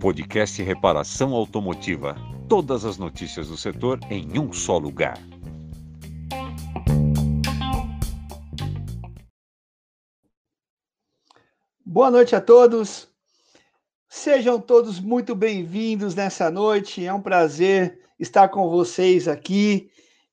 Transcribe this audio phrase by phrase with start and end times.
[0.00, 2.16] Podcast Reparação Automotiva.
[2.48, 5.16] Todas as notícias do setor em um só lugar.
[11.84, 13.08] Boa noite a todos.
[14.08, 17.06] Sejam todos muito bem-vindos nessa noite.
[17.06, 19.88] É um prazer estar com vocês aqui.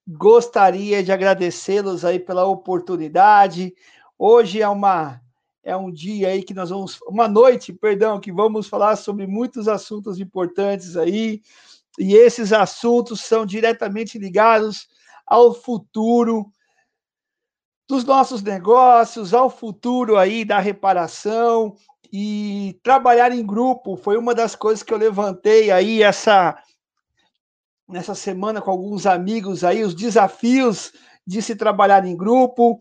[0.08, 3.76] Gostaria de agradecê-los aí pela oportunidade.
[4.22, 5.22] Hoje é uma
[5.64, 9.68] é um dia aí que nós vamos, uma noite, perdão, que vamos falar sobre muitos
[9.68, 11.42] assuntos importantes aí,
[11.98, 14.90] e esses assuntos são diretamente ligados
[15.26, 16.52] ao futuro
[17.88, 21.76] dos nossos negócios, ao futuro aí da reparação
[22.12, 26.62] e trabalhar em grupo foi uma das coisas que eu levantei aí essa
[27.88, 30.92] nessa semana com alguns amigos aí os desafios
[31.26, 32.80] de se trabalhar em grupo.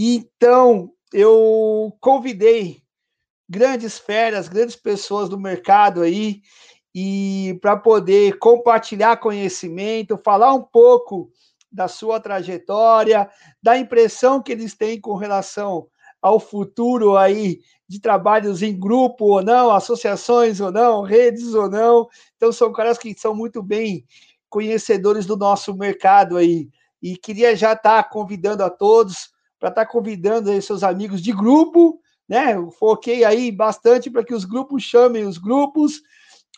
[0.00, 2.80] Então, eu convidei
[3.48, 6.40] grandes feras, grandes pessoas do mercado aí,
[6.94, 11.32] e para poder compartilhar conhecimento, falar um pouco
[11.70, 13.28] da sua trajetória,
[13.60, 15.88] da impressão que eles têm com relação
[16.22, 22.06] ao futuro aí de trabalhos em grupo ou não, associações ou não, redes ou não.
[22.36, 24.04] Então são caras que são muito bem
[24.48, 26.68] conhecedores do nosso mercado aí.
[27.02, 31.20] E queria já estar tá convidando a todos para estar tá convidando aí seus amigos
[31.20, 32.54] de grupo, né?
[32.54, 36.02] Eu foquei aí bastante para que os grupos chamem os grupos,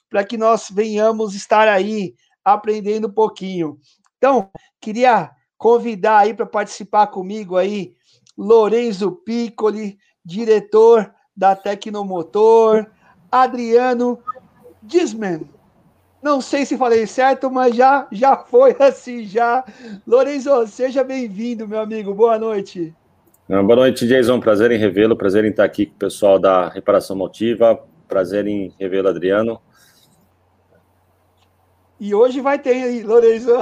[0.09, 3.79] para que nós venhamos estar aí aprendendo um pouquinho.
[4.19, 7.95] Então, queria convidar aí para participar comigo aí
[8.37, 12.87] Lorenzo Piccoli, diretor da Tecnomotor,
[13.31, 14.19] Adriano
[14.83, 15.49] Disman.
[16.23, 19.65] Não sei se falei certo, mas já já foi assim já.
[20.07, 22.13] Lorenzo, seja bem-vindo, meu amigo.
[22.13, 22.95] Boa noite.
[23.49, 24.39] Boa noite, Jason.
[24.39, 28.75] Prazer em revê-lo, prazer em estar aqui com o pessoal da Reparação Motiva, prazer em
[28.79, 29.61] revê-lo, Adriano.
[31.99, 33.53] E hoje vai ter Lorenzo.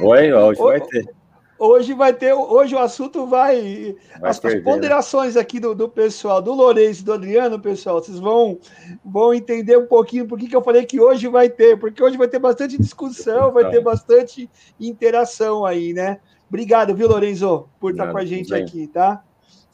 [0.00, 1.21] Oi, hoje vai ter.
[1.64, 3.94] Hoje vai ter, hoje o assunto vai.
[4.20, 4.72] vai as, perder, as, né?
[4.72, 8.58] ponderações aqui do, do pessoal, do Lourenço, do Adriano, pessoal, vocês vão,
[9.04, 12.26] vão entender um pouquinho por que eu falei que hoje vai ter, porque hoje vai
[12.26, 14.50] ter bastante discussão, vai ter bastante
[14.80, 16.18] interação aí, né?
[16.48, 18.64] Obrigado, viu, Lorenzo, por estar Não, com a gente bem.
[18.64, 19.22] aqui, tá?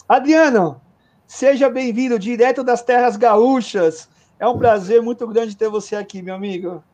[0.07, 0.79] Adriano,
[1.27, 4.11] seja bem-vindo direto das terras gaúchas.
[4.39, 6.85] É um prazer muito grande ter você aqui, meu amigo.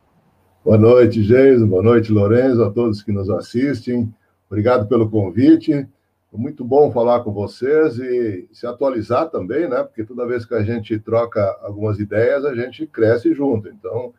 [0.64, 1.66] Boa noite, Geiso.
[1.66, 4.14] Boa noite, Lorenzo, a todos que nos assistem.
[4.48, 5.86] Obrigado pelo convite.
[6.32, 9.84] Muito bom falar com vocês e se atualizar também, né?
[9.84, 13.68] Porque toda vez que a gente troca algumas ideias, a gente cresce junto.
[13.68, 14.12] Então,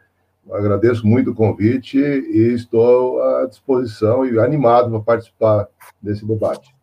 [0.50, 5.68] agradeço muito o convite e estou à disposição e animado para participar
[6.02, 6.74] desse debate.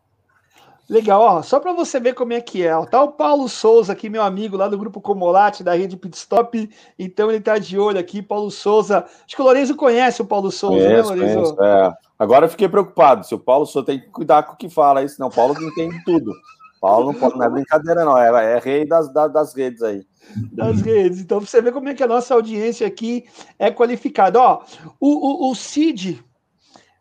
[0.92, 2.76] Legal, ó, só para você ver como é que é.
[2.76, 6.68] Ó, tá o Paulo Souza aqui, meu amigo lá do grupo Comolate, da rede Pitstop,
[6.98, 9.06] então ele tá de olho aqui, Paulo Souza.
[9.24, 11.56] Acho que o Lourenço conhece o Paulo Souza, né, Lourenço?
[11.62, 11.92] É.
[12.22, 15.00] Agora eu fiquei preocupado, se o Paulo Souza tem que cuidar com o que fala
[15.00, 16.32] aí, senão o Paulo entende tudo.
[16.80, 20.06] Paulo não, pode, não é brincadeira, não, é, é rei das, das, das, redes aí.
[20.52, 21.18] Das redes.
[21.18, 23.24] Então, você vê como é que a nossa audiência aqui
[23.58, 24.40] é qualificada.
[24.40, 24.62] Ó,
[25.00, 26.24] o, o, o Cid,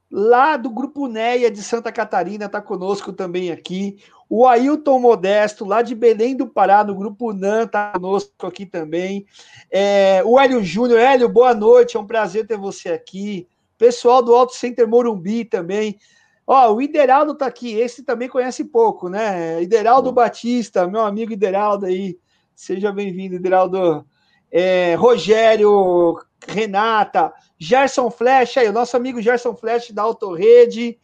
[0.09, 3.99] lá do Grupo NEA de Santa Catarina, está conosco também aqui.
[4.27, 9.27] O Ailton Modesto, lá de Belém do Pará, no Grupo NAN, está conosco aqui também.
[9.69, 10.99] É, o Hélio Júnior.
[10.99, 13.47] Hélio, boa noite, é um prazer ter você aqui.
[13.81, 15.97] Pessoal do Auto Center Morumbi também.
[16.45, 19.59] Ó, o Ideraldo está aqui, esse também conhece pouco, né?
[19.59, 22.15] Ideraldo Batista, meu amigo Ideraldo aí.
[22.55, 24.05] Seja bem-vindo, Ideraldo.
[24.51, 26.15] É, Rogério,
[26.47, 30.99] Renata, Gerson Flash, aí, o nosso amigo Gerson Flash da Autorrede,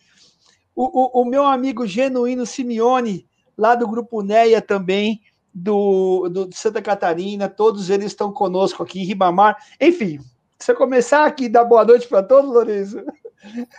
[0.75, 3.25] o, o, o meu amigo Genuíno Simeone,
[3.57, 5.21] lá do Grupo NEA também,
[5.51, 10.19] do, do, de Santa Catarina, todos eles estão conosco aqui, Ribamar, enfim,
[10.59, 13.00] se eu começar aqui dar boa noite para todos, Lourenço,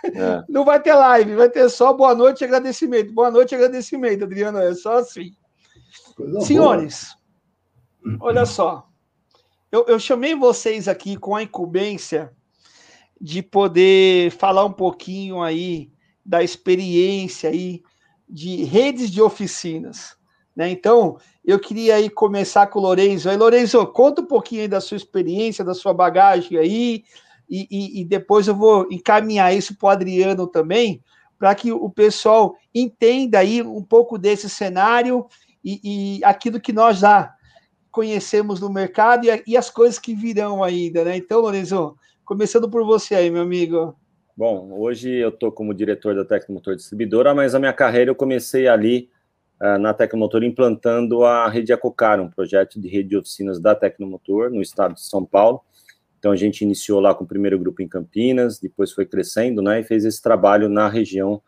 [0.04, 0.44] é.
[0.48, 4.24] não vai ter live, vai ter só boa noite e agradecimento, boa noite e agradecimento,
[4.24, 5.32] Adriano, é só assim.
[6.16, 7.16] Coisa Senhores,
[8.02, 8.16] boa.
[8.20, 8.88] olha só,
[9.70, 12.32] eu, eu chamei vocês aqui com a incumbência
[13.20, 15.90] de poder falar um pouquinho aí
[16.24, 17.82] da experiência aí
[18.28, 20.17] de redes de oficinas.
[20.58, 20.68] Né?
[20.70, 23.30] Então, eu queria aí começar com o Lorenzo.
[23.30, 27.04] Aí, Lorenzo, conta um pouquinho da sua experiência, da sua bagagem aí,
[27.48, 31.00] e, e, e depois eu vou encaminhar isso para o Adriano também,
[31.38, 35.26] para que o pessoal entenda aí um pouco desse cenário
[35.64, 37.32] e, e aquilo que nós já
[37.92, 41.16] conhecemos no mercado e, e, as coisas que virão ainda, né?
[41.16, 41.96] Então, Lorenzo,
[42.28, 43.96] Começando por você aí, meu amigo.
[44.36, 48.68] Bom, hoje eu estou como diretor da Tecnomotor Distribuidora, mas a minha carreira eu comecei
[48.68, 49.08] ali
[49.80, 54.62] na Tecnomotor implantando a rede Ecocar, um projeto de rede de oficinas da Tecnomotor no
[54.62, 55.60] estado de São Paulo.
[56.18, 59.80] Então a gente iniciou lá com o primeiro grupo em Campinas, depois foi crescendo, né,
[59.80, 61.40] e fez esse trabalho na região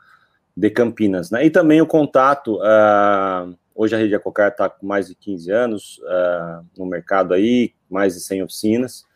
[0.57, 1.45] de Campinas, né?
[1.45, 5.99] E também o contato, uh, hoje a Rede Ecocar está com mais de 15 anos
[5.99, 9.07] uh, no mercado aí, mais de 100 oficinas,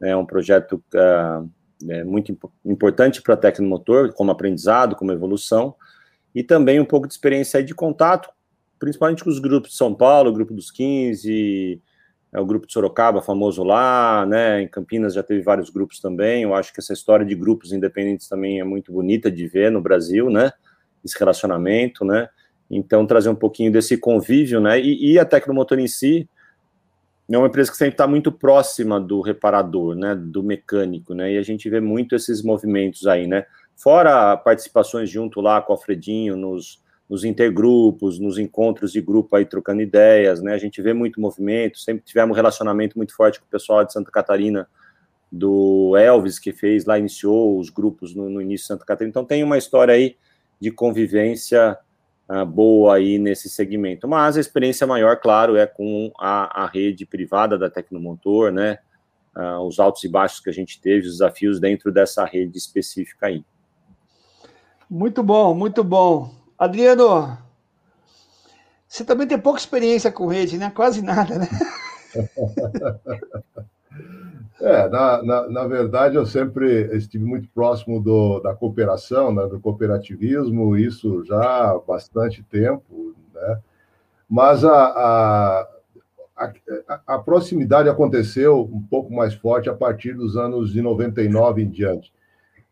[0.00, 0.10] né?
[0.10, 1.48] é um projeto uh,
[1.90, 5.74] é muito imp importante para a Tecnomotor, como aprendizado, como evolução,
[6.34, 8.30] e também um pouco de experiência de contato,
[8.82, 11.80] principalmente com os grupos de São Paulo, o grupo dos 15,
[12.32, 14.60] é o grupo de Sorocaba, famoso lá, né?
[14.60, 16.42] Em Campinas já teve vários grupos também.
[16.42, 19.80] Eu acho que essa história de grupos independentes também é muito bonita de ver no
[19.80, 20.50] Brasil, né?
[21.04, 22.28] Esse relacionamento, né?
[22.68, 24.80] Então, trazer um pouquinho desse convívio, né?
[24.80, 26.28] E, e a Tecnomotor em si
[27.30, 30.16] é uma empresa que sempre está muito próxima do reparador, né?
[30.16, 31.34] Do mecânico, né?
[31.34, 33.46] E a gente vê muito esses movimentos aí, né?
[33.76, 39.44] Fora participações junto lá com o Alfredinho nos nos intergrupos, nos encontros de grupo aí
[39.44, 40.54] trocando ideias, né?
[40.54, 43.92] A gente vê muito movimento, sempre tivemos um relacionamento muito forte com o pessoal de
[43.92, 44.66] Santa Catarina,
[45.30, 49.10] do Elvis, que fez lá, iniciou os grupos no, no início de Santa Catarina.
[49.10, 50.16] Então tem uma história aí
[50.58, 51.76] de convivência
[52.30, 54.08] uh, boa aí nesse segmento.
[54.08, 58.78] Mas a experiência maior, claro, é com a, a rede privada da Tecnomotor, né?
[59.36, 63.26] Uh, os altos e baixos que a gente teve, os desafios dentro dessa rede específica
[63.26, 63.44] aí.
[64.88, 66.41] Muito bom, muito bom.
[66.62, 67.36] Adriano,
[68.86, 70.70] você também tem pouca experiência com rede, né?
[70.72, 71.48] Quase nada, né?
[74.60, 79.58] É, na, na, na, verdade, eu sempre estive muito próximo do, da cooperação, né, do
[79.58, 83.58] cooperativismo, isso já há bastante tempo, né?
[84.30, 85.68] Mas a, a,
[86.36, 86.52] a,
[87.08, 92.12] a proximidade aconteceu um pouco mais forte a partir dos anos de 99 em diante.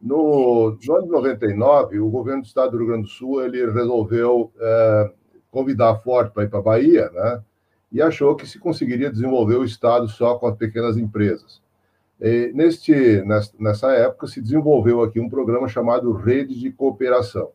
[0.01, 3.71] No, no ano de 99, o governo do estado do Rio Grande do Sul ele
[3.71, 5.13] resolveu é,
[5.51, 7.43] convidar a Ford para ir para a Bahia, né?
[7.93, 11.61] E achou que se conseguiria desenvolver o estado só com as pequenas empresas.
[12.19, 13.23] E neste,
[13.59, 17.51] nessa época, se desenvolveu aqui um programa chamado Rede de Cooperação.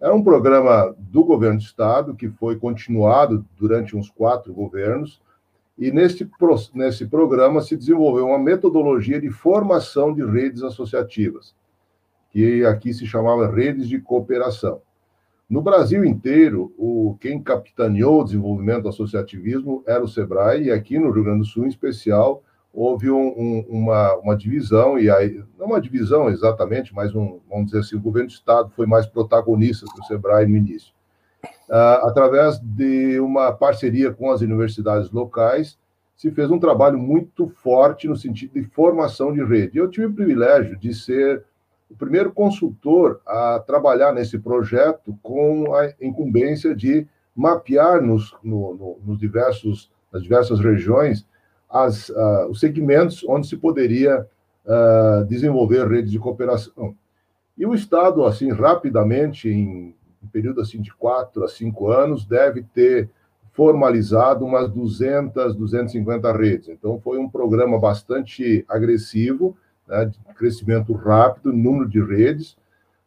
[0.00, 5.20] Era um programa do governo do estado que foi continuado durante uns quatro governos,
[5.76, 6.28] e neste,
[6.74, 11.54] nesse programa se desenvolveu uma metodologia de formação de redes associativas
[12.38, 14.80] que aqui se chamava redes de cooperação.
[15.50, 21.00] No Brasil inteiro, o, quem capitaneou o desenvolvimento do associativismo era o SEBRAE, e aqui
[21.00, 25.42] no Rio Grande do Sul, em especial, houve um, um, uma, uma divisão, e aí,
[25.58, 29.04] não uma divisão exatamente, mas um, vamos dizer assim, o governo do Estado foi mais
[29.04, 30.94] protagonista que o SEBRAE no início.
[31.68, 35.76] Uh, através de uma parceria com as universidades locais,
[36.14, 39.76] se fez um trabalho muito forte no sentido de formação de rede.
[39.76, 41.44] Eu tive o privilégio de ser
[41.90, 48.98] o primeiro consultor a trabalhar nesse projeto com a incumbência de mapear nos, no, no,
[49.04, 51.26] nos diversos, nas diversas regiões
[51.70, 54.26] as, uh, os segmentos onde se poderia
[54.64, 56.96] uh, desenvolver redes de cooperação.
[57.56, 62.62] E o Estado, assim, rapidamente, em um período assim de quatro a cinco anos, deve
[62.62, 63.10] ter
[63.52, 66.68] formalizado umas 200, 250 redes.
[66.68, 69.56] Então, foi um programa bastante agressivo,
[69.88, 72.56] né, de crescimento rápido, número de redes,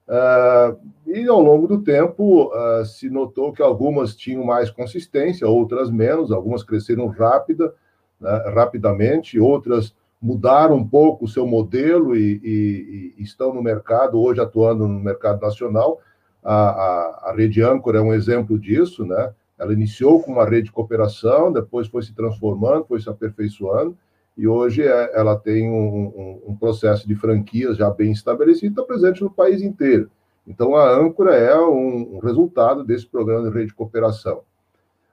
[0.07, 5.89] uh, e ao longo do tempo uh, se notou que algumas tinham mais consistência, outras
[5.89, 7.73] menos, algumas cresceram rápida,
[8.19, 14.21] né, rapidamente, outras mudaram um pouco o seu modelo e, e, e, estão no mercado,
[14.21, 15.99] hoje atuando no mercado nacional.
[16.43, 19.33] A, a, a rede Âncora é um exemplo disso, né?
[19.57, 23.95] Ela iniciou com uma rede de cooperação, depois foi se transformando, foi se aperfeiçoando,
[24.37, 28.83] e hoje é, ela tem um, um, um, processo de franquias já bem estabelecido, está
[28.83, 30.09] presente no país inteiro.
[30.47, 34.41] Então, a âncora é um, um resultado desse programa de rede de cooperação.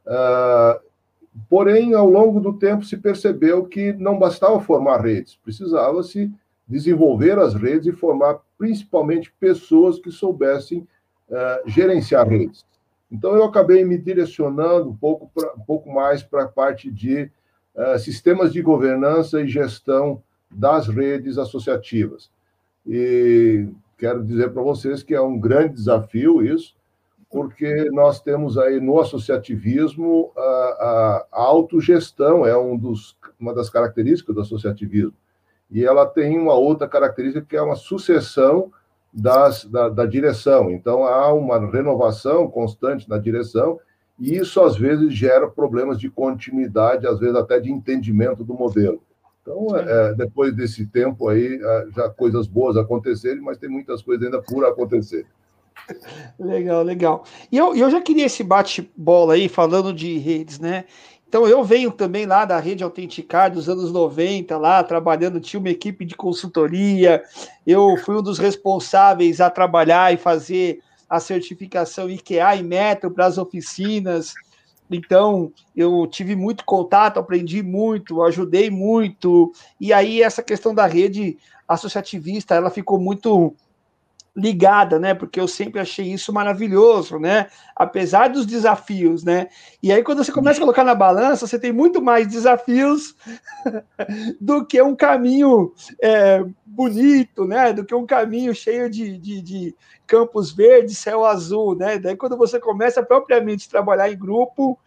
[0.07, 0.81] Uh,
[1.49, 6.33] porém, ao longo do tempo, se percebeu que não bastava formar redes, precisava-se
[6.67, 10.87] desenvolver as redes e formar principalmente pessoas que soubessem
[11.29, 12.65] uh, gerenciar redes.
[13.11, 17.31] Então, eu acabei me direcionando um pouco, pra, um pouco mais para a parte de
[17.79, 20.21] eh, sistemas de governança e gestão
[20.51, 22.29] das redes associativas.
[22.85, 26.75] E quero dizer para vocês que é um grande desafio isso,
[27.31, 34.35] porque nós temos aí no associativismo a, a, autogestão, é um dos, uma das características
[34.35, 35.15] do associativismo.
[35.71, 38.73] E ela tem uma outra característica que é uma sucessão
[39.15, 40.69] das, da, da direção.
[40.73, 43.79] Então, há uma renovação constante na direção
[44.19, 49.03] e isso, às vezes, gera problemas de continuidade, às vezes até de entendimento do modelo.
[49.41, 54.25] Então, é, depois desse tempo aí, é, já coisas boas acontecerem, mas tem muitas coisas
[54.25, 55.27] ainda por acontecer.
[56.39, 57.25] Legal, legal.
[57.51, 60.85] E eu, eu já queria esse bate-bola aí, falando de redes, né?
[61.29, 65.69] Então, eu venho também lá da rede Autenticar dos anos 90, lá trabalhando, tinha uma
[65.69, 67.23] equipe de consultoria.
[67.67, 73.27] Eu fui um dos responsáveis a trabalhar e fazer a certificação IKEA e Metro para
[73.27, 74.35] as oficinas.
[74.91, 79.53] Então, eu tive muito contato, aprendi muito, ajudei muito.
[79.81, 83.55] E aí, essa questão da rede associativista, ela ficou muito
[84.37, 85.15] ligada, né?
[85.15, 87.49] Porque eu sempre achei isso maravilhoso, né?
[87.75, 89.49] Apesar dos desafios, né?
[89.83, 93.17] E aí, quando você começa a colocar na balança, você tem muito mais desafios
[94.41, 97.73] do que um caminho é, bonito, né?
[97.73, 101.99] Do que um caminho cheio de, de, de, campos verdes, céu azul, né?
[101.99, 104.79] Daí, quando você começa propriamente a trabalhar em grupo,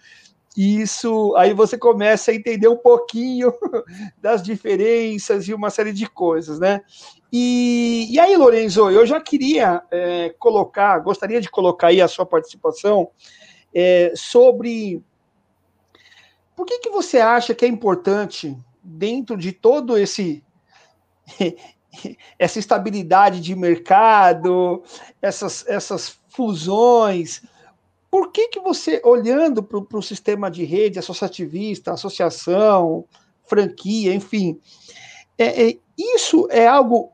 [0.56, 3.54] isso aí você começa a entender um pouquinho
[4.22, 6.82] das diferenças e uma série de coisas, né?
[7.32, 12.26] E, e aí, Lorenzo, eu já queria é, colocar, gostaria de colocar aí a sua
[12.26, 13.10] participação
[13.74, 15.02] é, sobre
[16.56, 20.44] por que, que você acha que é importante, dentro de todo esse
[22.40, 24.84] essa estabilidade de mercado,
[25.22, 27.42] essas, essas fusões,
[28.10, 33.06] por que, que você, olhando para o sistema de rede associativista, associação,
[33.44, 34.60] franquia, enfim,
[35.38, 37.12] é, é, isso é algo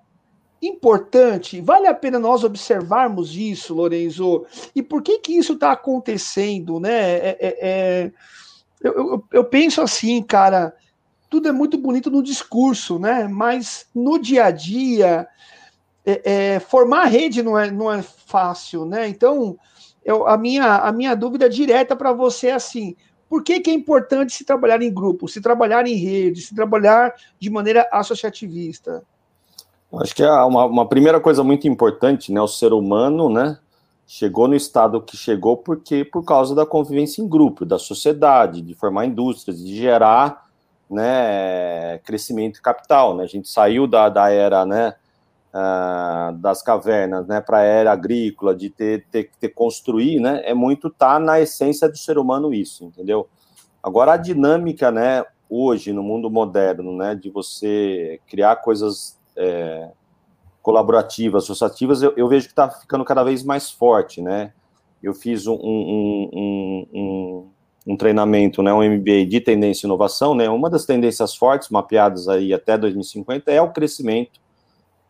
[0.61, 1.61] importante?
[1.61, 4.45] Vale a pena nós observarmos isso, Lorenzo?
[4.75, 6.91] E por que que isso está acontecendo, né?
[6.91, 8.11] É, é, é
[8.81, 10.75] eu, eu, eu, penso assim, cara,
[11.29, 13.27] tudo é muito bonito no discurso, né?
[13.27, 15.27] Mas no dia a dia,
[16.05, 19.07] é, é, formar rede não é, não é fácil, né?
[19.07, 19.57] Então,
[20.05, 22.95] eu, a, minha, a minha dúvida direta para você é assim:
[23.27, 27.13] por que, que é importante se trabalhar em grupo, se trabalhar em rede, se trabalhar
[27.39, 29.03] de maneira associativista?
[29.93, 32.41] Acho que é uma, uma primeira coisa muito importante, né?
[32.41, 33.57] O ser humano, né?
[34.05, 38.73] Chegou no estado que chegou porque por causa da convivência em grupo, da sociedade, de
[38.73, 40.47] formar indústrias, de gerar
[40.89, 43.15] né, crescimento capital.
[43.15, 43.23] Né?
[43.23, 44.95] A gente saiu da, da era né,
[45.53, 50.53] uh, das cavernas né, para a era agrícola, de ter, ter, ter construir, né, é
[50.53, 53.27] muito tá na essência do ser humano isso, entendeu?
[53.83, 59.89] Agora a dinâmica, né, hoje no mundo moderno, né, de você criar coisas é,
[60.61, 64.51] colaborativas, associativas, eu, eu vejo que está ficando cada vez mais forte, né?
[65.01, 67.47] Eu fiz um, um, um,
[67.87, 72.27] um treinamento, né, um MBA de tendência e inovação, né, uma das tendências fortes mapeadas
[72.27, 74.41] aí até 2050 é o crescimento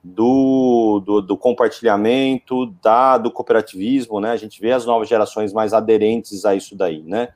[0.03, 4.31] do, do, do, compartilhamento, da, do cooperativismo, né?
[4.31, 7.29] A gente vê as novas gerações mais aderentes a isso daí, né?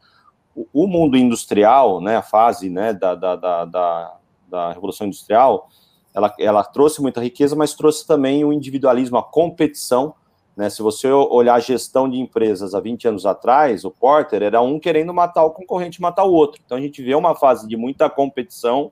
[0.56, 2.18] O, o mundo industrial, né?
[2.18, 2.94] A fase, né?
[2.94, 4.18] Da, da, da, da,
[4.48, 5.70] da revolução industrial,
[6.14, 10.14] ela, ela trouxe muita riqueza, mas trouxe também o individualismo, a competição,
[10.56, 10.70] né?
[10.70, 14.80] Se você olhar a gestão de empresas há 20 anos atrás, o Porter era um
[14.80, 16.62] querendo matar o concorrente, matar o outro.
[16.66, 18.92] Então a gente vê uma fase de muita competição,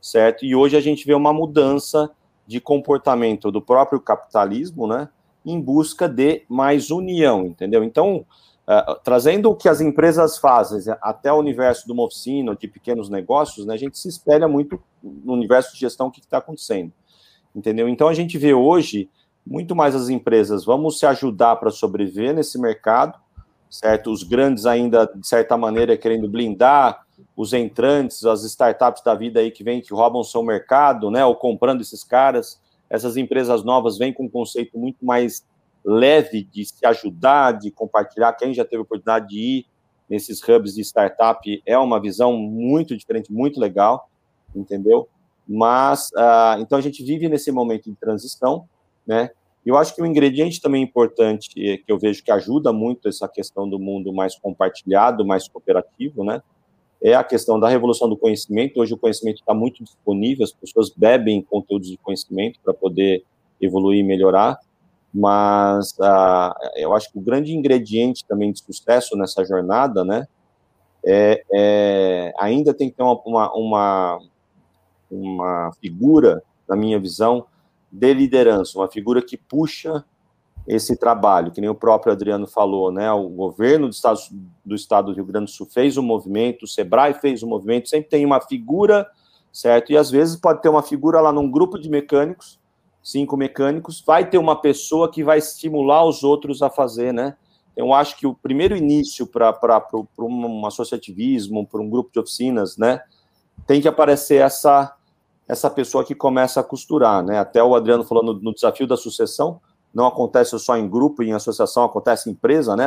[0.00, 0.44] certo?
[0.44, 2.10] E hoje a gente vê uma mudança
[2.46, 5.08] de comportamento do próprio capitalismo, né,
[5.44, 7.82] em busca de mais união, entendeu?
[7.82, 8.24] Então,
[8.66, 13.08] uh, trazendo o que as empresas fazem até o universo de uma oficina, de pequenos
[13.08, 16.92] negócios, né, a gente se espelha muito no universo de gestão o que está acontecendo,
[17.54, 17.88] entendeu?
[17.88, 19.08] Então, a gente vê hoje
[19.46, 23.18] muito mais as empresas vamos se ajudar para sobreviver nesse mercado,
[23.68, 24.10] certo?
[24.10, 27.04] Os grandes ainda, de certa maneira, querendo blindar
[27.36, 31.34] os entrantes, as startups da vida aí que vêm, que roubam seu mercado, né, ou
[31.34, 35.44] comprando esses caras, essas empresas novas vêm com um conceito muito mais
[35.84, 38.32] leve de se ajudar, de compartilhar.
[38.32, 39.66] Quem já teve a oportunidade de ir
[40.08, 44.08] nesses hubs de startup é uma visão muito diferente, muito legal,
[44.54, 45.08] entendeu?
[45.46, 48.66] Mas, uh, então a gente vive nesse momento de transição,
[49.06, 49.30] né?
[49.64, 53.68] Eu acho que um ingrediente também importante que eu vejo que ajuda muito essa questão
[53.68, 56.42] do mundo mais compartilhado, mais cooperativo, né?
[57.04, 58.80] é a questão da revolução do conhecimento.
[58.80, 63.22] Hoje o conhecimento está muito disponível, as pessoas bebem conteúdos de conhecimento para poder
[63.60, 64.58] evoluir e melhorar,
[65.14, 70.26] mas uh, eu acho que o grande ingrediente também de sucesso nessa jornada, né,
[71.04, 74.18] é, é ainda tem que ter uma, uma, uma,
[75.10, 77.46] uma figura, na minha visão,
[77.92, 80.04] de liderança, uma figura que puxa
[80.66, 83.12] esse trabalho, que nem o próprio Adriano falou, né?
[83.12, 84.18] O governo do estado,
[84.64, 87.46] do estado do Rio Grande do Sul fez o um movimento, o Sebrae fez o
[87.46, 89.06] um movimento, sempre tem uma figura,
[89.52, 89.92] certo?
[89.92, 92.58] E às vezes pode ter uma figura lá num grupo de mecânicos,
[93.04, 97.36] cinco mecânicos, vai ter uma pessoa que vai estimular os outros a fazer, né?
[97.76, 99.52] Eu acho que o primeiro início para
[100.18, 103.02] um associativismo, para um grupo de oficinas, né?
[103.66, 104.96] Tem que aparecer essa
[105.46, 107.38] essa pessoa que começa a costurar, né?
[107.38, 109.60] Até o Adriano falando no, no desafio da sucessão,
[109.92, 112.86] não acontece só em grupo, em associação, acontece em empresa, né?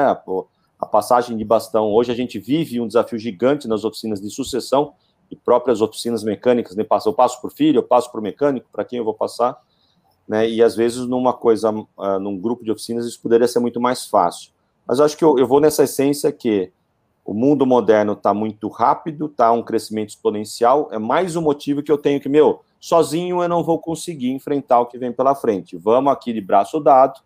[0.80, 1.94] A passagem de bastão.
[1.94, 4.94] Hoje a gente vive um desafio gigante nas oficinas de sucessão
[5.30, 6.76] e próprias oficinas mecânicas.
[6.76, 6.84] Né?
[7.06, 9.62] Eu passo por filho, eu passo por mecânico, para quem eu vou passar.
[10.28, 10.50] Né?
[10.50, 14.06] E às vezes, numa coisa, uh, num grupo de oficinas, isso poderia ser muito mais
[14.06, 14.52] fácil.
[14.86, 16.72] Mas eu acho que eu, eu vou nessa essência que
[17.24, 20.88] o mundo moderno está muito rápido, está um crescimento exponencial.
[20.92, 24.80] É mais um motivo que eu tenho que, meu, sozinho eu não vou conseguir enfrentar
[24.80, 25.76] o que vem pela frente.
[25.76, 27.20] Vamos aqui de braço dado,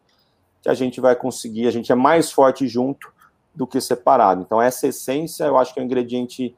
[0.61, 3.13] que a gente vai conseguir, a gente é mais forte junto
[3.53, 4.41] do que separado.
[4.41, 6.55] Então, essa essência eu acho que é um ingrediente,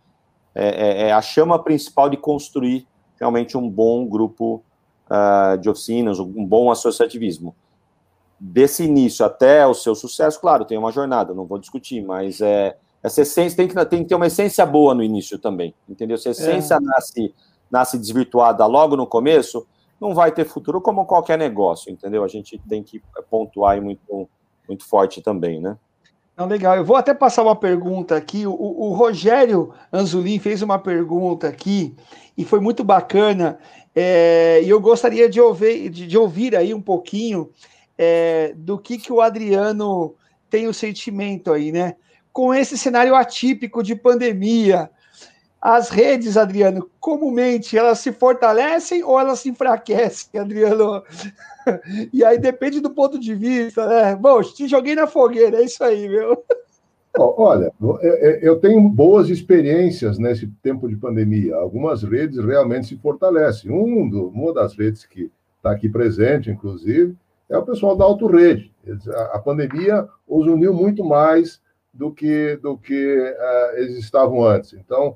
[0.55, 2.87] é, é, é a chama principal de construir
[3.19, 4.63] realmente um bom grupo
[5.09, 7.55] uh, de oficinas, um bom associativismo.
[8.39, 12.75] Desse início até o seu sucesso, claro, tem uma jornada, não vou discutir, mas é,
[13.01, 16.17] essa essência tem que, tem que ter uma essência boa no início também, entendeu?
[16.17, 16.79] Se a essência é.
[16.79, 17.33] nasce,
[17.71, 19.65] nasce desvirtuada logo no começo,
[19.99, 22.23] não vai ter futuro como qualquer negócio, entendeu?
[22.23, 24.27] A gente tem que pontuar aí muito,
[24.67, 25.77] muito forte também, né?
[26.35, 26.75] Não, legal.
[26.75, 28.47] Eu vou até passar uma pergunta aqui.
[28.47, 31.95] O, o Rogério Anzulin fez uma pergunta aqui
[32.35, 33.59] e foi muito bacana.
[33.95, 37.51] É, e eu gostaria de ouvir, de, de ouvir aí um pouquinho
[37.97, 40.15] é, do que, que o Adriano
[40.49, 41.95] tem o sentimento aí, né?
[42.31, 44.89] Com esse cenário atípico de pandemia,
[45.65, 51.01] as redes, Adriano, comumente elas se fortalecem ou elas se enfraquecem, Adriano?
[52.11, 54.13] e aí depende do ponto de vista, né?
[54.13, 56.43] Bom, te joguei na fogueira, é isso aí, meu.
[57.17, 57.71] Olha,
[58.41, 61.55] eu tenho boas experiências nesse tempo de pandemia.
[61.55, 63.71] Algumas redes realmente se fortalecem.
[63.71, 67.15] Um do, uma das redes que está aqui presente, inclusive,
[67.47, 68.73] é o pessoal da Autorede.
[69.31, 71.61] A pandemia os uniu muito mais
[71.93, 74.73] do que, do que uh, eles estavam antes.
[74.73, 75.15] Então,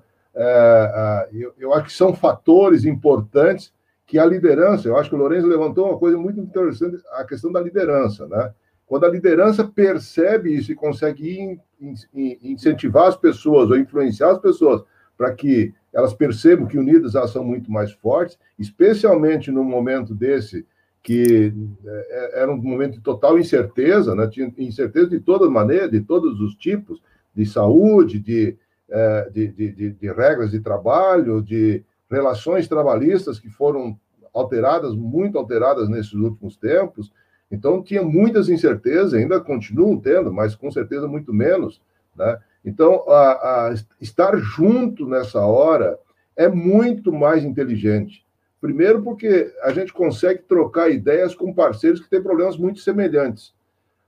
[1.31, 3.73] eu, eu acho que são fatores importantes
[4.05, 7.51] que a liderança, eu acho que o Lourenço levantou uma coisa muito interessante, a questão
[7.51, 8.53] da liderança, né?
[8.85, 14.39] Quando a liderança percebe isso e consegue in, in, incentivar as pessoas ou influenciar as
[14.39, 14.81] pessoas
[15.17, 20.65] para que elas percebam que unidas elas são muito mais fortes, especialmente num momento desse
[21.03, 21.53] que
[21.85, 24.27] é, era um momento de total incerteza, né?
[24.27, 27.01] tinha incerteza de todas maneiras, de todos os tipos,
[27.35, 28.57] de saúde, de,
[28.89, 33.99] é, de, de, de, de regras de trabalho, de relações trabalhistas que foram
[34.33, 37.11] alteradas, muito alteradas nesses últimos tempos.
[37.51, 41.81] Então, tinha muitas incertezas, ainda continuam tendo, mas com certeza muito menos.
[42.15, 42.37] Né?
[42.63, 45.97] Então, a, a estar junto nessa hora
[46.35, 48.25] é muito mais inteligente.
[48.59, 53.53] Primeiro, porque a gente consegue trocar ideias com parceiros que têm problemas muito semelhantes.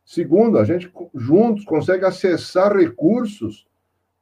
[0.03, 3.67] Segundo, a gente juntos consegue acessar recursos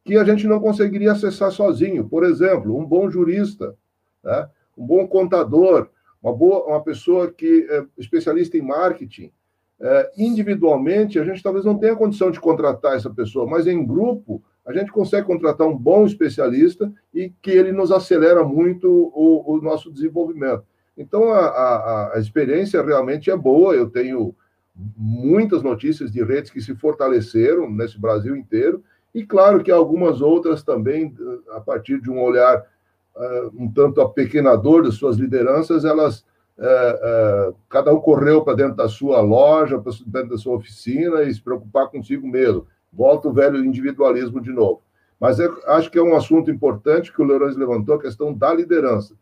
[0.08, 2.08] que a gente não conseguiria acessar sozinho.
[2.08, 3.76] Por exemplo, um bom jurista,
[4.24, 4.48] né?
[4.78, 5.90] um bom contador,
[6.24, 9.34] uma boa uma pessoa que é especialista em marketing.
[9.78, 14.42] É, individualmente, a gente talvez não tenha condição de contratar essa pessoa, mas em grupo,
[14.66, 19.62] a gente consegue contratar um bom especialista e que ele nos acelera muito o, o
[19.62, 20.64] nosso desenvolvimento.
[20.98, 23.76] Então, a, a, a experiência realmente é boa.
[23.76, 24.34] Eu tenho
[24.74, 28.82] muitas notícias de redes que se fortaleceram nesse Brasil inteiro
[29.14, 31.14] e claro que algumas outras também,
[31.52, 32.66] a partir de um olhar
[33.16, 36.20] uh, um tanto apequenador de suas lideranças, elas
[36.58, 41.24] uh, uh, cada um correu para dentro da sua loja, para dentro da sua oficina
[41.24, 42.68] e se preocupar consigo mesmo.
[42.92, 44.82] Volta o velho individualismo de novo.
[45.20, 49.16] Mas acho que é um assunto importante que o Leroy levantou, a questão da liderança.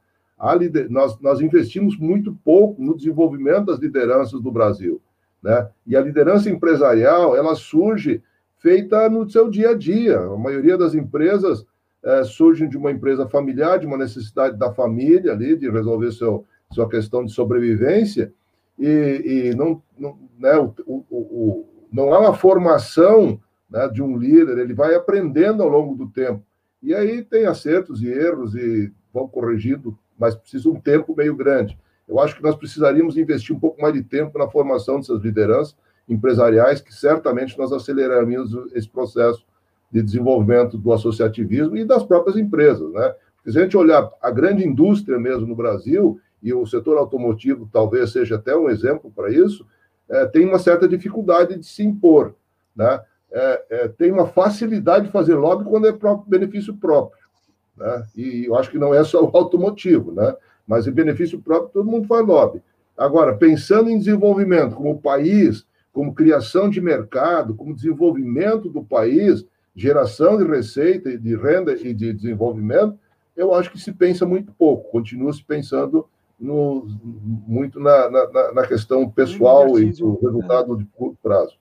[0.59, 0.89] Lider...
[0.89, 5.01] Nós, nós investimos muito pouco no desenvolvimento das lideranças do Brasil.
[5.41, 5.69] Né?
[5.87, 8.21] E a liderança empresarial, ela surge
[8.57, 10.19] feita no seu dia a dia.
[10.19, 11.65] A maioria das empresas
[12.03, 16.45] é, surgem de uma empresa familiar, de uma necessidade da família ali, de resolver seu,
[16.71, 18.33] sua questão de sobrevivência,
[18.77, 23.39] e, e não, não, né, o, o, o, não há uma formação
[23.69, 26.43] né, de um líder, ele vai aprendendo ao longo do tempo.
[26.83, 31.77] E aí tem acertos e erros e vão corrigindo, mas precisa um tempo meio grande.
[32.07, 35.75] Eu acho que nós precisaríamos investir um pouco mais de tempo na formação dessas lideranças,
[36.07, 39.45] empresariais, que certamente nós aceleraremos esse processo
[39.91, 43.15] de desenvolvimento do associativismo e das próprias empresas, né?
[43.47, 48.11] Se a gente olhar a grande indústria mesmo no Brasil, e o setor automotivo talvez
[48.11, 49.65] seja até um exemplo para isso,
[50.07, 52.35] é, tem uma certa dificuldade de se impor,
[52.75, 53.01] né?
[53.31, 57.25] É, é, tem uma facilidade de fazer lobby quando é próprio, benefício próprio,
[57.75, 58.05] né?
[58.15, 60.35] E eu acho que não é só o automotivo, né?
[60.67, 62.61] Mas em benefício próprio todo mundo faz lobby.
[62.95, 65.65] Agora, pensando em desenvolvimento como país,
[65.95, 72.12] como criação de mercado, como desenvolvimento do país, geração de receita, de renda e de
[72.12, 72.99] desenvolvimento,
[73.34, 76.05] eu acho que se pensa muito pouco, continua se pensando
[76.38, 76.86] no,
[77.47, 81.55] muito na, na, na, questão pessoal e no resultado de curto prazo.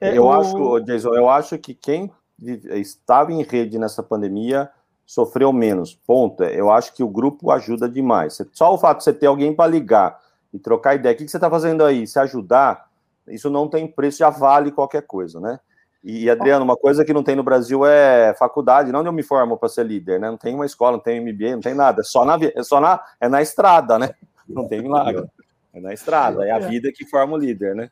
[0.00, 0.32] É, eu o...
[0.32, 4.70] acho, Jason, eu acho que quem estava em rede nessa pandemia
[5.04, 5.94] sofreu menos.
[5.94, 6.42] Ponto.
[6.44, 8.38] Eu acho que o grupo ajuda demais.
[8.52, 10.18] Só o fato de você ter alguém para ligar
[10.50, 11.14] e trocar ideia.
[11.14, 12.06] O que você está fazendo aí?
[12.06, 12.88] Se ajudar,
[13.28, 15.58] isso não tem preço, já vale qualquer coisa, né?
[16.02, 19.22] E, Adriano, uma coisa que não tem no Brasil é faculdade, não onde eu me
[19.22, 20.30] formo para ser líder, né?
[20.30, 22.02] Não tem uma escola, não tem MBA, não tem nada.
[22.02, 24.10] É só na, é só na, é na estrada, né?
[24.46, 25.24] Não tem milagre.
[25.72, 27.90] É na estrada, é a vida que forma o líder, né?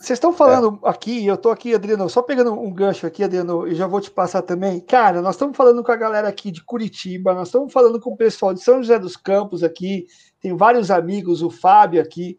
[0.00, 0.88] Vocês estão falando é.
[0.88, 4.10] aqui, eu estou aqui, Adriano, só pegando um gancho aqui, Adriano, e já vou te
[4.10, 4.80] passar também.
[4.80, 8.16] Cara, nós estamos falando com a galera aqui de Curitiba, nós estamos falando com o
[8.16, 10.06] pessoal de São José dos Campos aqui,
[10.40, 12.38] tem vários amigos, o Fábio aqui.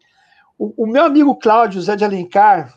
[0.58, 2.74] O, o meu amigo Cláudio Zé de Alencar,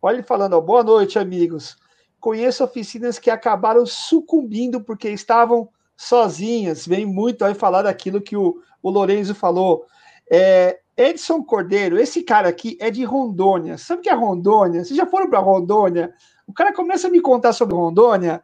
[0.00, 1.76] olha ele falando, ó, boa noite, amigos.
[2.20, 6.86] Conheço oficinas que acabaram sucumbindo porque estavam sozinhas.
[6.86, 9.84] Vem muito aí falar daquilo que o, o Lorenzo falou.
[10.30, 13.78] É, Edson Cordeiro, esse cara aqui é de Rondônia.
[13.78, 14.84] Sabe o que é Rondônia?
[14.84, 16.12] Vocês já foram para Rondônia?
[16.46, 18.42] O cara começa a me contar sobre Rondônia,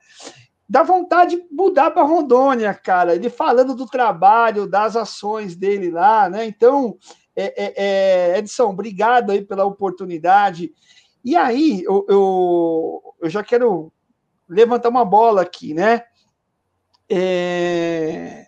[0.68, 3.14] dá vontade de mudar para Rondônia, cara.
[3.14, 6.44] Ele falando do trabalho, das ações dele lá, né?
[6.44, 6.96] Então,
[7.35, 10.73] é, é, é, Edson, obrigado aí pela oportunidade.
[11.25, 13.92] E aí, eu, eu, eu já quero
[14.49, 16.05] levantar uma bola aqui, né?
[17.09, 18.47] É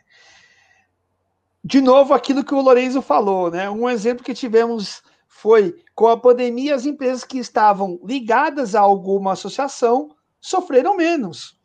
[1.65, 3.71] de novo aquilo que o Lorenzo falou, né?
[3.71, 9.33] Um exemplo que tivemos foi com a pandemia, as empresas que estavam ligadas a alguma
[9.33, 11.59] associação sofreram menos.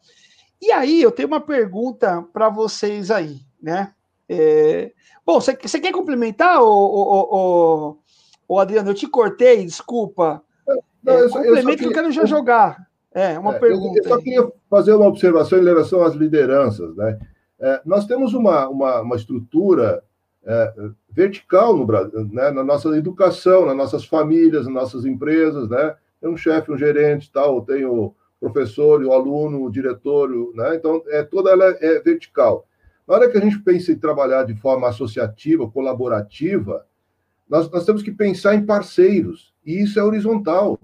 [0.61, 3.93] E aí eu tenho uma pergunta para vocês aí, né?
[4.29, 4.91] É...
[5.25, 7.97] Bom, você quer complementar, o,
[8.47, 8.91] o, Adriano?
[8.91, 10.41] Eu te cortei, desculpa.
[11.03, 12.87] Não, é, eu só, complemento eu que eu quero já jogar.
[13.13, 13.99] É, uma é, pergunta.
[13.99, 17.19] Eu, eu só queria fazer uma observação em relação às lideranças, né?
[17.59, 20.03] É, nós temos uma, uma, uma estrutura
[20.45, 20.73] é,
[21.11, 25.95] vertical no Brasil, né, na nossa educação, nas nossas famílias, nas nossas empresas, né?
[26.21, 30.75] Tem um chefe, um gerente, tal, tem o professor, o aluno, o diretor, né?
[30.75, 32.65] Então, é, toda ela é vertical.
[33.09, 36.85] Na hora que a gente pensa em trabalhar de forma associativa, colaborativa,
[37.49, 40.79] nós, nós temos que pensar em parceiros, e isso é horizontal.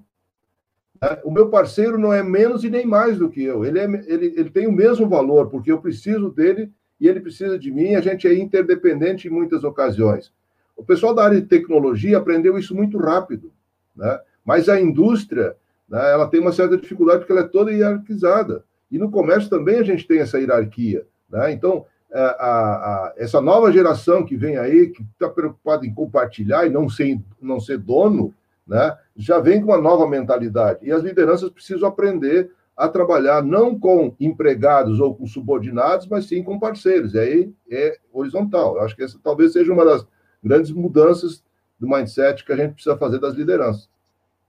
[0.99, 3.63] É, o meu parceiro não é menos e nem mais do que eu.
[3.63, 7.59] Ele, é, ele, ele tem o mesmo valor, porque eu preciso dele e ele precisa
[7.59, 7.93] de mim.
[7.93, 10.33] A gente é interdependente em muitas ocasiões.
[10.75, 13.53] O pessoal da área de tecnologia aprendeu isso muito rápido,
[13.95, 14.19] né?
[14.43, 15.55] mas a indústria
[15.87, 18.65] né, ela tem uma certa dificuldade porque ela é toda hierarquizada.
[18.89, 21.05] E no comércio também a gente tem essa hierarquia.
[21.29, 21.51] Né?
[21.51, 26.69] Então, a, a, essa nova geração que vem aí, que está preocupada em compartilhar e
[26.69, 28.33] não ser, não ser dono,
[28.65, 30.79] né, já vem com uma nova mentalidade.
[30.83, 36.43] E as lideranças precisam aprender a trabalhar não com empregados ou com subordinados, mas sim
[36.43, 37.13] com parceiros.
[37.13, 38.75] E aí é horizontal.
[38.75, 40.05] Eu acho que essa talvez seja uma das
[40.43, 41.43] grandes mudanças
[41.79, 43.89] do mindset que a gente precisa fazer das lideranças.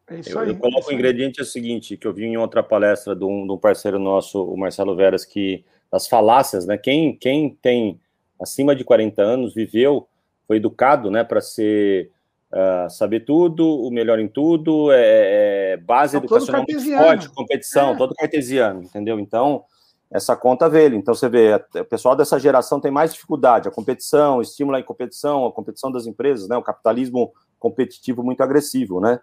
[0.09, 0.49] É isso aí.
[0.49, 3.25] Eu, eu coloco o ingrediente é o seguinte, que eu vi em outra palestra de
[3.25, 6.77] um, de um parceiro nosso, o Marcelo Veras, que das falácias, né?
[6.77, 8.01] Quem, quem tem
[8.41, 10.09] acima de 40 anos, viveu,
[10.47, 12.11] foi educado, né, para ser
[12.49, 17.93] Uh, saber tudo, o melhor em tudo, é, é base é educacional muito forte, competição,
[17.93, 17.97] é.
[17.97, 19.19] todo cartesiano, entendeu?
[19.19, 19.65] Então,
[20.11, 20.95] essa conta veio.
[20.95, 25.45] Então, você vê, o pessoal dessa geração tem mais dificuldade, a competição, estímulo em competição,
[25.45, 26.57] a competição das empresas, né?
[26.57, 29.19] O capitalismo competitivo muito agressivo, né?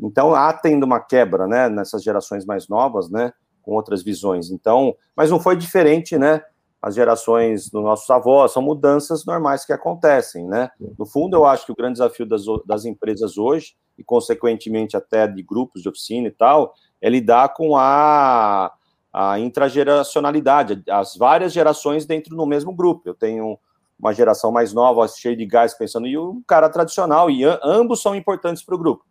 [0.00, 3.32] Então, há tendo uma quebra, né, nessas gerações mais novas, né,
[3.68, 4.50] com outras visões.
[4.50, 6.40] Então, mas não foi diferente, né?
[6.80, 10.70] as gerações dos nossos avós, são mudanças normais que acontecem, né?
[10.96, 15.26] No fundo, eu acho que o grande desafio das, das empresas hoje, e consequentemente até
[15.26, 18.72] de grupos de oficina e tal, é lidar com a,
[19.12, 23.02] a intrageracionalidade, as várias gerações dentro do mesmo grupo.
[23.06, 23.58] Eu tenho
[23.98, 28.14] uma geração mais nova, cheia de gás, pensando, e o cara tradicional, e ambos são
[28.14, 29.04] importantes para o grupo,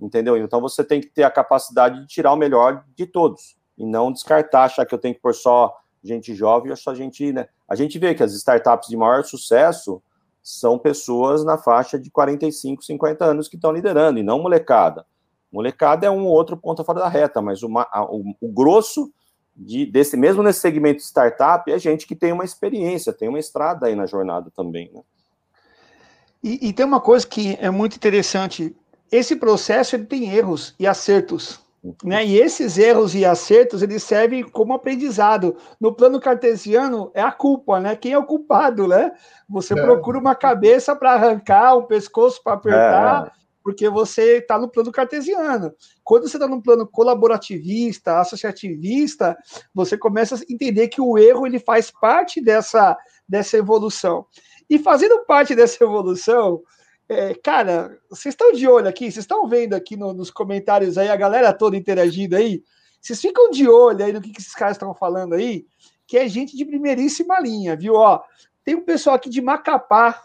[0.00, 0.36] entendeu?
[0.36, 4.12] Então você tem que ter a capacidade de tirar o melhor de todos, e não
[4.12, 7.48] descartar, achar que eu tenho que pôr só gente jovem, acho que a gente, né?
[7.68, 10.02] A gente vê que as startups de maior sucesso
[10.42, 15.04] são pessoas na faixa de 45, 50 anos que estão liderando, e não molecada.
[15.52, 19.10] Molecada é um outro ponto fora da reta, mas uma, o, o, grosso
[19.56, 23.38] de, desse, mesmo nesse segmento de startup, é gente que tem uma experiência, tem uma
[23.38, 25.02] estrada aí na jornada também, né?
[26.42, 28.74] E, e tem uma coisa que é muito interessante,
[29.10, 31.60] esse processo ele tem erros e acertos.
[32.04, 32.26] Né?
[32.26, 35.56] E esses erros e acertos eles servem como aprendizado.
[35.80, 37.94] No plano cartesiano é a culpa, né?
[37.94, 39.12] Quem é o culpado, né?
[39.48, 39.82] Você é.
[39.82, 43.30] procura uma cabeça para arrancar, um pescoço para apertar, é.
[43.62, 45.72] porque você está no plano cartesiano.
[46.02, 49.36] Quando você está no plano colaborativista, associativista,
[49.72, 54.26] você começa a entender que o erro ele faz parte dessa, dessa evolução.
[54.68, 56.60] E fazendo parte dessa evolução,
[57.08, 61.08] é, cara, vocês estão de olho aqui, vocês estão vendo aqui no, nos comentários aí,
[61.08, 62.62] a galera toda interagindo aí.
[63.00, 65.66] Vocês ficam de olho aí no que, que esses caras estão falando aí,
[66.06, 67.94] que é gente de primeiríssima linha, viu?
[67.94, 68.20] Ó,
[68.62, 70.22] tem um pessoal aqui de Macapá,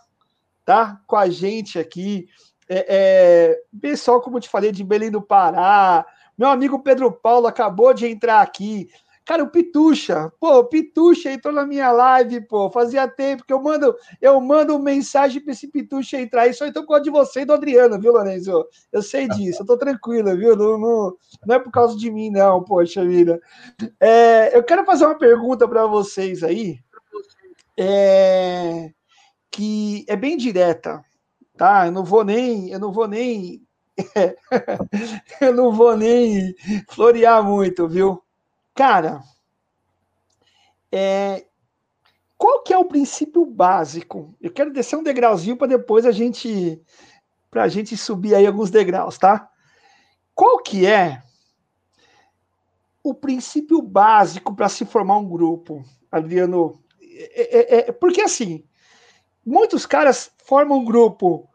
[0.65, 0.99] tá?
[1.07, 2.27] Com a gente aqui.
[2.67, 6.05] É, é, pessoal, como eu te falei, de Belém do Pará.
[6.37, 8.89] Meu amigo Pedro Paulo acabou de entrar aqui.
[9.25, 13.61] Cara, o Pitucha, pô, o Pitucha entrou na minha live, pô, fazia tempo que eu
[13.61, 17.41] mando, eu mando mensagem para esse Pitucha entrar e só então por causa de você
[17.41, 18.67] e do Adriano, viu, Lorenzo?
[18.91, 20.57] Eu sei disso, eu tô tranquila, viu?
[20.57, 23.39] Não, não, não é por causa de mim, não, poxa vida.
[23.97, 26.79] É, eu quero fazer uma pergunta para vocês aí,
[27.79, 28.91] é,
[29.49, 31.01] que é bem direta,
[31.55, 31.85] tá?
[31.85, 33.61] Eu não vou nem, eu não vou nem,
[35.39, 36.53] eu não vou nem
[36.89, 38.21] florear muito, viu?
[38.73, 39.21] Cara,
[40.91, 41.45] é,
[42.37, 44.35] qual que é o princípio básico?
[44.41, 46.81] Eu quero descer um degrauzinho para depois a gente
[47.49, 49.47] para a gente subir aí alguns degraus, tá?
[50.33, 51.21] Qual que é
[53.03, 56.83] o princípio básico para se formar um grupo, Adriano?
[56.99, 58.65] É, é, é, porque assim,
[59.45, 61.47] muitos caras formam um grupo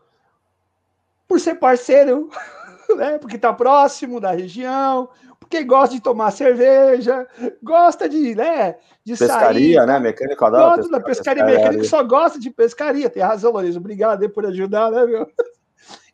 [1.26, 2.30] por ser parceiro,
[2.96, 3.18] né?
[3.18, 5.10] Porque está próximo da região,
[5.48, 7.26] porque gosta de tomar cerveja,
[7.62, 9.98] gosta de, né, de pescaria, sair, né?
[9.98, 13.08] Mecânico adora gosta da pescaria, pescaria mecânico só gosta de pescaria.
[13.08, 13.78] Tem razão, Lourenço.
[13.78, 15.26] Obrigado aí por ajudar, né, meu?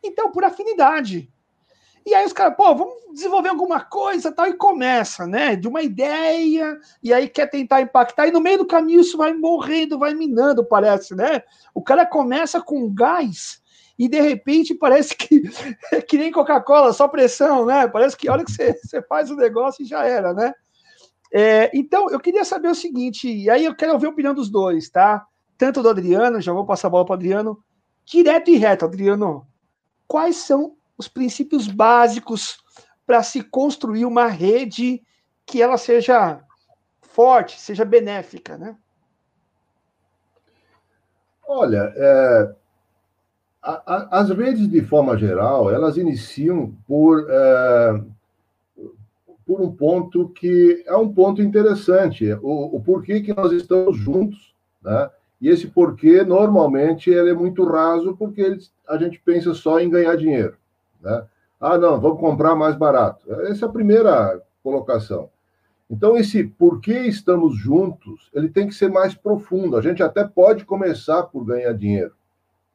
[0.01, 1.29] Então, por afinidade.
[2.05, 5.55] E aí os caras, pô, vamos desenvolver alguma coisa tal, e começa, né?
[5.55, 9.33] De uma ideia, e aí quer tentar impactar, e no meio do caminho isso vai
[9.33, 11.41] morrendo, vai minando, parece, né?
[11.73, 13.59] O cara começa com gás
[13.97, 15.43] e de repente parece que
[15.91, 17.87] é que nem Coca-Cola, só pressão, né?
[17.87, 20.53] Parece que olha que você, você faz o negócio e já era, né?
[21.31, 24.49] É, então, eu queria saber o seguinte, e aí eu quero ouvir a opinião dos
[24.49, 25.25] dois, tá?
[25.57, 27.63] Tanto do Adriano, já vou passar a bola para o Adriano,
[28.05, 29.47] direto e reto, Adriano.
[30.07, 32.57] Quais são os princípios básicos
[33.05, 35.01] para se construir uma rede
[35.45, 36.41] que ela seja
[37.01, 38.75] forte, seja benéfica, né?
[41.47, 42.55] Olha, é,
[43.65, 48.01] as redes, de forma geral, elas iniciam por, é,
[49.45, 54.53] por um ponto que é um ponto interessante, o, o porquê que nós estamos juntos,
[54.83, 55.09] né?
[55.41, 60.15] E esse porquê, normalmente, ele é muito raso, porque a gente pensa só em ganhar
[60.15, 60.55] dinheiro,
[61.01, 61.25] né?
[61.59, 63.31] Ah, não, vamos comprar mais barato.
[63.43, 65.29] Essa é a primeira colocação.
[65.89, 69.77] Então, esse porquê estamos juntos, ele tem que ser mais profundo.
[69.77, 72.13] A gente até pode começar por ganhar dinheiro,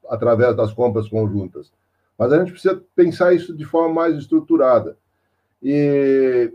[0.08, 1.72] através das compras conjuntas.
[2.18, 4.96] Mas a gente precisa pensar isso de forma mais estruturada.
[5.62, 6.52] E,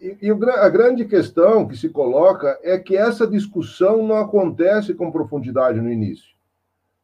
[0.00, 5.12] e, e, a grande questão que se coloca é que essa discussão não acontece com
[5.12, 6.34] profundidade no início.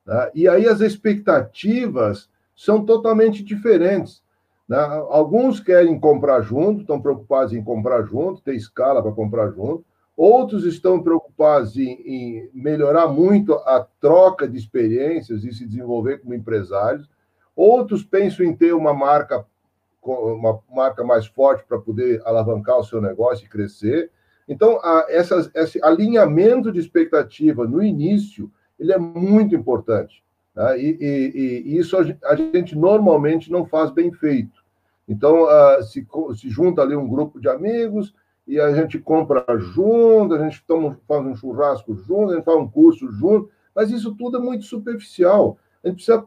[0.06, 0.30] Né?
[0.34, 4.22] E aí as expectativas são totalmente diferentes.
[4.68, 4.78] Né?
[4.78, 9.84] Alguns querem comprar junto, estão preocupados em comprar junto, ter escala para comprar junto.
[10.16, 16.34] Outros estão preocupados em, em, melhorar muito a troca de experiências e se desenvolver como
[16.34, 17.08] empresários.
[17.56, 19.44] Outros pensam em ter uma marca,
[20.02, 24.10] uma marca mais forte para poder alavancar o seu negócio e crescer.
[24.46, 30.22] Então, a, essas, esse alinhamento de expectativa no início ele é muito importante.
[30.54, 30.78] Né?
[30.78, 34.62] E, e, e, isso a gente normalmente não faz bem feito.
[35.08, 38.14] Então, uh, se, se junta ali um grupo de amigos,
[38.46, 42.58] e a gente compra junto, a gente toma, faz um churrasco junto, a gente faz
[42.58, 45.58] um curso junto, mas isso tudo é muito superficial.
[45.82, 46.26] A gente precisa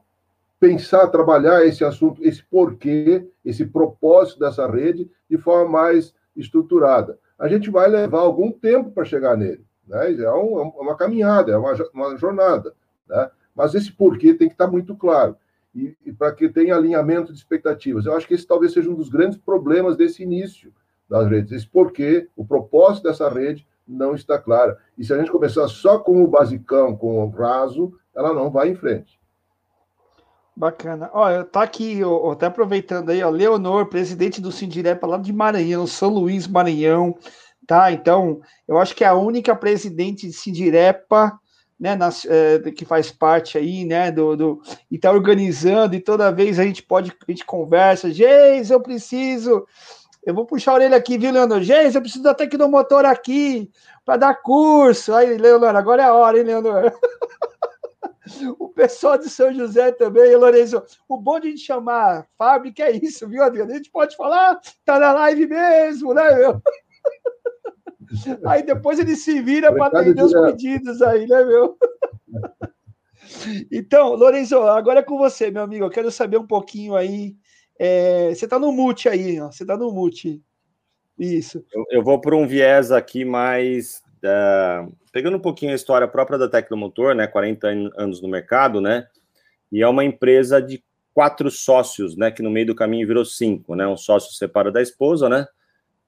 [0.60, 7.20] pensar, trabalhar esse assunto, esse porquê, esse propósito dessa rede de forma mais estruturada.
[7.38, 9.66] A gente vai levar algum tempo para chegar nele.
[9.86, 10.14] Né?
[10.14, 12.74] É, um, é uma caminhada, é uma, uma jornada.
[13.08, 13.30] Né?
[13.54, 15.36] Mas esse porquê tem que estar muito claro.
[15.74, 18.06] E, e para que tenha alinhamento de expectativas.
[18.06, 20.72] Eu acho que esse talvez seja um dos grandes problemas desse início
[21.10, 21.52] das redes.
[21.52, 24.76] Isso porque o propósito dessa rede não está claro.
[24.98, 28.70] E se a gente começar só com o basicão, com o raso, ela não vai
[28.70, 29.20] em frente.
[30.56, 31.10] Bacana.
[31.14, 35.86] Olha, tá aqui, ó, até aproveitando aí, ó, Leonor, presidente do Sindirepa lá de Maranhão,
[35.86, 37.14] São Luís, Maranhão,
[37.68, 37.92] tá?
[37.92, 41.38] Então, eu acho que é a única presidente de Sindirepa,
[41.78, 46.32] né, nas, é, que faz parte aí, né, do, do e tá organizando, e toda
[46.32, 49.66] vez a gente pode, a gente conversa, Geis, eu preciso
[50.26, 51.62] eu vou puxar a orelha aqui, viu, Leonor?
[51.62, 53.70] Gente, eu preciso da tecnomotor aqui
[54.04, 55.14] para dar curso.
[55.14, 56.92] Aí, Leonor, agora é a hora, hein, Leonor?
[58.60, 60.82] o pessoal de São José também, Lourenço.
[61.08, 63.72] O bom de a gente chamar fábrica é isso, viu, Adriano?
[63.72, 66.62] A gente pode falar, tá na live mesmo, né, meu?
[68.46, 71.78] Aí depois ele se vira para atender os pedidos aí, né, meu?
[73.72, 75.84] Então, Lorenzo, agora é com você, meu amigo.
[75.84, 77.36] Eu quero saber um pouquinho aí.
[77.78, 79.52] É, você está no mute aí, ó.
[79.52, 80.42] Você está no mute.
[81.18, 81.64] Isso.
[81.74, 84.04] Eu, eu vou por um viés aqui mais.
[84.24, 87.28] Uh, pegando um pouquinho a história própria da Tecnomotor, né?
[87.28, 89.08] 40 anos no mercado, né?
[89.72, 90.84] E é uma empresa de
[91.14, 92.32] quatro sócios, né?
[92.32, 93.88] Que no meio do caminho virou cinco, né?
[93.88, 95.48] Um sócio separa da esposa, né?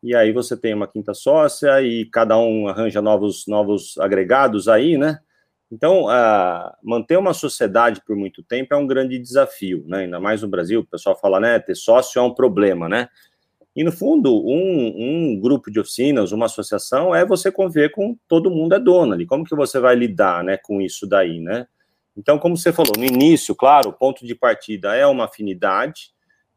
[0.02, 4.98] E aí você tem uma quinta sócia e cada um arranja novos, novos agregados aí,
[4.98, 5.20] né?
[5.72, 10.00] Então, uh, manter uma sociedade por muito tempo é um grande desafio, né?
[10.00, 11.60] Ainda mais no Brasil, o pessoal fala, né?
[11.60, 13.10] Ter sócio é um problema, né?
[13.76, 18.50] E, no fundo, um, um grupo de oficinas, uma associação, é você conviver com todo
[18.50, 19.26] mundo é dono ali.
[19.26, 21.68] Como que você vai lidar né, com isso daí, né?
[22.18, 26.10] Então, como você falou, no início, claro, o ponto de partida é uma afinidade,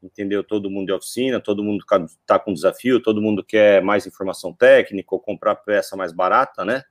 [0.02, 0.42] entendeu?
[0.42, 5.14] Todo mundo é oficina, todo mundo está com desafio, todo mundo quer mais informação técnica
[5.14, 6.82] ou comprar peça mais barata, né?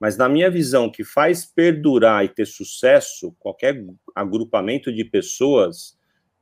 [0.00, 5.96] Mas na minha visão, que faz perdurar e ter sucesso qualquer agrupamento de pessoas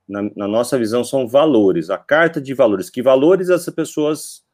[0.09, 2.91] na, na, nossa visão, são valores, a carta de valores.
[2.91, 4.45] Que valores essas pessoas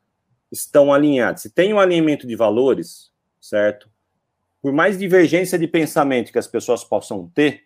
[0.52, 1.42] estão alinhadas?
[1.42, 3.88] Se tem um alinhamento de valores, certo?
[4.60, 7.62] Por mais divergência de pensamento que as pessoas possam ter,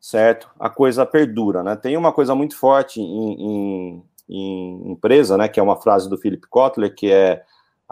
[0.00, 0.50] certo?
[0.58, 1.76] A coisa perdura, né?
[1.76, 5.48] Tem uma coisa muito forte em, em, em empresa, né?
[5.48, 7.42] Que é uma frase do Philip Kotler, que é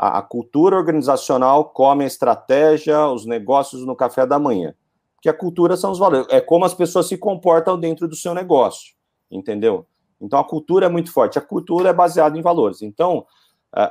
[0.00, 4.74] a, a cultura organizacional come a estratégia, os negócios no café da manhã.
[5.20, 8.32] Que a cultura são os valores, é como as pessoas se comportam dentro do seu
[8.32, 8.98] negócio
[9.30, 9.86] entendeu?
[10.20, 11.38] Então a cultura é muito forte.
[11.38, 12.82] A cultura é baseada em valores.
[12.82, 13.24] Então,
[13.72, 13.84] a,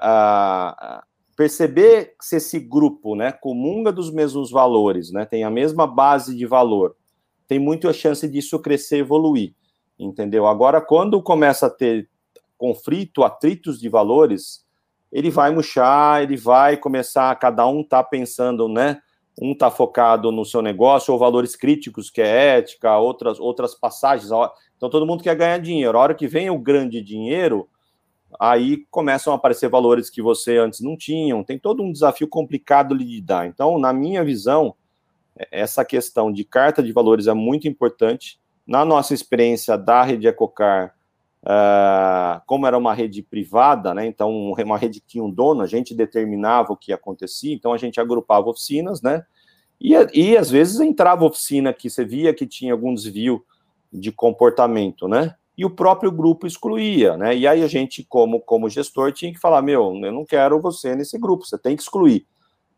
[0.98, 1.04] a,
[1.36, 6.46] perceber se esse grupo, né, comunga dos mesmos valores, né, tem a mesma base de
[6.46, 6.96] valor,
[7.48, 9.56] tem muita chance disso crescer e evoluir,
[9.98, 10.46] entendeu?
[10.46, 12.10] Agora, quando começa a ter
[12.58, 14.66] conflito, atritos de valores,
[15.12, 19.02] ele vai murchar, ele vai começar, cada um tá pensando, né,
[19.42, 24.30] um tá focado no seu negócio ou valores críticos, que é ética, outras outras passagens,
[24.76, 25.98] então todo mundo quer ganhar dinheiro.
[25.98, 27.68] A hora que vem o grande dinheiro,
[28.40, 31.44] aí começam a aparecer valores que você antes não tinham.
[31.44, 33.48] Tem todo um desafio complicado de lidar.
[33.48, 34.76] Então, na minha visão,
[35.52, 38.40] essa questão de carta de valores é muito importante.
[38.68, 40.96] Na nossa experiência da rede Ecocar,
[41.44, 44.06] uh, como era uma rede privada, né?
[44.06, 47.78] Então, uma rede que tinha um dono, a gente determinava o que acontecia, então a
[47.78, 49.24] gente agrupava oficinas, né?
[49.80, 53.44] E, e às vezes entrava oficina que você via que tinha algum desvio
[53.92, 55.36] de comportamento, né?
[55.58, 57.36] E o próprio grupo excluía, né?
[57.36, 60.96] E aí a gente, como, como gestor, tinha que falar: meu, eu não quero você
[60.96, 62.26] nesse grupo, você tem que excluir.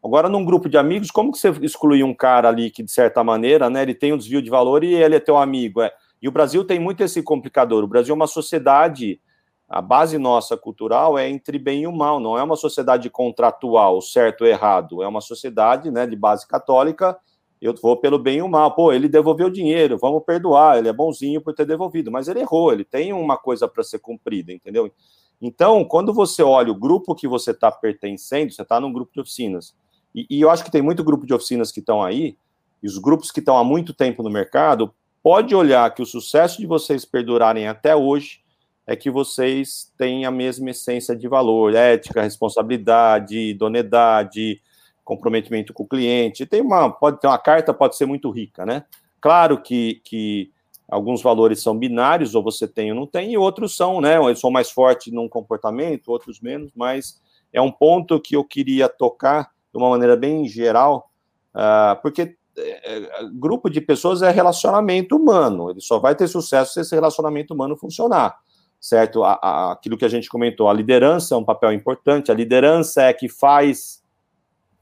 [0.03, 3.23] Agora, num grupo de amigos, como que você exclui um cara ali que, de certa
[3.23, 5.79] maneira, né, ele tem um desvio de valor e ele é teu amigo?
[5.81, 5.91] É.
[6.21, 7.83] E o Brasil tem muito esse complicador.
[7.83, 9.19] O Brasil é uma sociedade,
[9.67, 14.01] a base nossa cultural é entre bem e o mal, não é uma sociedade contratual,
[14.01, 15.01] certo ou errado.
[15.01, 17.17] É uma sociedade né, de base católica
[17.61, 18.73] eu vou pelo bem e o mal.
[18.73, 22.39] Pô, ele devolveu o dinheiro, vamos perdoar, ele é bonzinho por ter devolvido, mas ele
[22.39, 24.91] errou, ele tem uma coisa para ser cumprida, entendeu?
[25.39, 29.21] Então, quando você olha o grupo que você está pertencendo, você está num grupo de
[29.21, 29.75] oficinas,
[30.13, 32.35] e, e, eu acho que tem muito grupo de oficinas que estão aí,
[32.81, 36.59] e os grupos que estão há muito tempo no mercado, pode olhar que o sucesso
[36.59, 38.41] de vocês perdurarem até hoje
[38.85, 44.61] é que vocês têm a mesma essência de valor, ética, responsabilidade, idoneidade,
[45.03, 46.45] comprometimento com o cliente.
[46.45, 48.83] Tem uma, pode ter uma carta, pode ser muito rica, né?
[49.19, 50.51] Claro que, que
[50.89, 54.17] alguns valores são binários, ou você tem ou não tem, e outros são, né?
[54.35, 57.21] São mais fortes num comportamento, outros menos, mas
[57.53, 61.09] é um ponto que eu queria tocar de uma maneira bem geral,
[61.55, 66.81] uh, porque é, grupo de pessoas é relacionamento humano, ele só vai ter sucesso se
[66.81, 68.37] esse relacionamento humano funcionar,
[68.79, 69.23] certo?
[69.23, 73.03] A, a, aquilo que a gente comentou, a liderança é um papel importante, a liderança
[73.03, 74.01] é que faz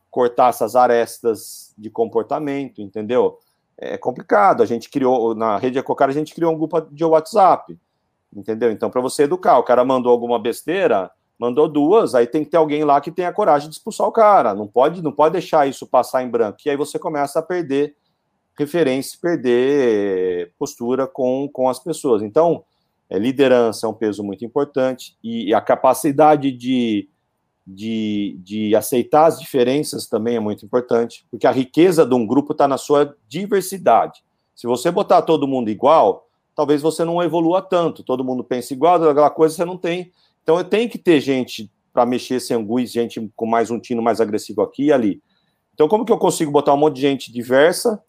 [0.10, 3.38] cortar essas arestas de comportamento, entendeu?
[3.78, 4.62] É complicado.
[4.62, 7.78] A gente criou, na rede Ecocar, a gente criou um grupo de WhatsApp,
[8.36, 8.72] entendeu?
[8.72, 12.58] Então, para você educar, o cara mandou alguma besteira, mandou duas, aí tem que ter
[12.58, 14.54] alguém lá que tenha coragem de expulsar o cara.
[14.54, 16.60] Não pode, não pode deixar isso passar em branco.
[16.66, 17.96] E aí você começa a perder
[18.58, 22.22] referência, perder postura com, com as pessoas.
[22.22, 22.64] Então,
[23.10, 27.08] é, liderança é um peso muito importante e, e a capacidade de
[27.72, 32.52] de, de aceitar as diferenças também é muito importante, porque a riqueza de um grupo
[32.52, 34.24] está na sua diversidade.
[34.56, 38.04] Se você botar todo mundo igual, talvez você não evolua tanto.
[38.04, 40.12] Todo mundo pensa igual, aquela coisa você não tem.
[40.44, 44.22] Então, tem que ter gente para mexer sem anguiz, gente com mais um tino mais
[44.22, 45.22] agressivo aqui e ali.
[45.74, 48.02] Então, como que eu consigo botar um monte de gente diversa,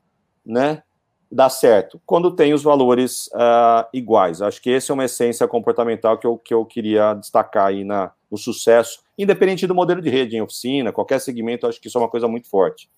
[0.45, 0.83] né?
[1.31, 2.01] Dá certo.
[2.05, 4.43] Quando tem os valores uh, iguais.
[4.43, 8.13] Acho que essa é uma essência comportamental que eu, que eu queria destacar aí na,
[8.31, 12.01] no sucesso independente do modelo de rede, em oficina, qualquer segmento, acho que isso é
[12.01, 12.89] uma coisa muito forte.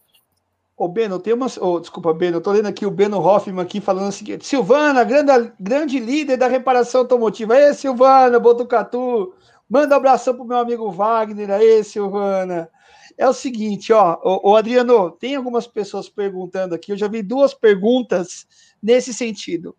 [0.83, 1.47] Ô, Beno, tem uma.
[1.61, 5.05] Oh, desculpa, Beno, eu tô lendo aqui o Beno Hoffman aqui falando o seguinte: Silvana,
[5.05, 7.55] grande, grande líder da reparação automotiva.
[7.55, 9.33] Aí, Silvana, Botucatu.
[9.70, 12.68] Manda um abração pro meu amigo Wagner aí, Silvana.
[13.16, 17.55] É o seguinte, ó, o, Adriano, tem algumas pessoas perguntando aqui, eu já vi duas
[17.55, 18.45] perguntas
[18.83, 19.76] nesse sentido,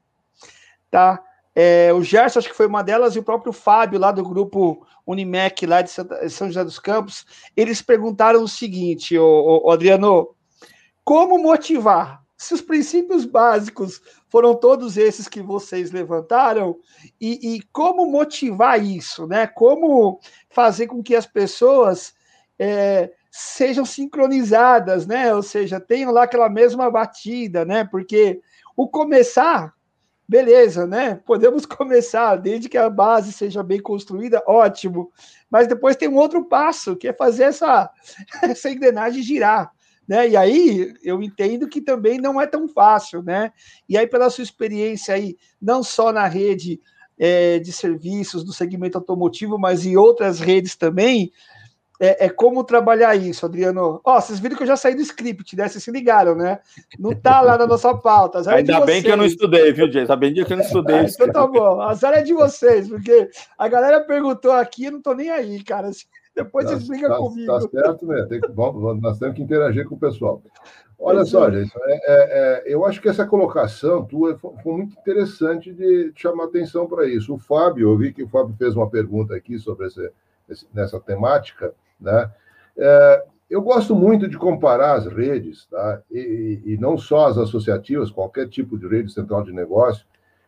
[0.89, 1.22] tá?
[1.54, 4.88] É, o Gerson, acho que foi uma delas, e o próprio Fábio, lá do grupo
[5.06, 7.26] Unimec, lá de São José dos Campos,
[7.58, 10.34] eles perguntaram o seguinte, o Adriano,
[11.04, 12.24] como motivar?
[12.38, 16.78] Se os princípios básicos foram todos esses que vocês levantaram,
[17.20, 19.47] e, e como motivar isso, né?
[19.47, 22.14] Como fazer com que as pessoas
[22.58, 25.34] é, sejam sincronizadas, né?
[25.34, 27.84] Ou seja, tenham lá aquela mesma batida, né?
[27.84, 28.41] Porque
[28.76, 29.74] o começar,
[30.28, 31.22] beleza, né?
[31.26, 35.12] Podemos começar, desde que a base seja bem construída, ótimo.
[35.49, 37.89] Mas depois tem um outro passo, que é fazer essa,
[38.43, 39.72] essa engrenagem girar.
[40.08, 40.30] Né?
[40.30, 43.51] E aí eu entendo que também não é tão fácil, né?
[43.88, 46.82] E aí, pela sua experiência aí, não só na rede
[47.18, 51.32] é, de serviços do segmento automotivo, mas em outras redes também,
[51.99, 54.01] é, é, como trabalhar isso, Adriano.
[54.04, 55.70] Ó, oh, vocês viram que eu já saí do script, né?
[55.70, 56.60] Vocês se ligaram, né?
[56.99, 58.39] Não tá lá na nossa pauta.
[58.39, 60.01] É Ainda bem que eu não estudei, viu, Jason?
[60.01, 60.97] Ainda bem que eu não estudei.
[60.97, 61.80] É, então tá bom.
[61.80, 65.64] A azar é de vocês, porque a galera perguntou aqui, eu não tô nem aí,
[65.64, 65.91] cara.
[66.36, 67.52] Depois tá, vocês brigam tá, comigo.
[67.52, 68.26] Tá certo, né?
[68.28, 70.42] Tem que, bom, nós temos que interagir com o pessoal.
[70.98, 74.98] Olha só, gente, é, é, é, eu acho que essa colocação tua foi, foi muito
[74.98, 77.34] interessante de, de chamar atenção para isso.
[77.34, 80.12] O Fábio, eu vi que o Fábio fez uma pergunta aqui sobre esse,
[80.50, 82.32] esse, nessa temática, né?
[82.78, 86.02] É, eu gosto muito de comparar as redes, tá?
[86.10, 90.06] E, e, não só as associativas, qualquer tipo de rede central de negócio,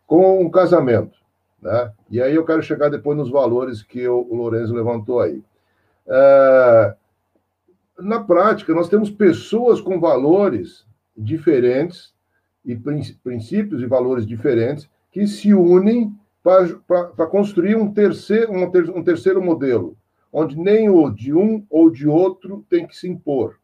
[0.08, 1.18] com um casamento.
[1.62, 1.92] Né?
[2.10, 5.44] E aí eu quero chegar depois nos valores que o, o Lourenço levantou aí.
[6.08, 6.96] É,
[8.00, 10.86] na prática, nós temos pessoas com valores
[11.18, 12.14] diferentes
[12.64, 12.76] e
[13.24, 19.98] princípios e valores diferentes que se unem para construir um terceiro, um, ter, terceiro modelo,
[20.32, 23.58] onde nem o de um ou de outro tem que se impor.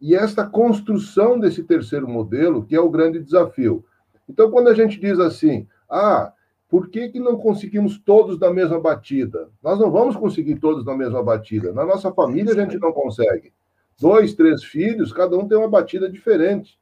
[0.00, 3.84] E esta construção desse terceiro modelo que é o grande desafio.
[4.28, 6.32] Então, quando a gente diz assim, ah,
[6.74, 9.48] por que, que não conseguimos todos na mesma batida?
[9.62, 11.72] Nós não vamos conseguir todos na mesma batida.
[11.72, 13.52] Na nossa família a gente não consegue.
[13.96, 16.76] Dois, três filhos, cada um tem uma batida diferente.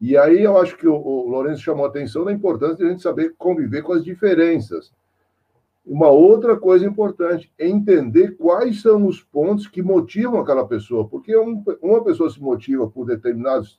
[0.00, 2.88] E aí eu acho que o, o Lourenço chamou a atenção da importância de a
[2.88, 4.94] gente saber conviver com as diferenças.
[5.84, 11.36] Uma outra coisa importante é entender quais são os pontos que motivam aquela pessoa, porque
[11.36, 13.78] um, uma pessoa se motiva por determinados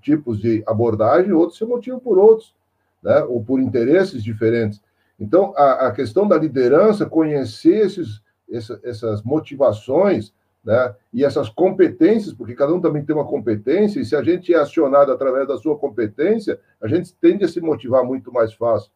[0.00, 2.56] tipos de abordagem, outros se motivam por outros,
[3.02, 3.22] né?
[3.24, 4.85] ou por interesses diferentes.
[5.18, 10.32] Então, a, a questão da liderança, conhecer esses, essa, essas motivações
[10.64, 10.94] né?
[11.12, 14.58] e essas competências, porque cada um também tem uma competência, e se a gente é
[14.58, 18.90] acionado através da sua competência, a gente tende a se motivar muito mais fácil.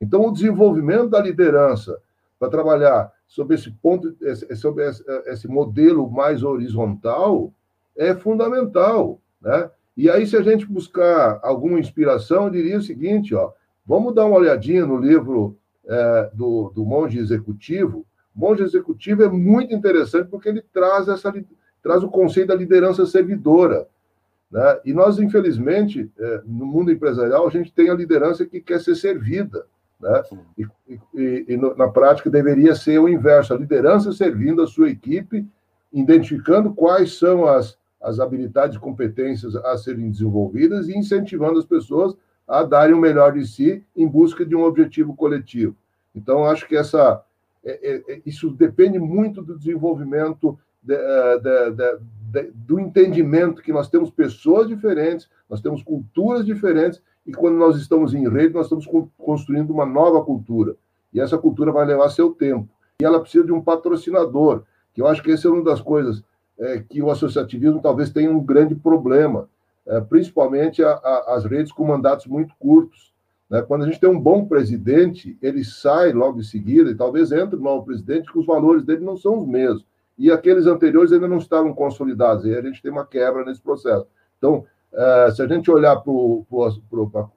[0.00, 1.98] Então, o desenvolvimento da liderança
[2.38, 4.14] para trabalhar sobre esse ponto,
[4.54, 4.84] sobre
[5.26, 7.52] esse modelo mais horizontal,
[7.96, 9.70] é fundamental, né?
[9.96, 13.52] E aí, se a gente buscar alguma inspiração, eu diria o seguinte, ó,
[13.86, 15.56] vamos dar uma olhadinha no livro
[15.86, 18.04] é, do, do Monge Executivo.
[18.34, 21.32] Monge Executivo é muito interessante porque ele traz, essa,
[21.82, 23.86] traz o conceito da liderança servidora.
[24.50, 24.80] Né?
[24.84, 28.94] E nós, infelizmente, é, no mundo empresarial, a gente tem a liderança que quer ser
[28.94, 29.66] servida.
[30.00, 30.22] Né?
[30.58, 30.66] E,
[31.14, 35.46] e, e na prática deveria ser o inverso, a liderança servindo a sua equipe,
[35.92, 42.14] identificando quais são as, as habilidades e competências a serem desenvolvidas e incentivando as pessoas
[42.46, 45.74] a darem o melhor de si em busca de um objetivo coletivo.
[46.14, 47.22] Então, acho que essa,
[47.64, 53.72] é, é, é isso depende muito do desenvolvimento, de, é, de, de, do entendimento que
[53.72, 58.66] nós temos pessoas diferentes, nós temos culturas diferentes e quando nós estamos em rede, nós
[58.66, 58.86] estamos
[59.18, 60.76] construindo uma nova cultura.
[61.12, 62.68] E essa cultura vai levar seu tempo.
[63.00, 64.62] E ela precisa de um patrocinador,
[64.94, 66.22] que eu acho que essa é uma das coisas
[66.58, 69.48] é, que o associativismo talvez tenha um grande problema,
[70.08, 73.14] principalmente a, a, as redes com mandatos muito curtos.
[73.48, 73.62] Né?
[73.62, 77.56] Quando a gente tem um bom presidente, ele sai logo em seguida, e talvez entre
[77.56, 79.86] um novo presidente, que os valores dele não são os mesmos.
[80.18, 84.06] E aqueles anteriores ainda não estavam consolidados, e a gente tem uma quebra nesse processo.
[84.38, 86.02] Então, Uh, se a gente olhar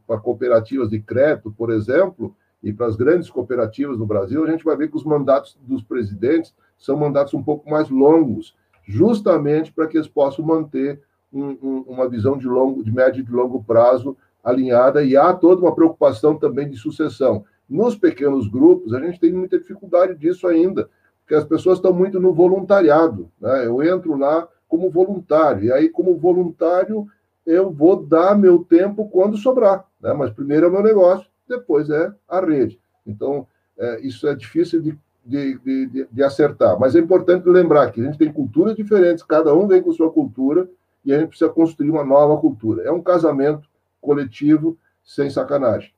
[0.07, 2.33] para cooperativas de crédito, por exemplo,
[2.63, 5.83] e para as grandes cooperativas no Brasil, a gente vai ver que os mandatos dos
[5.83, 11.01] presidentes são mandatos um pouco mais longos, justamente para que eles possam manter
[11.31, 15.33] um, um, uma visão de longo, de médio e de longo prazo alinhada, e há
[15.33, 17.43] toda uma preocupação também de sucessão.
[17.69, 20.89] Nos pequenos grupos, a gente tem muita dificuldade disso ainda,
[21.21, 23.29] porque as pessoas estão muito no voluntariado.
[23.39, 23.67] Né?
[23.67, 27.07] Eu entro lá como voluntário, e aí, como voluntário,
[27.45, 30.13] eu vou dar meu tempo quando sobrar, né?
[30.13, 32.79] mas primeiro é o meu negócio, depois é a rede.
[33.05, 38.01] Então, é, isso é difícil de, de, de, de, acertar, mas é importante lembrar que
[38.01, 40.69] a gente tem culturas diferentes, cada um vem com sua cultura
[41.05, 42.83] e a gente precisa construir uma nova cultura.
[42.83, 43.67] É um casamento
[44.01, 45.91] coletivo sem sacanagem.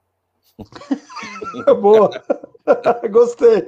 [1.81, 2.09] Boa.
[3.11, 3.63] Gostei.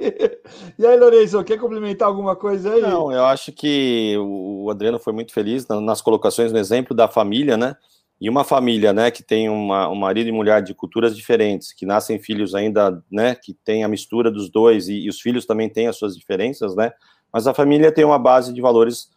[0.78, 2.80] E aí, Lourenço, quer complementar alguma coisa aí?
[2.80, 7.56] Não, eu acho que o Adriano foi muito feliz nas colocações no exemplo da família,
[7.56, 7.76] né?
[8.20, 11.84] E uma família, né, que tem uma, um marido e mulher de culturas diferentes, que
[11.84, 15.68] nascem filhos ainda, né, que tem a mistura dos dois, e, e os filhos também
[15.68, 16.92] têm as suas diferenças, né?
[17.32, 19.10] Mas a família tem uma base de valores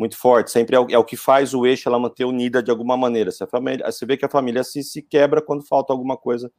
[0.00, 2.70] muito forte, sempre é o, é o, que faz o eixo ela manter unida de
[2.70, 3.30] alguma maneira.
[3.38, 6.50] A família, você vê que a família se, se quebra quando falta alguma coisa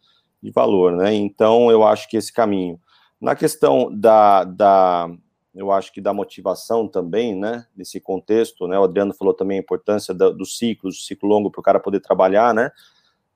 [0.42, 1.14] de valor, né?
[1.14, 2.80] Então, eu acho que esse caminho.
[3.20, 5.10] Na questão da, da
[5.54, 7.66] eu acho que da motivação também, né?
[7.76, 8.78] Nesse contexto, né?
[8.78, 11.80] O Adriano falou também a importância do, do ciclo, do ciclo longo para o cara
[11.80, 12.72] poder trabalhar, né?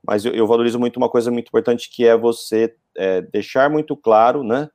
[0.05, 3.97] Mas eu, eu, valorizo muito uma coisa muito importante que é você é, deixar muito
[3.97, 4.69] claro, né?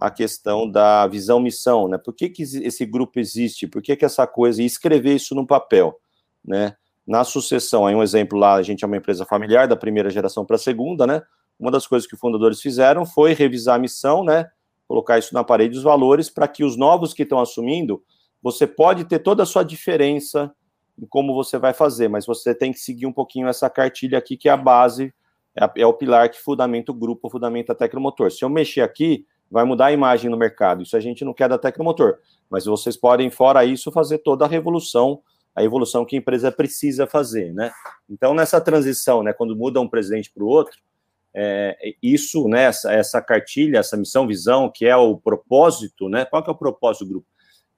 [0.00, 1.98] A questão da visão-missão, né?
[1.98, 3.66] Por que, que esse grupo existe?
[3.66, 4.62] Por que, que essa coisa?
[4.62, 5.98] E escrever isso no papel,
[6.44, 6.76] né?
[7.06, 10.44] Na sucessão, aí um exemplo lá, a gente é uma empresa familiar, da primeira geração
[10.44, 11.22] para a segunda, né?
[11.58, 14.50] uma das coisas que os fundadores fizeram foi revisar a missão, né?
[14.86, 18.02] Colocar isso na parede dos valores para que os novos que estão assumindo,
[18.42, 20.52] você pode ter toda a sua diferença
[21.00, 24.36] em como você vai fazer, mas você tem que seguir um pouquinho essa cartilha aqui,
[24.36, 25.12] que é a base,
[25.56, 28.30] é, é o pilar que fundamenta o grupo, fundamenta a Tecnomotor.
[28.30, 30.82] Se eu mexer aqui, vai mudar a imagem no mercado.
[30.82, 32.18] Isso a gente não quer da Tecnomotor,
[32.50, 35.22] mas vocês podem, fora isso, fazer toda a revolução,
[35.54, 37.70] a evolução que a empresa precisa fazer, né?
[38.10, 40.76] Então, nessa transição, né, quando muda um presidente para o outro,
[41.32, 46.24] é, isso, né, essa, essa, cartilha, essa missão, visão, que é o propósito, né?
[46.24, 47.26] Qual que é o propósito do grupo?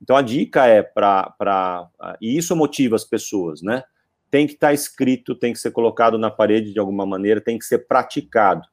[0.00, 1.88] Então a dica é para.
[2.20, 3.82] E isso motiva as pessoas, né?
[4.30, 7.58] Tem que estar tá escrito, tem que ser colocado na parede de alguma maneira, tem
[7.58, 8.68] que ser praticado.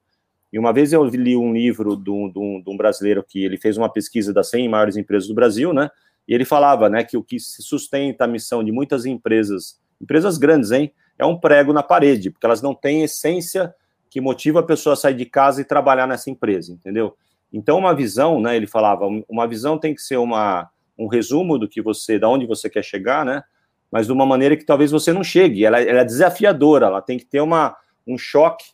[0.54, 4.32] E uma vez eu li um livro de um, brasileiro que ele fez uma pesquisa
[4.32, 5.90] das 100 maiores empresas do Brasil, né?
[6.28, 10.72] E ele falava, né, que o que sustenta a missão de muitas empresas, empresas grandes,
[10.72, 13.74] hein, é um prego na parede, porque elas não têm essência
[14.12, 17.18] que motiva a pessoa a sair de casa e trabalhar nessa empresa, entendeu?
[17.52, 18.56] Então, uma visão, né?
[18.56, 22.46] Ele falava, uma visão tem que ser uma, um resumo do que você, da onde
[22.46, 23.44] você quer chegar, né?
[23.92, 25.66] Mas de uma maneira que talvez você não chegue.
[25.66, 27.76] Ela, ela é desafiadora, ela tem que ter uma,
[28.06, 28.66] um choque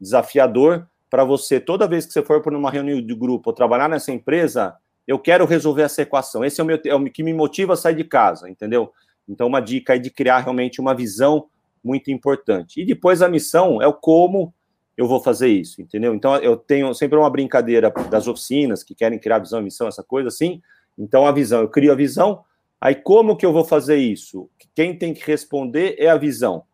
[0.00, 3.88] desafiador para você, toda vez que você for para uma reunião de grupo ou trabalhar
[3.88, 4.74] nessa empresa,
[5.06, 6.44] eu quero resolver essa equação.
[6.44, 8.92] Esse é o, meu, é o que me motiva a sair de casa, entendeu?
[9.28, 11.46] Então, uma dica é de criar realmente uma visão
[11.84, 12.80] muito importante.
[12.80, 14.52] E depois a missão é o como
[14.96, 16.16] eu vou fazer isso, entendeu?
[16.16, 20.02] Então eu tenho sempre uma brincadeira das oficinas que querem criar visão e missão, essa
[20.02, 20.60] coisa assim.
[20.98, 22.44] Então a visão, eu crio a visão,
[22.80, 24.50] aí como que eu vou fazer isso?
[24.74, 26.64] Quem tem que responder é a visão,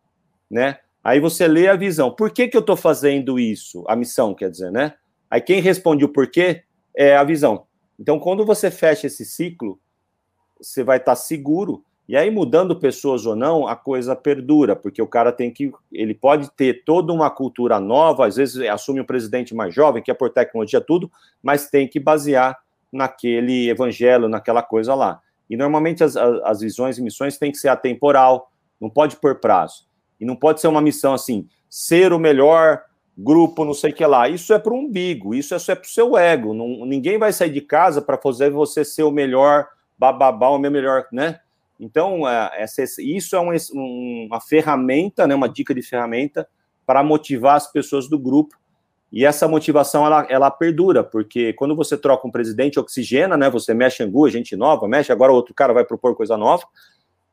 [0.49, 0.79] né?
[1.03, 2.11] Aí você lê a visão.
[2.11, 3.83] Por que que eu estou fazendo isso?
[3.87, 4.93] A missão, quer dizer, né?
[5.29, 6.63] Aí quem responde o porquê
[6.95, 7.65] é a visão.
[7.99, 9.79] Então quando você fecha esse ciclo,
[10.59, 15.07] você vai estar seguro e aí, mudando pessoas ou não, a coisa perdura, porque o
[15.07, 15.71] cara tem que.
[15.89, 20.11] Ele pode ter toda uma cultura nova, às vezes assume um presidente mais jovem, que
[20.11, 21.09] é por tecnologia, tudo,
[21.41, 22.59] mas tem que basear
[22.91, 25.21] naquele evangelho, naquela coisa lá.
[25.49, 29.85] E normalmente as, as visões e missões têm que ser atemporal, não pode pôr prazo.
[30.21, 32.83] E não pode ser uma missão assim, ser o melhor
[33.17, 34.29] grupo, não sei o que lá.
[34.29, 36.53] Isso é para o umbigo, isso é é para o seu ego.
[36.53, 39.67] Não, ninguém vai sair de casa para fazer você ser o melhor
[39.97, 41.39] bababá, o meu melhor, né?
[41.79, 42.65] Então, é,
[42.99, 43.51] isso é um,
[44.27, 46.47] uma ferramenta, né, uma dica de ferramenta
[46.85, 48.55] para motivar as pessoas do grupo.
[49.11, 53.73] E essa motivação, ela, ela perdura, porque quando você troca um presidente, oxigena, né, você
[53.73, 56.63] mexe angu, gente nova, mexe, agora outro cara vai propor coisa nova,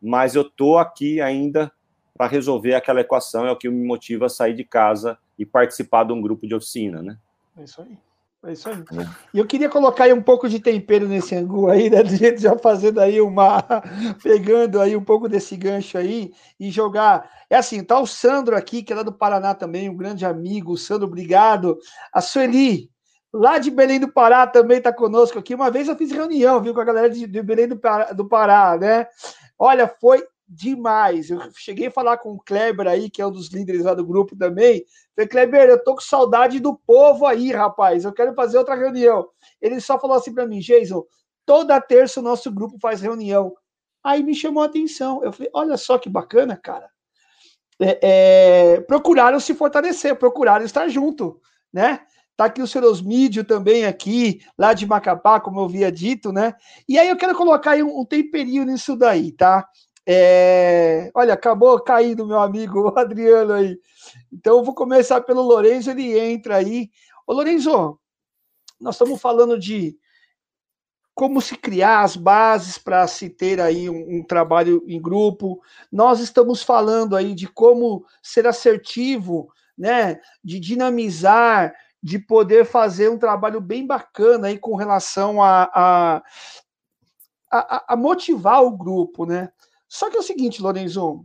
[0.01, 1.70] mas eu tô aqui ainda
[2.18, 6.04] para resolver aquela equação, é o que me motiva a sair de casa e participar
[6.04, 7.16] de um grupo de oficina, né?
[7.56, 7.96] É isso aí.
[8.44, 8.76] É isso aí.
[8.76, 9.08] É.
[9.32, 12.02] E eu queria colocar aí um pouco de tempero nesse angu aí, né?
[12.04, 13.64] Do jeito já fazendo aí uma.
[14.20, 17.30] pegando aí um pouco desse gancho aí e jogar.
[17.48, 20.76] É assim, tá o Sandro aqui, que é lá do Paraná também, um grande amigo.
[20.76, 21.78] Sandro, obrigado.
[22.12, 22.90] A Sueli,
[23.32, 25.54] lá de Belém do Pará, também tá conosco aqui.
[25.54, 28.28] Uma vez eu fiz reunião, viu, com a galera de, de Belém do Pará, do
[28.28, 29.06] Pará, né?
[29.56, 31.30] Olha, foi demais.
[31.30, 34.07] Eu cheguei a falar com o Kleber aí, que é um dos líderes lá do
[34.07, 34.84] grupo também.
[35.14, 38.05] Falei, Kleber, eu tô com saudade do povo aí, rapaz.
[38.05, 39.28] Eu quero fazer outra reunião.
[39.61, 41.05] Ele só falou assim para mim, Jason,
[41.44, 43.55] toda terça o nosso grupo faz reunião.
[44.03, 45.22] Aí me chamou a atenção.
[45.22, 46.88] Eu falei, olha só que bacana, cara.
[47.80, 51.40] É, é, procuraram se fortalecer, procuraram estar junto,
[51.72, 52.01] né?
[52.36, 56.55] Tá aqui o Serosmídio também aqui, lá de Macapá, como eu havia dito, né?
[56.88, 59.68] E aí eu quero colocar aí um, um temperinho nisso daí, tá?
[60.11, 61.11] É...
[61.12, 63.78] Olha, acabou caindo meu amigo Adriano aí.
[64.32, 66.90] Então, vou começar pelo Lorenzo, ele entra aí.
[67.26, 68.00] Ô, Lorenzo,
[68.80, 69.98] nós estamos falando de
[71.14, 75.61] como se criar as bases para se ter aí um, um, trabalho em grupo.
[75.92, 80.20] Nós estamos falando aí de como ser assertivo, né?
[80.42, 86.22] De dinamizar, de poder fazer um trabalho bem bacana aí com relação a, a,
[87.50, 89.50] a, a motivar o grupo, né?
[89.89, 91.24] Só que é o seguinte, Lorenzo,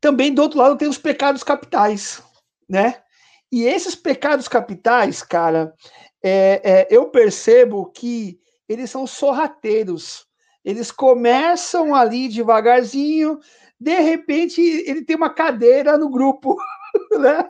[0.00, 2.22] também do outro lado tem os pecados capitais,
[2.68, 3.02] né?
[3.50, 5.74] E esses pecados capitais, cara,
[6.22, 8.38] é, é, eu percebo que
[8.68, 10.26] eles são sorrateiros.
[10.64, 13.38] Eles começam ali devagarzinho,
[13.80, 16.56] de repente ele tem uma cadeira no grupo,
[17.18, 17.48] né?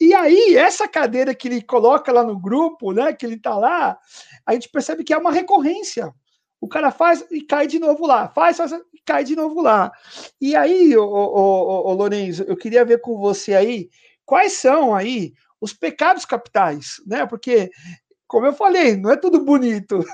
[0.00, 3.12] E aí, essa cadeira que ele coloca lá no grupo, né?
[3.12, 3.98] Que ele tá lá,
[4.46, 6.12] a gente percebe que é uma recorrência.
[6.62, 9.90] O cara faz e cai de novo lá, faz, faz e cai de novo lá.
[10.40, 13.90] E aí, ô, ô, Lourenço, eu queria ver com você aí
[14.24, 17.26] quais são aí os pecados capitais, né?
[17.26, 17.68] Porque,
[18.28, 20.04] como eu falei, não é tudo bonito.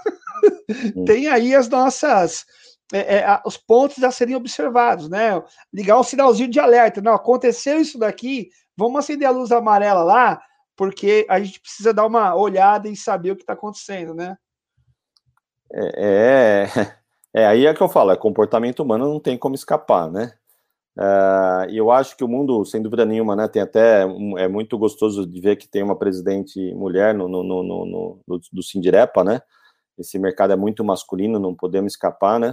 [1.05, 2.46] Tem aí as nossas.
[2.94, 5.42] É, é, os pontos a serem observados, né?
[5.70, 7.03] Ligar um sinalzinho de alerta.
[7.03, 10.40] Não, aconteceu isso daqui, vamos acender a luz amarela lá,
[10.74, 14.38] porque a gente precisa dar uma olhada e saber o que está acontecendo, né?
[15.73, 16.87] É, é,
[17.43, 20.33] é, aí é que eu falo, é comportamento humano não tem como escapar, né?
[20.99, 24.03] Uh, e eu acho que o mundo, sem dúvida nenhuma, né, tem até,
[24.37, 28.41] é muito gostoso de ver que tem uma presidente mulher no, no, no, no, no
[28.53, 29.41] do Sindirepa, né,
[29.97, 32.53] esse mercado é muito masculino, não podemos escapar, né,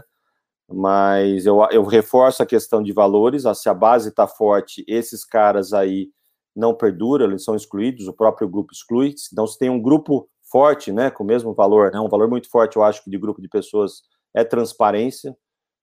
[0.69, 5.73] mas eu, eu reforço a questão de valores, se a base está forte, esses caras
[5.73, 6.09] aí
[6.55, 10.89] não perduram, eles são excluídos, o próprio grupo exclui, então se tem um grupo forte,
[10.89, 13.41] né, com o mesmo valor, né, um valor muito forte, eu acho que de grupo
[13.41, 14.03] de pessoas
[14.33, 15.35] é transparência,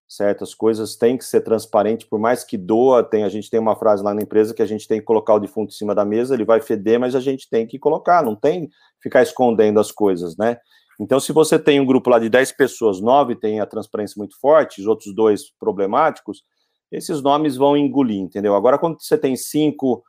[0.09, 3.77] certas coisas têm que ser transparente, por mais que doa, tem, a gente tem uma
[3.77, 6.07] frase lá na empresa que a gente tem que colocar o defunto em cima da
[6.07, 8.71] mesa, ele vai feder, mas a gente tem que colocar, não tem
[9.03, 10.57] ficar escondendo as coisas, né?
[10.99, 14.41] Então, se você tem um grupo lá de 10 pessoas, 9 tem a transparência muito
[14.41, 16.45] forte, os outros dois problemáticos,
[16.91, 18.55] esses nomes vão engolir, entendeu?
[18.55, 20.03] Agora, quando você tem cinco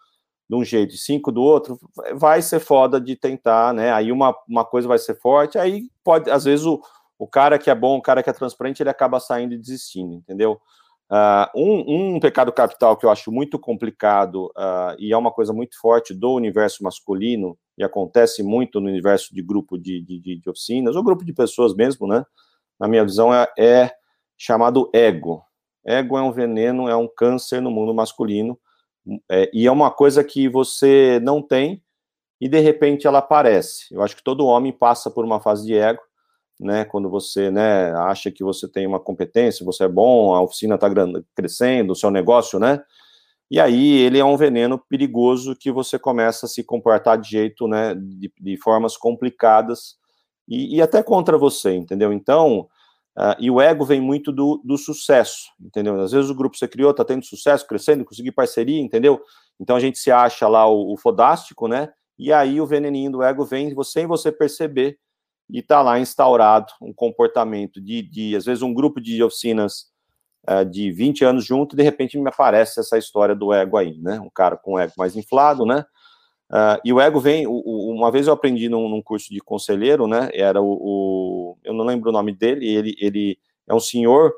[0.53, 1.79] de um jeito e cinco do outro,
[2.13, 3.91] vai ser foda de tentar, né?
[3.91, 6.79] Aí uma, uma coisa vai ser forte, aí pode, às vezes, o,
[7.17, 10.13] o cara que é bom, o cara que é transparente, ele acaba saindo e desistindo,
[10.13, 10.61] entendeu?
[11.11, 15.51] Uh, um, um, pecado capital que eu acho muito complicado uh, e é uma coisa
[15.51, 20.49] muito forte do universo masculino e acontece muito no universo de grupo de, de, de
[20.49, 22.23] oficinas ou grupo de pessoas mesmo, né?
[22.79, 23.91] Na minha visão é, é
[24.37, 25.43] chamado ego.
[25.85, 28.57] Ego é um veneno, é um câncer no mundo masculino
[29.29, 31.81] é, e é uma coisa que você não tem
[32.39, 33.93] e de repente ela aparece.
[33.93, 36.01] Eu acho que todo homem passa por uma fase de ego
[36.59, 40.75] né, quando você, né, acha que você tem uma competência, você é bom, a oficina
[40.75, 40.87] está
[41.35, 42.81] crescendo, o seu negócio, né,
[43.51, 47.67] e aí ele é um veneno perigoso que você começa a se comportar de jeito,
[47.67, 49.97] né, de, de formas complicadas
[50.47, 52.11] e, e, até contra você, entendeu?
[52.11, 52.67] Então,
[53.17, 55.99] uh, e o ego vem muito do, do sucesso, entendeu?
[56.01, 59.21] Às vezes o grupo que você criou está tendo sucesso, crescendo, conseguir parceria, entendeu?
[59.59, 63.23] Então a gente se acha lá o, o fodástico, né, e aí o veneninho do
[63.23, 64.97] ego vem sem você perceber,
[65.49, 69.85] e está lá instaurado um comportamento de, de, às vezes, um grupo de oficinas
[70.49, 73.97] uh, de 20 anos junto, e de repente me aparece essa história do ego aí,
[73.99, 74.19] né?
[74.19, 75.85] Um cara com ego mais inflado, né?
[76.53, 79.39] Uh, e o ego vem, o, o, uma vez eu aprendi num, num, curso de
[79.39, 80.29] conselheiro, né?
[80.31, 84.31] Era o, o, eu não lembro o nome dele, ele, ele é um senhor,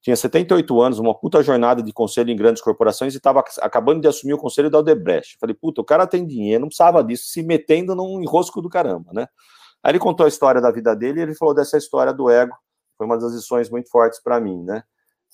[0.00, 4.08] tinha 78 anos, uma puta jornada de conselho em grandes corporações e estava acabando de
[4.08, 5.36] assumir o conselho da Odebrecht.
[5.38, 9.12] Falei, puta, o cara tem dinheiro, não precisava disso, se metendo num enrosco do caramba,
[9.12, 9.26] né?
[9.82, 12.56] Aí ele contou a história da vida dele e ele falou dessa história do ego.
[12.96, 14.82] Foi uma das lições muito fortes para mim, né?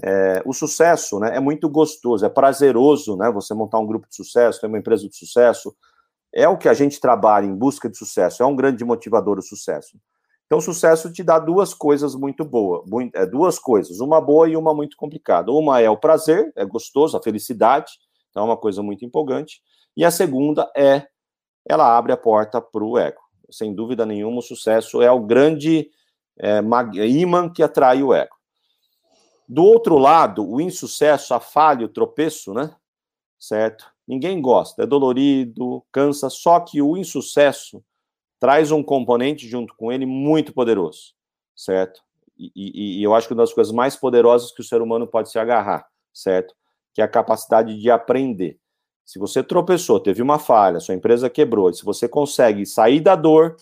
[0.03, 3.31] É, o sucesso né, é muito gostoso, é prazeroso, né?
[3.31, 5.75] Você montar um grupo de sucesso, ter uma empresa de sucesso.
[6.35, 9.43] É o que a gente trabalha em busca de sucesso, é um grande motivador o
[9.43, 9.99] sucesso.
[10.47, 12.83] Então, o sucesso te dá duas coisas muito boas,
[13.15, 15.53] é, duas coisas, uma boa e uma muito complicada.
[15.53, 17.93] Uma é o prazer, é gostoso, a felicidade,
[18.31, 19.61] então é uma coisa muito empolgante.
[19.97, 21.07] E a segunda é,
[21.69, 25.91] ela abre a porta para o ego sem dúvida nenhuma, o sucesso é o grande
[26.39, 26.61] é,
[27.07, 28.37] imã que atrai o ego.
[29.49, 32.75] Do outro lado, o insucesso, a falha, o tropeço, né?
[33.39, 33.91] Certo?
[34.09, 37.85] Ninguém gosta, é dolorido, cansa, só que o insucesso
[38.41, 41.13] traz um componente junto com ele muito poderoso,
[41.55, 42.01] certo?
[42.39, 45.07] E, e, e, eu acho que uma das coisas mais poderosas que o ser humano
[45.07, 46.55] pode se agarrar, certo?
[46.95, 48.59] Que é a capacidade de aprender.
[49.05, 53.57] Se você tropeçou, teve uma falha, sua empresa quebrou, se você consegue sair da dor,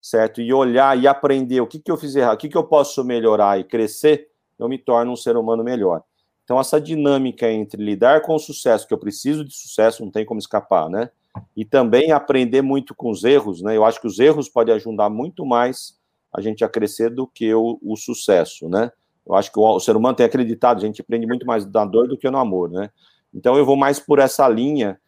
[0.00, 0.40] certo?
[0.40, 3.04] E olhar e aprender o que, que eu fiz errado, o que, que eu posso
[3.04, 4.28] melhorar e crescer,
[4.58, 6.02] eu me torno um ser humano melhor.
[6.44, 10.24] Então, essa dinâmica entre lidar com o sucesso, que eu preciso de sucesso, não tem
[10.24, 11.10] como escapar, né?
[11.56, 13.76] E também aprender muito com os erros, né?
[13.76, 15.98] Eu acho que os erros podem ajudar muito mais
[16.32, 18.90] a gente a crescer do que o, o sucesso, né?
[19.26, 21.84] Eu acho que o, o, ser humano tem acreditado, a gente aprende muito mais da
[21.84, 22.90] dor do que no amor, né?
[23.32, 24.98] Então, eu vou mais por essa linha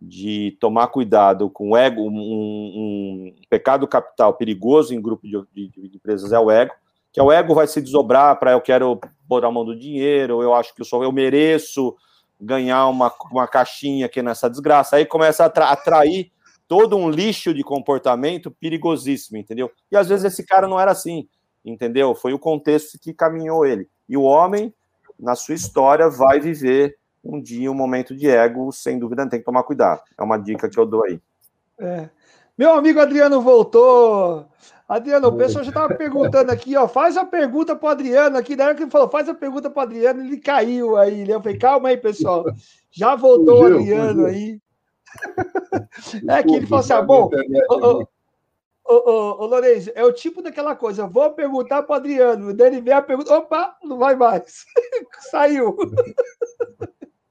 [0.00, 5.88] de tomar cuidado com o ego, um, um pecado capital perigoso em grupo de, de,
[5.88, 6.74] de, empresas é o ego,
[7.14, 10.42] que é o ego vai se desdobrar para eu quero pôr a mão do dinheiro,
[10.42, 11.96] eu acho que eu, sou, eu mereço
[12.40, 16.32] ganhar uma, uma caixinha aqui nessa desgraça, aí começa a atra, atrair
[16.66, 19.70] todo um lixo de comportamento perigosíssimo, entendeu?
[19.92, 21.28] E às vezes esse cara não era assim,
[21.64, 22.16] entendeu?
[22.16, 23.88] Foi o contexto que caminhou ele.
[24.08, 24.74] E o homem,
[25.16, 29.46] na sua história, vai viver um dia um momento de ego, sem dúvida, tem que
[29.46, 30.02] tomar cuidado.
[30.18, 31.20] É uma dica que eu dou aí.
[31.78, 32.08] É.
[32.58, 34.46] Meu amigo Adriano voltou.
[34.86, 36.86] Adriano, o pessoal já estava perguntando aqui, ó.
[36.86, 38.54] Faz a pergunta para o Adriano aqui.
[38.54, 41.24] Na hora que ele falou, faz a pergunta para o Adriano, ele caiu aí.
[41.24, 41.34] Né?
[41.34, 42.44] Eu falei, calma aí, pessoal.
[42.90, 44.26] Já voltou fugiu, o Adriano fugiu.
[44.26, 44.60] aí.
[46.28, 47.30] é que ele falou assim: ah, bom,
[47.70, 48.04] ô,
[48.84, 51.06] ô, ô, Lourenço, é o tipo daquela coisa.
[51.06, 52.52] Vou perguntar para o Adriano.
[52.52, 54.66] Daí ele vem a pergunta, opa, não vai mais.
[55.30, 55.76] Saiu.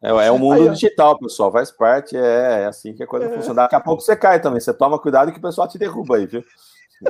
[0.02, 3.28] É, é o mundo Aí, digital, pessoal, faz parte, é, é assim que a coisa
[3.28, 3.30] é.
[3.30, 3.62] funciona.
[3.62, 6.26] Daqui a pouco você cai também, você toma cuidado que o pessoal te derruba aí,
[6.26, 6.44] viu?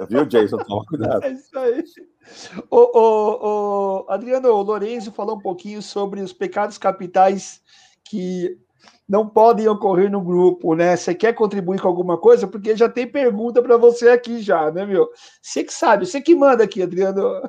[0.09, 0.57] Viu, Jason?
[0.57, 1.23] Toma cuidado.
[1.23, 1.83] É isso aí.
[2.69, 7.61] O, o, o Adriano, o falou um pouquinho sobre os pecados capitais
[8.05, 8.57] que
[9.07, 10.95] não podem ocorrer no grupo, né?
[10.95, 12.47] Você quer contribuir com alguma coisa?
[12.47, 15.09] Porque já tem pergunta para você aqui já, né, meu?
[15.41, 17.41] Você que sabe, você que manda aqui, Adriano.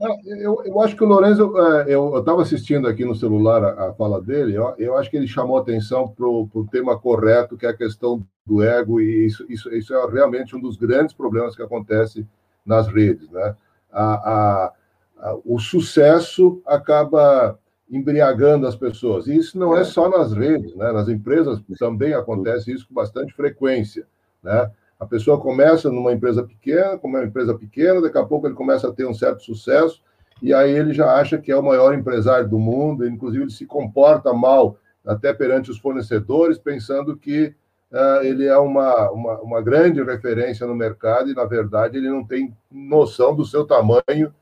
[0.00, 3.94] Eu, eu acho que o Lourenço, é, eu estava assistindo aqui no celular a, a
[3.94, 7.68] fala dele, eu, eu, acho que ele chamou atenção para o tema correto, que é
[7.68, 11.62] a questão do ego, e isso, isso, isso é realmente um dos grandes problemas que
[11.62, 12.26] acontece
[12.66, 13.30] nas redes.
[13.30, 13.56] Né?
[13.92, 14.72] A, a,
[15.18, 17.56] a, o sucesso acaba
[17.88, 20.90] embriagando as pessoas, e isso não é, é só nas redes, né?
[20.90, 24.08] nas empresas também acontece isso com bastante frequência.
[24.42, 24.70] Né?
[24.98, 28.54] A pessoa começa numa empresa pequena, como é uma empresa pequena, daqui a pouco ele
[28.54, 30.02] começa a ter um certo sucesso,
[30.42, 33.66] e aí ele já acha que é o maior empresário do mundo, inclusive ele se
[33.66, 37.54] comporta mal até perante os fornecedores, pensando que
[37.92, 42.24] uh, ele é uma, uma, uma, grande referência no mercado e, na verdade, ele não
[42.24, 44.34] tem noção do seu tamanho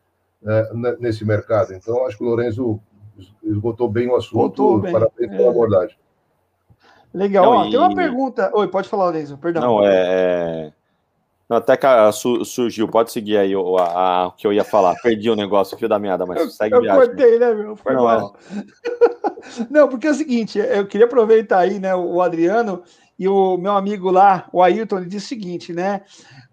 [0.42, 1.72] uh, nesse mercado.
[1.74, 2.80] Então, acho que o Lourenço
[3.42, 4.78] esgotou bem o assunto.
[4.78, 4.92] Bem.
[4.92, 5.48] Parabéns pela é.
[5.48, 5.96] abordagem.
[7.12, 7.44] Legal.
[7.44, 7.70] Não, Ó, e...
[7.70, 8.50] Tem uma pergunta.
[8.54, 9.62] Oi, pode falar, Leison, perdão.
[9.62, 9.92] Não, é.
[9.92, 10.72] é
[11.52, 11.86] não, até que
[12.46, 14.94] surgiu, pode seguir aí o, a, a, que eu ia falar.
[15.02, 17.02] Perdi o negócio, fio da meada, mas eu, segue eu viagem.
[17.02, 17.76] Eu cortei, né, meu?
[17.76, 18.36] Foi não, mal.
[18.50, 19.66] É.
[19.68, 22.82] não, porque é o seguinte, eu queria aproveitar aí, né, o Adriano
[23.18, 26.00] e o meu amigo lá, o Ailton, ele disse o seguinte, né?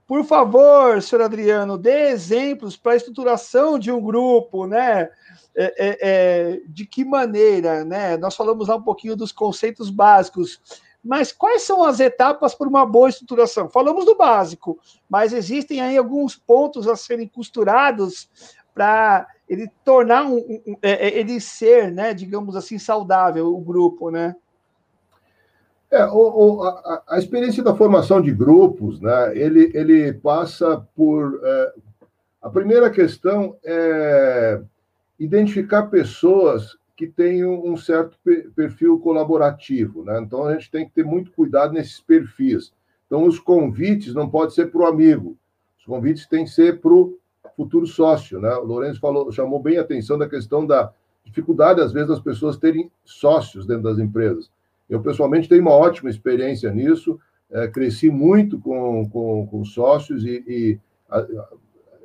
[0.06, 5.08] Por favor, senhor Adriano, dê exemplos para a estruturação de um grupo, né?
[5.62, 8.16] É, é, é, de que maneira, né?
[8.16, 10.62] Nós falamos lá um pouquinho dos conceitos básicos,
[11.04, 13.68] mas quais são as etapas para uma boa estruturação?
[13.68, 14.80] Falamos do básico,
[15.10, 18.30] mas existem aí alguns pontos a serem costurados
[18.74, 24.10] para ele tornar um, um, é, é, ele ser, né, digamos assim, saudável o grupo,
[24.10, 24.38] né?
[25.92, 26.12] É, o,
[26.60, 31.42] o, a, a, experiência da formação de grupos, né, ele, ele passa por.
[31.44, 31.74] É,
[32.42, 34.62] a primeira questão é
[35.20, 38.18] identificar pessoas que tenham um certo
[38.56, 40.04] perfil colaborativo.
[40.04, 40.20] Né?
[40.20, 42.74] Então, a gente tem que ter muito cuidado nesses perfis.
[43.06, 45.38] Então, os convites não podem ser para o amigo,
[45.78, 47.18] os convites têm que ser para o
[47.56, 48.40] futuro sócio.
[48.40, 48.54] Né?
[48.56, 50.94] O Lourenço falou, chamou bem a atenção da questão da
[51.24, 54.52] dificuldade, às vezes, das pessoas terem sócios dentro das empresas.
[54.90, 57.20] Eu, pessoalmente, tenho uma ótima experiência nisso,
[57.52, 61.26] é, cresci muito com, com, com sócios e, e a,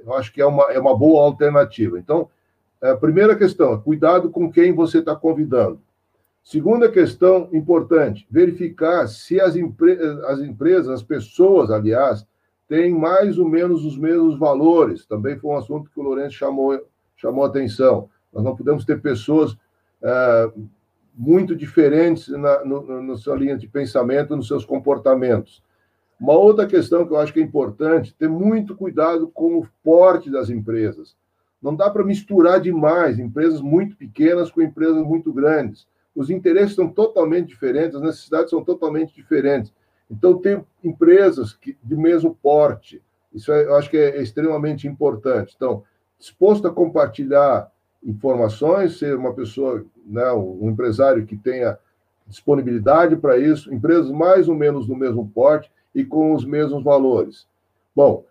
[0.05, 1.99] eu acho que é uma, é uma boa alternativa.
[1.99, 2.29] Então,
[2.83, 5.81] é, primeira questão, cuidado com quem você está convidando.
[6.43, 12.27] Segunda questão importante, verificar se as, empre as empresas, as pessoas, aliás,
[12.68, 15.07] têm mais ou menos os mesmos valores.
[15.07, 16.79] Também foi um assunto que o Lourenço chamou,
[17.16, 18.11] chamou atenção.
[18.33, 19.57] Nós não podemos ter pessoas
[20.03, 20.51] é,
[21.14, 25.62] muito diferentes na, no, na sua linha de pensamento, nos seus comportamentos.
[26.20, 30.31] Uma outra questão que eu acho que é importante, ter muito cuidado com o porte
[30.31, 31.16] das empresas.
[31.65, 35.89] Não dá para misturar demais empresas muito pequenas com empresas muito grandes.
[36.15, 39.73] Os interesses são totalmente diferentes, as necessidades são totalmente diferentes.
[40.11, 43.01] Então, tem empresas que, de mesmo porte.
[43.33, 45.55] Isso é, eu acho que é extremamente importante.
[45.57, 45.83] Então,
[46.19, 47.73] disposto a compartilhar
[48.05, 51.79] informações, ser uma pessoa, né, um empresário que tenha
[52.27, 57.47] disponibilidade para isso, empresas mais ou menos do mesmo porte e com os mesmos valores.
[57.97, 58.27] Bom,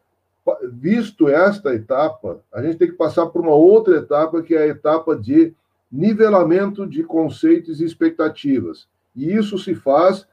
[0.72, 4.68] visto esta etapa, a gente tem que passar por uma outra etapa, que é a
[4.68, 5.54] etapa de
[5.92, 8.88] nivelamento de conceitos e expectativas.
[9.16, 10.28] E isso se faz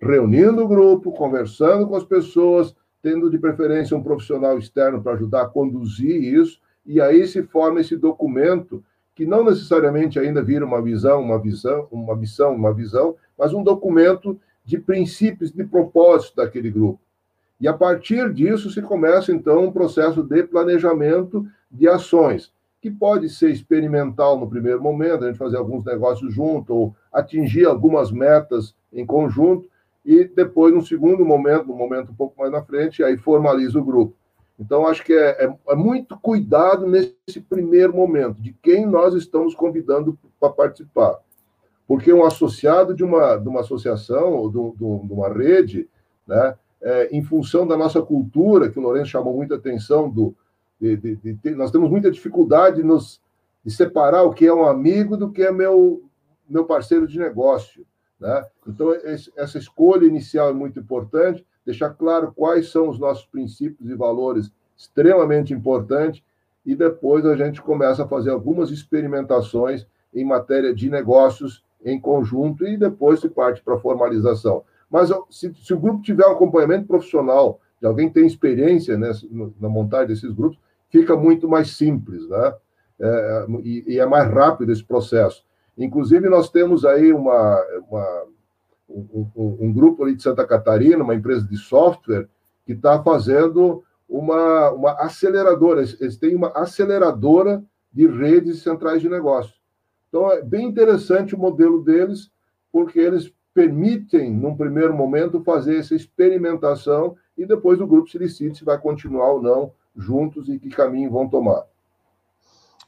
[0.00, 5.42] reunindo o grupo, conversando com as pessoas, tendo de preferência um profissional externo para ajudar
[5.42, 8.82] a conduzir isso, e aí se forma esse documento
[9.14, 13.62] que não necessariamente ainda vira uma visão, uma visão, uma missão, uma visão, mas um
[13.62, 17.03] documento de princípios, de propósito daquele grupo.
[17.60, 23.30] E a partir disso se começa então um processo de planejamento de ações, que pode
[23.30, 28.74] ser experimental no primeiro momento, a gente fazer alguns negócios junto ou atingir algumas metas
[28.92, 29.68] em conjunto,
[30.04, 33.84] e depois, no segundo momento, no momento um pouco mais na frente, aí formaliza o
[33.84, 34.14] grupo.
[34.58, 39.54] Então, acho que é, é, é, muito cuidado nesse primeiro momento, de quem nós estamos
[39.54, 41.18] convidando para participar.
[41.88, 45.88] Porque um associado de uma, de uma associação ou de, de uma rede,
[46.26, 50.34] né, é, em função da nossa cultura, que o Lourenço chamou muita atenção, do,
[50.78, 53.22] de, de, de, nós temos muita dificuldade de, nos,
[53.64, 56.02] de separar o que é um amigo do que é meu,
[56.46, 57.86] meu parceiro de negócio.
[58.20, 58.44] Né?
[58.68, 58.94] Então,
[59.34, 64.52] essa escolha inicial é muito importante, deixar claro quais são os nossos princípios e valores
[64.76, 66.22] extremamente importantes,
[66.66, 72.66] e depois a gente começa a fazer algumas experimentações em matéria de negócios em conjunto,
[72.66, 74.64] e depois se parte para a formalização.
[74.94, 79.26] Mas se, se, o grupo tiver um acompanhamento profissional, de alguém que tem experiência nessa,
[79.60, 80.56] na montagem desses grupos,
[80.88, 82.54] fica muito mais simples, né?
[83.00, 85.44] É, e, e, é mais rápido esse processo.
[85.76, 88.24] Inclusive, nós temos aí uma, uma
[88.88, 92.28] um, um, um, grupo ali de Santa Catarina, uma empresa de software,
[92.64, 95.82] que está fazendo uma, uma aceleradora.
[95.98, 99.54] Eles têm uma aceleradora de redes centrais de negócio.
[100.08, 102.30] Então, é bem interessante o modelo deles,
[102.70, 108.58] porque eles permitem, num primeiro momento, fazer essa experimentação e depois o grupo se decide
[108.58, 111.64] se vai continuar ou não juntos e que caminho vão tomar.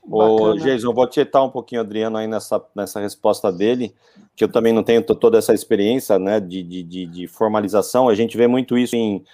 [0.09, 3.95] Ô, Jason, eu vou tietar um pouquinho, Adriano, aí nessa, nessa resposta dele,
[4.37, 8.09] que eu também não tenho toda essa experiência né, de, de, de formalização.
[8.09, 9.25] A gente vê muito isso em,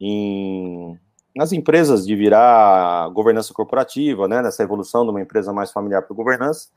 [0.00, 0.96] em,
[1.34, 6.14] nas empresas de virar governança corporativa, né, nessa evolução de uma empresa mais familiar para
[6.14, 6.68] governança.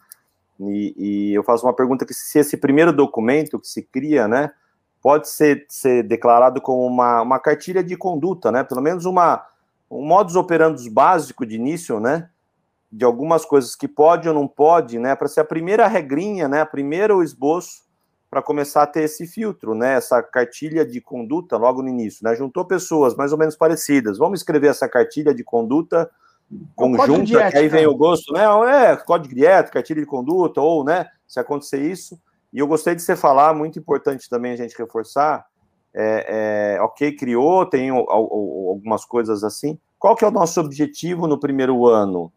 [0.60, 4.52] E, e, eu faço uma pergunta que se esse primeiro documento que se cria, né,
[5.02, 9.46] pode ser, ser declarado como uma, uma cartilha de conduta, né, pelo menos uma,
[9.92, 12.30] um modus operandi básico de início, né,
[12.92, 16.64] de algumas coisas que pode ou não pode, né, para ser a primeira regrinha, né,
[16.64, 17.84] primeiro esboço
[18.30, 22.36] para começar a ter esse filtro, né, essa cartilha de conduta logo no início, né,
[22.36, 26.10] juntou pessoas mais ou menos parecidas, vamos escrever essa cartilha de conduta
[26.76, 28.44] conjunta, que aí vem o gosto, né,
[28.92, 32.20] é, código de ética, cartilha de conduta, ou, né, se acontecer isso,
[32.54, 35.46] e eu gostei de você falar, muito importante também a gente reforçar,
[35.94, 41.40] é, é, ok, criou, tem algumas coisas assim, qual que é o nosso objetivo no
[41.40, 42.32] primeiro ano?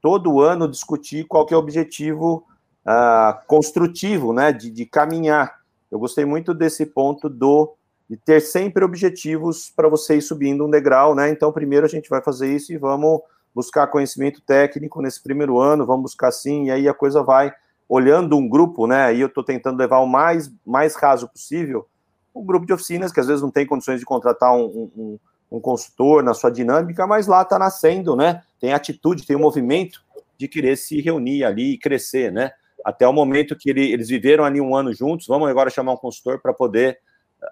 [0.00, 2.44] todo ano discutir qual que é o objetivo
[2.86, 5.60] uh, construtivo, né, de, de, caminhar.
[5.90, 7.74] Eu gostei muito desse ponto do
[8.08, 11.28] de ter sempre objetivos para você ir subindo um degrau, né?
[11.28, 13.20] Então, primeiro a gente vai fazer isso e vamos
[13.54, 17.52] buscar conhecimento técnico nesse primeiro ano, vamos buscar sim, e aí a coisa vai
[17.88, 19.06] olhando um grupo, né?
[19.06, 21.86] Aí eu estou tentando levar o mais, mais raso possível,
[22.34, 25.18] um grupo de oficinas que às vezes não tem condições de contratar um, um,
[25.50, 28.42] um consultor na sua dinâmica, mas lá está nascendo, né?
[28.60, 30.04] Tem atitude, tem um movimento
[30.36, 32.52] de querer se reunir ali e crescer, né?
[32.84, 35.96] Até o momento que ele, eles viveram ali um ano juntos, vamos agora chamar um
[35.96, 36.98] consultor para poder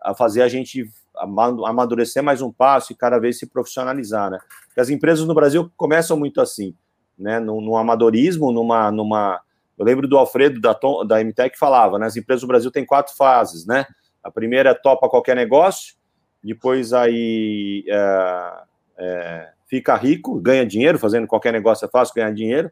[0.03, 4.39] a fazer a gente amadurecer mais um passo e cada vez se profissionalizar, né?
[4.67, 6.75] Porque as empresas no Brasil começam muito assim,
[7.19, 7.39] né?
[7.39, 9.41] No, no amadorismo, numa, numa.
[9.79, 12.07] Eu lembro do Alfredo da, da MTEC que falava, né?
[12.07, 13.87] As empresas do Brasil têm quatro fases, né?
[14.23, 15.95] A primeira é topa qualquer negócio,
[16.43, 18.53] depois aí é,
[18.99, 22.71] é, fica rico, ganha dinheiro, fazendo qualquer negócio é fácil ganhar dinheiro.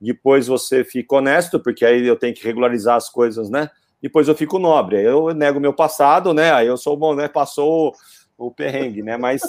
[0.00, 3.70] Depois você fica honesto, porque aí eu tenho que regularizar as coisas, né?
[4.02, 6.52] Depois eu fico nobre, aí eu nego meu passado, né?
[6.52, 7.28] Aí eu sou bom, né?
[7.28, 7.94] Passou
[8.38, 9.16] o, o perrengue, né?
[9.16, 9.42] Mas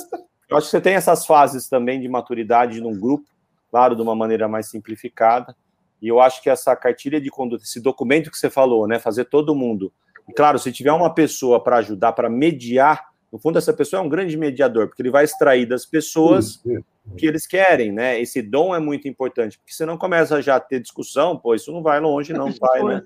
[0.49, 3.25] eu acho que você tem essas fases também de maturidade num grupo,
[3.69, 5.55] claro, de uma maneira mais simplificada.
[6.01, 8.99] E eu acho que essa cartilha de conduta, esse documento que você falou, né?
[8.99, 9.93] Fazer todo mundo.
[10.27, 14.05] E claro, se tiver uma pessoa para ajudar, para mediar no fundo, essa pessoa é
[14.05, 16.61] um grande mediador, porque ele vai extrair das pessoas
[17.05, 18.19] o que eles querem, né?
[18.19, 21.81] Esse dom é muito importante, porque senão começa já a ter discussão, pô, isso não
[21.81, 23.03] vai longe, não vai, né?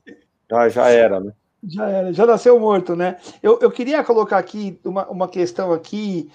[0.50, 1.34] Já, já era, né?
[1.68, 3.18] Já era, já nasceu morto, né?
[3.42, 6.30] Eu, eu queria colocar aqui uma, uma questão aqui,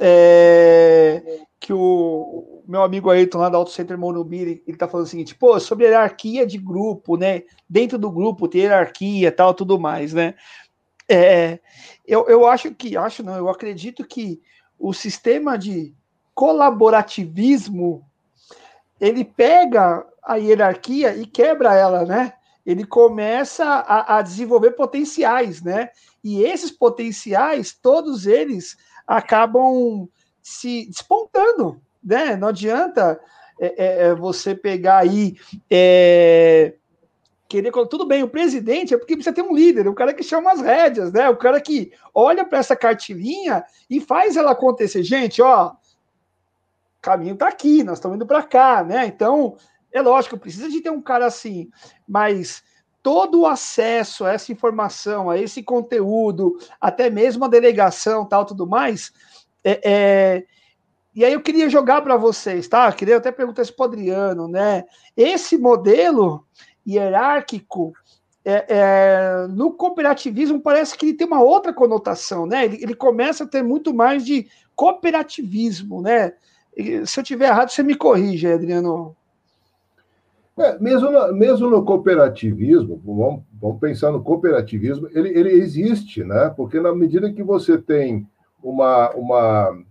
[0.00, 5.06] é, que o meu amigo Ayrton lá da Auto Center Morumbi, ele, ele tá falando
[5.06, 7.42] o seguinte, pô, sobre hierarquia de grupo, né?
[7.68, 10.34] Dentro do grupo ter hierarquia tal, tudo mais, né?
[11.08, 11.60] É,
[12.06, 14.40] eu, eu acho que, acho não, eu acredito que
[14.78, 15.94] o sistema de,
[16.34, 18.04] colaborativismo,
[19.00, 22.32] ele pega a hierarquia e quebra ela, né?
[22.64, 25.90] Ele começa a, a desenvolver potenciais, né?
[26.22, 30.08] E esses potenciais, todos eles acabam
[30.42, 32.36] se despontando, né?
[32.36, 33.20] Não adianta
[33.60, 35.36] é, é, é você pegar aí
[35.70, 36.74] é,
[37.52, 37.70] querer.
[37.70, 40.60] Tudo bem, o presidente é porque precisa ter um líder, o cara que chama as
[40.60, 41.28] rédeas, né?
[41.28, 45.02] O cara que olha para essa cartilinha e faz ela acontecer.
[45.02, 45.72] Gente, ó,
[47.00, 49.06] caminho tá aqui, nós estamos indo para cá, né?
[49.06, 49.56] Então,
[49.92, 51.68] é lógico, precisa de ter um cara assim,
[52.06, 52.62] mas
[53.02, 58.66] todo o acesso a essa informação, a esse conteúdo, até mesmo a delegação, tal, tudo
[58.66, 59.12] mais,
[59.64, 60.44] é, é...
[61.14, 62.88] e aí eu queria jogar para vocês, tá?
[62.88, 64.84] Eu queria até perguntar isso para Adriano, né?
[65.16, 66.46] Esse modelo
[66.86, 67.92] hierárquico,
[68.44, 72.64] é, é, no cooperativismo parece que ele tem uma outra conotação, né?
[72.64, 76.32] Ele, ele começa a ter muito mais de cooperativismo, né?
[76.76, 79.16] E, se eu tiver errado, você me corrige, Adriano.
[80.58, 86.52] É, mesmo, no, mesmo no cooperativismo, vamos, vamos pensar no cooperativismo, ele, ele existe, né?
[86.54, 88.26] Porque na medida que você tem
[88.62, 89.82] uma, uma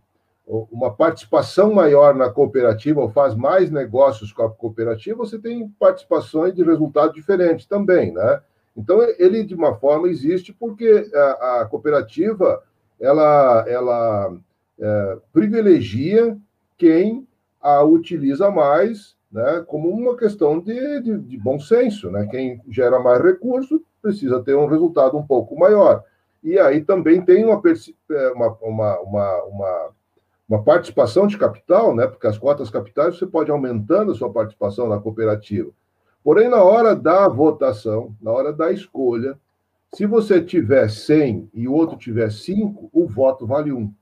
[0.70, 6.54] uma participação maior na cooperativa ou faz mais negócios com a cooperativa, você tem participações
[6.54, 8.42] de resultado diferentes também, né?
[8.76, 12.64] Então ele de uma forma existe porque a, a cooperativa
[13.00, 14.38] ela ela
[14.80, 16.38] é, privilegia
[16.78, 17.28] quem
[17.62, 19.64] a utiliza mais, né?
[19.68, 22.28] Como uma questão de, de, de bom senso, né?
[22.30, 26.04] Quem gera mais recursos precisa ter um resultado um pouco maior.
[26.44, 27.62] E aí também tem uma,
[28.12, 29.00] é, uma, uma,
[29.44, 29.92] uma
[30.52, 32.06] uma participação de capital, né?
[32.06, 35.72] Porque as cotas capitais você pode aumentando a sua participação na cooperativa.
[36.22, 39.40] Porém, na hora da votação, na hora da escolha,
[39.94, 43.94] se você tiver 100 e o outro tiver 5, o voto vale 1.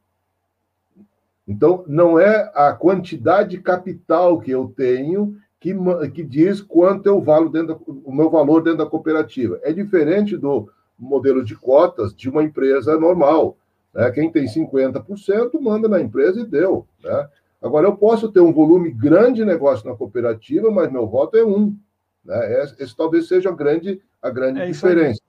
[1.49, 5.73] Então, não é a quantidade de capital que eu tenho que,
[6.13, 9.59] que diz quanto eu valo dentro da, o meu valor dentro da cooperativa.
[9.63, 13.57] É diferente do modelo de cotas de uma empresa normal.
[13.91, 14.11] Né?
[14.11, 16.87] Quem tem 50% manda na empresa e deu.
[17.03, 17.27] Né?
[17.59, 21.43] Agora, eu posso ter um volume grande de negócio na cooperativa, mas meu voto é
[21.43, 21.75] um.
[22.23, 22.63] Né?
[22.63, 25.19] Esse, esse talvez seja a grande, a grande é diferença.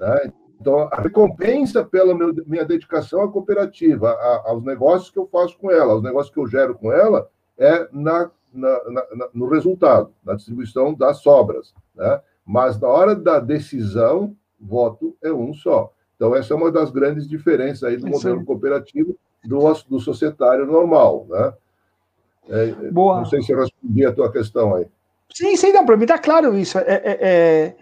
[0.00, 0.32] Né?
[0.64, 5.58] Então, a recompensa pela meu, minha dedicação à cooperativa, a, aos negócios que eu faço
[5.58, 10.10] com ela, aos negócios que eu gero com ela, é na, na, na, no resultado,
[10.24, 11.74] na distribuição das sobras.
[11.94, 12.18] Né?
[12.46, 15.92] Mas na hora da decisão, voto é um só.
[16.16, 21.26] Então, essa é uma das grandes diferenças aí do modelo cooperativo do, do societário normal,
[21.28, 21.52] né?
[22.48, 23.18] É, Boa.
[23.18, 24.86] Não sei se eu respondi a tua questão aí.
[25.34, 26.78] Sim, sim, não, para mim está claro isso.
[26.78, 27.76] É, é, é, é,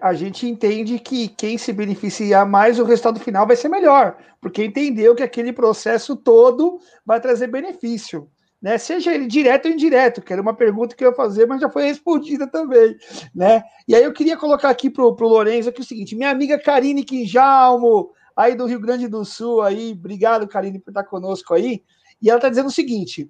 [0.00, 4.64] a gente entende que quem se beneficiar mais, o resultado final vai ser melhor, porque
[4.64, 8.28] entendeu que aquele processo todo vai trazer benefício
[8.60, 8.76] né?
[8.76, 11.70] Seja ele direto ou indireto, que era uma pergunta que eu ia fazer, mas já
[11.70, 12.94] foi respondida também,
[13.34, 13.62] né?
[13.88, 17.04] E aí eu queria colocar aqui pro, pro Lourenço aqui o seguinte: minha amiga Karine
[17.04, 21.82] Quinjalmo, aí do Rio Grande do Sul, aí, obrigado, Karine, por estar conosco aí.
[22.20, 23.28] E ela está dizendo o seguinte: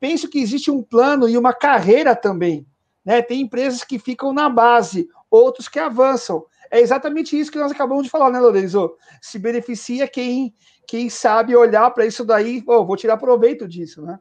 [0.00, 2.66] penso que existe um plano e uma carreira também.
[3.04, 3.22] Né?
[3.22, 6.44] Tem empresas que ficam na base, outros que avançam.
[6.70, 8.94] É exatamente isso que nós acabamos de falar, né, Lourenço?
[9.20, 10.54] Se beneficia quem,
[10.86, 14.18] quem sabe olhar para isso daí, oh, vou tirar proveito disso, né?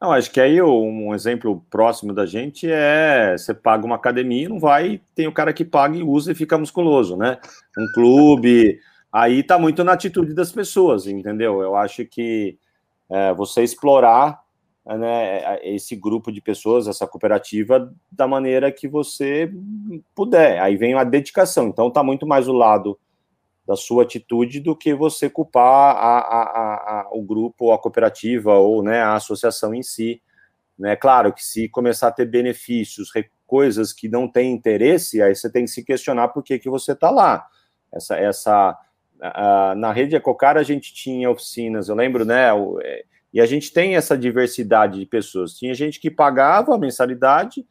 [0.00, 4.58] Não, acho que aí um exemplo próximo da gente é você paga uma academia, não
[4.58, 7.38] vai, tem o cara que paga e usa e fica musculoso, né?
[7.78, 8.78] Um clube,
[9.12, 11.60] aí tá muito na atitude das pessoas, entendeu?
[11.60, 12.58] Eu acho que
[13.10, 14.40] é, você explorar
[14.98, 19.50] né, esse grupo de pessoas, essa cooperativa, da maneira que você
[20.14, 20.60] puder.
[20.60, 21.68] Aí vem a dedicação.
[21.68, 22.98] Então tá muito mais o lado
[23.66, 26.42] da sua atitude do que você culpar a, a,
[27.02, 30.20] a, o grupo, a cooperativa ou né, a associação em si.
[30.76, 30.96] Né?
[30.96, 33.10] Claro que se começar a ter benefícios,
[33.46, 36.92] coisas que não têm interesse, aí você tem que se questionar por que, que você
[36.92, 37.46] está lá.
[37.92, 38.78] Essa, essa,
[39.76, 42.48] na rede Ecocar a gente tinha oficinas, eu lembro, né?
[43.32, 45.54] E a gente tem essa diversidade de pessoas.
[45.54, 47.66] Tinha gente que pagava a mensalidade,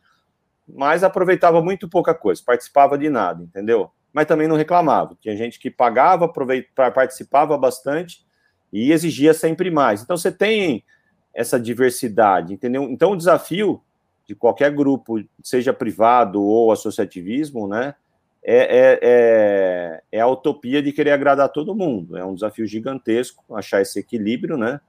[0.68, 3.92] mas aproveitava muito pouca coisa, participava de nada, entendeu?
[4.14, 5.16] mas também não reclamava.
[5.20, 6.32] Tinha gente que pagava,
[6.94, 8.26] participava bastante
[8.72, 10.02] e exigia sempre mais.
[10.02, 10.84] Então você tem
[11.34, 12.84] essa diversidade, entendeu?
[12.84, 13.82] Então o desafio
[14.28, 17.96] de qualquer grupo, seja privado ou associativismo, né,
[18.44, 22.16] é, é, é, é, a utopia de querer agradar todo mundo.
[22.16, 24.80] É um desafio gigantesco achar esse equilíbrio, né?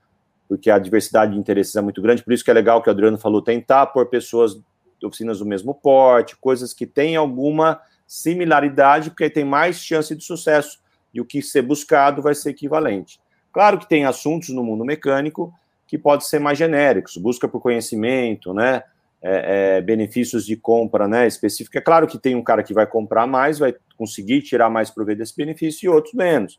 [0.50, 2.90] Porque a diversidade de interesses é muito grande, por isso que é legal que o
[2.90, 4.60] Adriano falou, tentar por pessoas
[5.00, 10.24] oficinas do mesmo porte, coisas que têm alguma similaridade, porque aí tem mais chance de
[10.24, 10.80] sucesso,
[11.14, 13.20] e o que ser buscado vai ser equivalente.
[13.52, 15.54] Claro que tem assuntos no mundo mecânico
[15.86, 18.82] que podem ser mais genéricos, busca por conhecimento, né?
[19.22, 21.78] É, é, benefícios de compra né, específico.
[21.78, 25.18] É claro que tem um cara que vai comprar mais, vai conseguir tirar mais proveito
[25.18, 26.58] desse benefício e outros menos.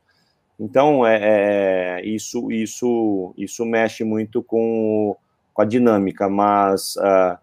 [0.64, 5.18] Então, é, é isso, isso, isso mexe muito com,
[5.52, 7.36] com a dinâmica, mas uh,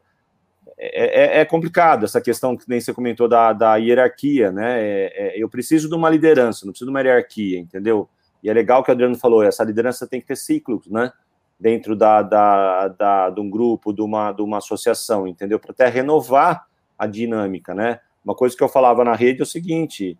[0.78, 4.80] é, é, complicado essa questão que nem você comentou da, da hierarquia, né?
[4.80, 8.08] É, é, eu preciso de uma liderança, não preciso de uma hierarquia, entendeu?
[8.40, 11.12] E é legal que o Adriano falou, essa liderança tem que ter ciclos, né?
[11.58, 15.58] Dentro da, da, da, de um grupo, de uma, de uma associação, entendeu?
[15.58, 17.98] Para até renovar a dinâmica, né?
[18.24, 20.16] Uma coisa que eu falava na rede é o seguinte: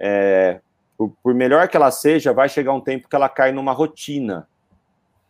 [0.00, 0.60] é,
[1.00, 4.46] por, por melhor que ela seja, vai chegar um tempo que ela cai numa rotina.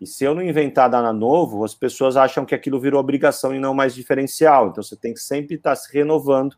[0.00, 3.60] E se eu não inventar nada novo, as pessoas acham que aquilo virou obrigação e
[3.60, 4.66] não mais diferencial.
[4.66, 6.56] Então você tem que sempre estar se renovando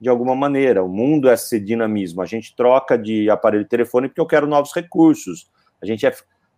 [0.00, 0.84] de alguma maneira.
[0.84, 2.22] O mundo é esse dinamismo.
[2.22, 5.50] A gente troca de aparelho telefone porque eu quero novos recursos.
[5.82, 6.14] A gente é,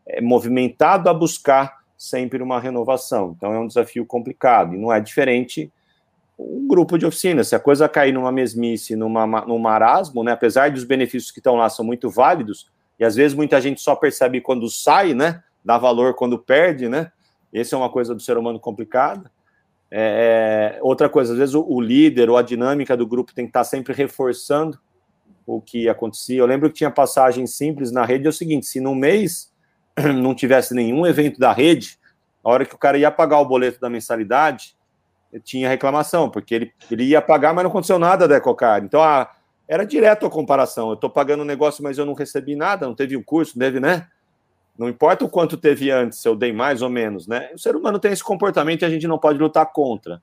[0.07, 3.35] é movimentado a buscar sempre uma renovação.
[3.35, 4.75] Então é um desafio complicado.
[4.75, 5.73] E não é diferente
[6.39, 7.49] um grupo de oficinas.
[7.49, 11.57] Se a coisa cair numa mesmice, numa, num marasmo, né, apesar dos benefícios que estão
[11.57, 15.78] lá são muito válidos, e às vezes muita gente só percebe quando sai, né, dá
[15.78, 17.11] valor quando perde, né,
[17.53, 19.30] esse é uma coisa do ser humano complicada.
[19.91, 23.45] É, é, outra coisa, às vezes o, o, líder ou a dinâmica do grupo tem
[23.45, 24.76] que estar sempre reforçando
[25.47, 26.41] o que acontecia.
[26.41, 29.53] Eu lembro que tinha passagem simples na rede, é o seguinte, se no mês
[30.20, 31.97] não tivesse nenhum evento da rede,
[32.43, 34.76] a hora que o cara ia pagar o boleto da mensalidade,
[35.43, 38.87] tinha reclamação, porque ele, ele ia pagar, mas não aconteceu nada da EcoCard.
[38.87, 39.30] Então, a,
[39.68, 40.89] era direto a comparação.
[40.89, 43.59] Eu estou pagando um negócio, mas eu não recebi nada, não teve o um curso,
[43.59, 44.09] não teve, né?
[44.76, 47.51] Não importa o quanto teve antes, se eu dei mais ou menos, né?
[47.55, 50.20] O ser humano tem esse comportamento e a gente não pode lutar contra.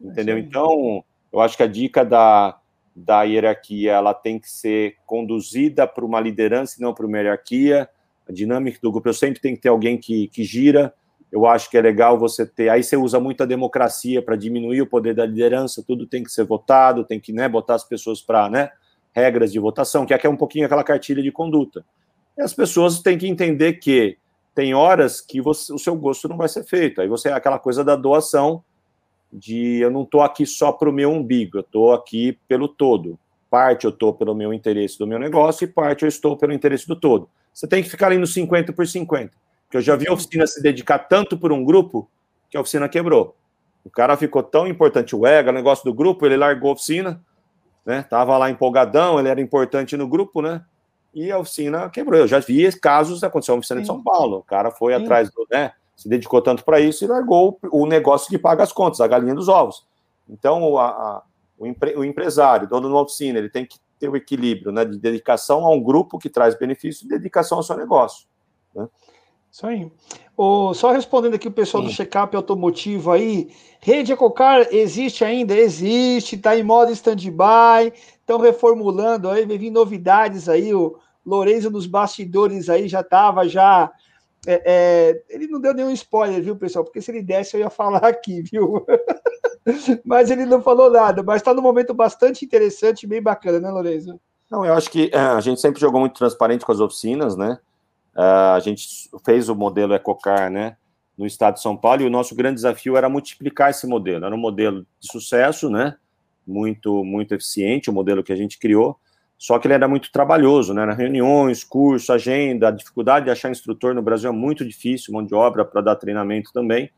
[0.00, 0.38] Entendeu?
[0.38, 2.56] Então, eu acho que a dica da,
[2.94, 7.88] da hierarquia ela tem que ser conduzida para uma liderança e não para uma hierarquia.
[8.28, 10.94] A dinâmica do grupo, eu sempre tenho que ter alguém que, que gira,
[11.30, 12.68] eu acho que é legal você ter.
[12.68, 16.30] Aí você usa muito a democracia para diminuir o poder da liderança, tudo tem que
[16.30, 18.70] ser votado, tem que né, botar as pessoas para né,
[19.12, 21.84] regras de votação, que é um pouquinho aquela cartilha de conduta.
[22.36, 24.16] E as pessoas têm que entender que
[24.54, 27.00] tem horas que você, o seu gosto não vai ser feito.
[27.00, 28.62] Aí você é aquela coisa da doação,
[29.32, 33.18] de eu não estou aqui só para o meu umbigo, eu estou aqui pelo todo.
[33.50, 36.86] Parte eu estou pelo meu interesse do meu negócio e parte eu estou pelo interesse
[36.86, 37.28] do todo.
[37.52, 39.32] Você tem que ficar ali no 50 por 50.
[39.68, 42.10] Porque eu já vi a oficina se dedicar tanto por um grupo
[42.48, 43.36] que a oficina quebrou.
[43.84, 47.22] O cara ficou tão importante, o ego, o negócio do grupo, ele largou a oficina,
[47.84, 48.02] né?
[48.02, 50.64] Tava lá empolgadão, ele era importante no grupo, né?
[51.14, 52.20] E a oficina quebrou.
[52.20, 53.82] Eu já vi casos, aconteceu na oficina Sim.
[53.82, 54.38] de São Paulo.
[54.38, 55.02] O cara foi Sim.
[55.02, 55.72] atrás do, né?
[55.94, 59.34] Se dedicou tanto para isso e largou o negócio que paga as contas, a galinha
[59.34, 59.86] dos ovos.
[60.26, 61.22] Então, a, a,
[61.58, 64.84] o, empre, o empresário, dono de uma oficina, ele tem que ter o equilíbrio né,
[64.84, 68.26] de dedicação a um grupo que traz benefício e dedicação ao seu negócio.
[68.74, 68.88] Né?
[69.50, 69.90] Isso aí.
[70.36, 71.88] O, só respondendo aqui o pessoal Sim.
[71.88, 75.56] do check-up automotivo aí, rede Ecocar existe ainda?
[75.56, 80.96] Existe, está em modo stand-by, estão reformulando aí, vem novidades aí, o
[81.26, 83.90] Lourenço nos bastidores aí já estava já.
[84.46, 86.84] É, é, ele não deu nenhum spoiler, viu, pessoal?
[86.84, 88.86] Porque se ele desse, eu ia falar aqui, viu?
[90.04, 94.18] mas ele não falou nada, mas está num momento bastante interessante, bem bacana, né, Lourenço?
[94.50, 97.58] Não, eu acho que é, a gente sempre jogou muito transparente com as oficinas, né?
[98.18, 98.84] Uh, a gente
[99.24, 100.76] fez o modelo Ecocar, né,
[101.16, 104.24] no estado de São Paulo, e o nosso grande desafio era multiplicar esse modelo.
[104.24, 105.94] Era um modelo de sucesso, né,
[106.44, 108.98] muito, muito eficiente, o modelo que a gente criou,
[109.38, 113.94] só que ele era muito trabalhoso, né, reuniões, curso, agenda, a dificuldade de achar instrutor
[113.94, 116.90] no Brasil é muito difícil, mão de obra para dar treinamento também,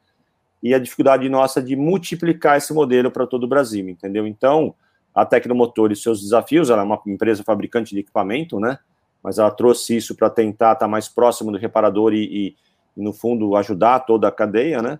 [0.63, 4.27] e a dificuldade nossa de multiplicar esse modelo para todo o Brasil, entendeu?
[4.27, 4.75] Então,
[5.15, 8.79] a Tecnomotor e seus desafios, ela é uma empresa fabricante de equipamento, né,
[9.23, 12.57] mas ela trouxe isso para tentar estar tá mais próximo do reparador e,
[12.97, 14.99] e, no fundo, ajudar toda a cadeia, né?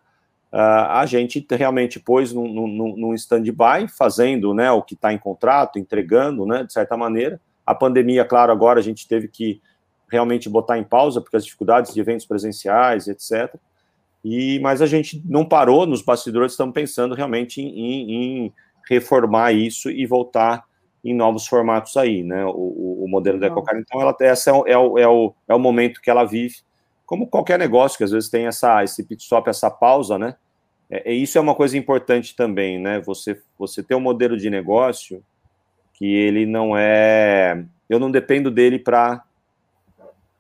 [0.53, 5.19] Uh, a gente realmente pôs num, num, num stand-by, fazendo né, o que está em
[5.19, 7.41] contrato, entregando, né, de certa maneira.
[7.65, 9.61] A pandemia, claro, agora a gente teve que
[10.11, 13.55] realmente botar em pausa, porque as dificuldades de eventos presenciais, etc.
[14.25, 18.53] E, mas a gente não parou nos bastidores, estamos pensando realmente em, em
[18.89, 20.65] reformar isso e voltar
[21.05, 22.45] em novos formatos aí, né?
[22.45, 23.77] O, o modelo da Ecocar.
[23.77, 26.57] Então, ela, essa é o, é, o, é, o, é o momento que ela vive,
[27.07, 30.37] como qualquer negócio, que às vezes tem essa, esse pit stop, essa pausa, né?
[30.91, 33.01] É, isso é uma coisa importante também, né?
[33.01, 35.23] Você, você ter um modelo de negócio
[35.95, 37.65] que ele não é.
[37.89, 39.23] Eu não dependo dele para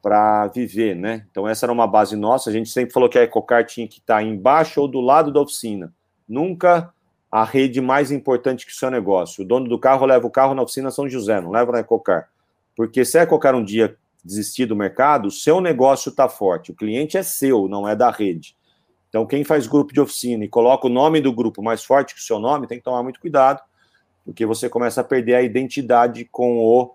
[0.02, 1.26] para viver, né?
[1.30, 2.48] Então essa era uma base nossa.
[2.48, 5.40] A gente sempre falou que a Ecocar tinha que estar embaixo ou do lado da
[5.40, 5.92] oficina.
[6.26, 6.90] Nunca
[7.30, 9.44] a rede mais importante que o seu negócio.
[9.44, 12.28] O dono do carro leva o carro na oficina São José, não leva na Ecocar.
[12.76, 16.72] Porque se a Ecocar um dia desistir do mercado, o seu negócio está forte.
[16.72, 18.56] O cliente é seu, não é da rede.
[19.08, 22.20] Então, quem faz grupo de oficina e coloca o nome do grupo mais forte que
[22.20, 23.60] o seu nome, tem que tomar muito cuidado,
[24.24, 26.94] porque você começa a perder a identidade com o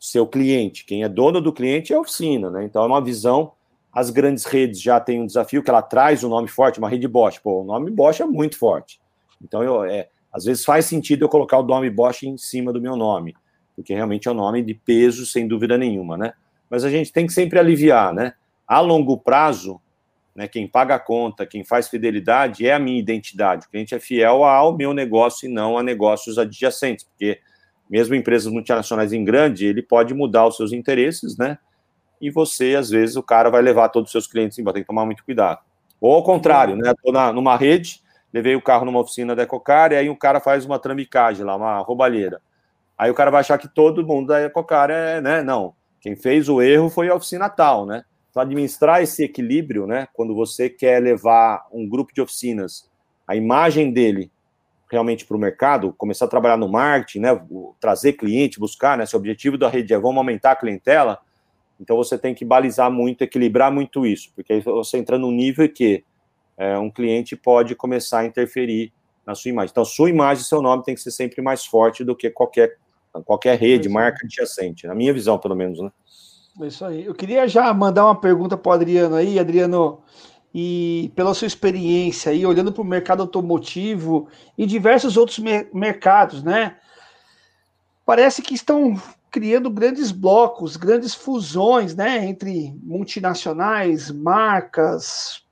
[0.00, 0.84] seu cliente.
[0.84, 2.64] Quem é dono do cliente é a oficina, né?
[2.64, 3.52] Então, é uma visão.
[3.92, 7.06] As grandes redes já têm um desafio que ela traz um nome forte, uma rede
[7.06, 7.38] Bosch.
[7.38, 9.00] Pô, o nome Bosch é muito forte.
[9.42, 12.80] Então, eu, é, às vezes faz sentido eu colocar o nome Bosch em cima do
[12.80, 13.34] meu nome,
[13.76, 16.32] porque realmente é um nome de peso, sem dúvida nenhuma, né?
[16.68, 18.34] Mas a gente tem que sempre aliviar, né?
[18.66, 19.80] A longo prazo,
[20.34, 23.66] né, quem paga a conta, quem faz fidelidade é a minha identidade.
[23.66, 27.38] O cliente é fiel ao meu negócio e não a negócios adjacentes, porque
[27.88, 31.58] mesmo empresas multinacionais em grande, ele pode mudar os seus interesses, né?
[32.20, 34.88] E você, às vezes, o cara vai levar todos os seus clientes embora, tem que
[34.88, 35.60] tomar muito cuidado.
[36.00, 36.90] Ou ao contrário, né?
[36.90, 38.02] Estou numa rede,
[38.34, 41.54] levei o carro numa oficina da Ecocar e aí o cara faz uma tramicagem lá,
[41.54, 42.42] uma roubalheira.
[42.98, 45.40] Aí o cara vai achar que todo mundo da Ecocar é, né?
[45.40, 45.72] Não.
[46.00, 48.04] Quem fez o erro foi a oficina tal, né?
[48.28, 50.08] Então, administrar esse equilíbrio, né?
[50.12, 52.90] Quando você quer levar um grupo de oficinas,
[53.24, 54.32] a imagem dele
[54.90, 57.40] realmente para o mercado, começar a trabalhar no marketing, né?
[57.78, 59.06] Trazer cliente, buscar, né?
[59.06, 61.20] Se o objetivo da rede é vamos aumentar a clientela,
[61.80, 65.68] então você tem que balizar muito, equilibrar muito isso, porque aí você entra num nível
[65.68, 66.04] que
[66.56, 68.92] é, um cliente pode começar a interferir
[69.26, 69.70] na sua imagem.
[69.70, 72.76] Então, sua imagem e seu nome tem que ser sempre mais forte do que qualquer,
[73.24, 75.90] qualquer rede, marca adjacente, na minha visão, pelo menos, né?
[76.60, 77.04] É isso aí.
[77.04, 80.02] Eu queria já mandar uma pergunta para o Adriano aí, Adriano,
[80.54, 86.44] e pela sua experiência aí, olhando para o mercado automotivo e diversos outros mer mercados,
[86.44, 86.76] né?
[88.06, 88.94] Parece que estão
[89.30, 95.43] criando grandes blocos, grandes fusões, né, entre multinacionais, marcas,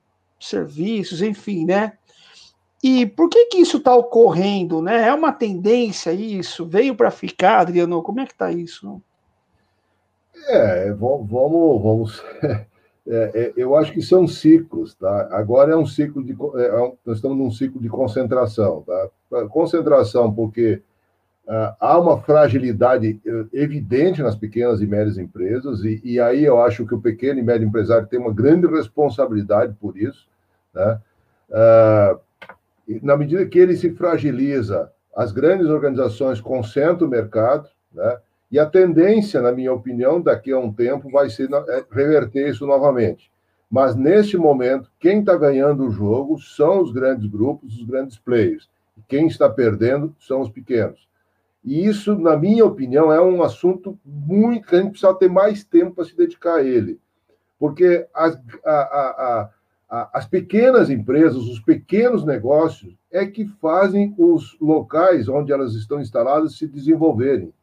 [0.49, 1.93] serviços, enfim, né?
[2.83, 5.07] E por que que isso está ocorrendo, né?
[5.07, 6.65] É uma tendência isso?
[6.65, 8.03] Veio para ficar, Adriano?
[8.03, 9.01] Como é que está isso?
[10.47, 12.23] É, vamos, vamos.
[13.05, 15.27] É, é, eu acho que são ciclos, tá?
[15.31, 16.31] Agora é um ciclo de.
[16.31, 19.09] É, é nós estamos num ciclo de concentração, tá?
[19.49, 20.81] Concentração, porque
[21.45, 26.61] uh, há uma fragilidade eh, evidente nas pequenas e médias empresas, e, e, aí eu
[26.61, 30.25] acho que o pequeno e médio empresário tem uma grande responsabilidade por isso,
[30.73, 30.99] né?
[31.49, 32.19] Uh,
[33.01, 38.17] na medida que ele se fragiliza, as grandes organizações concentram o mercado, né?
[38.51, 42.67] E a tendência, na minha opinião, daqui a um tempo vai ser é, reverter isso
[42.67, 43.31] novamente.
[43.69, 48.69] Mas neste momento, quem está ganhando o jogo são os grandes grupos, os grandes players.
[49.07, 51.07] Quem está perdendo são os pequenos.
[51.65, 55.63] E isso, na minha opinião, é um assunto muito que a gente precisa ter mais
[55.63, 56.99] tempo para se dedicar a ele.
[57.57, 59.49] Porque as, a, a, a,
[60.11, 66.57] as pequenas empresas, os pequenos negócios, é que fazem os locais onde elas estão instaladas
[66.57, 67.53] se desenvolverem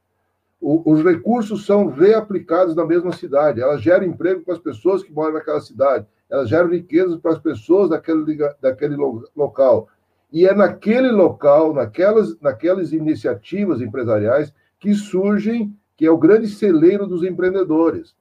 [0.60, 5.12] o, os recursos são reaplicados na mesma cidade, elas geram emprego para as pessoas que
[5.12, 8.96] moram naquela cidade, elas geram riqueza para as pessoas daquele, daquele
[9.34, 9.88] local.
[10.30, 17.06] E é naquele local, naquelas, naquelas iniciativas empresariais, que surgem, que é o grande celeiro
[17.06, 18.14] dos empreendedores.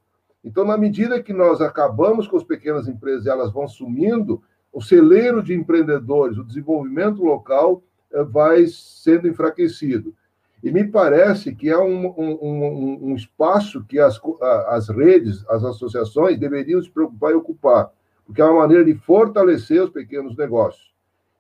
[0.44, 4.42] Então, na medida que nós acabamos com as pequenas empresas e elas vão sumindo,
[4.72, 10.14] o celeiro de empreendedores, o desenvolvimento local eh, vai sendo enfraquecido.
[10.64, 14.20] E me parece que é um, um, um, espaço que as,
[14.68, 17.92] as redes, as associações deveriam se preocupar e ocupar,
[18.26, 20.94] porque é uma maneira de fortalecer os pequenos negócios.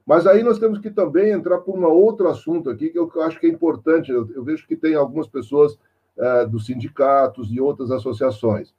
[0.05, 3.39] Mas aí nós temos que também entrar por um outro assunto aqui, que eu acho
[3.39, 4.11] que é importante.
[4.11, 5.77] Eu, eu vejo que tem algumas pessoas
[6.17, 8.73] é, dos sindicatos e outras associações.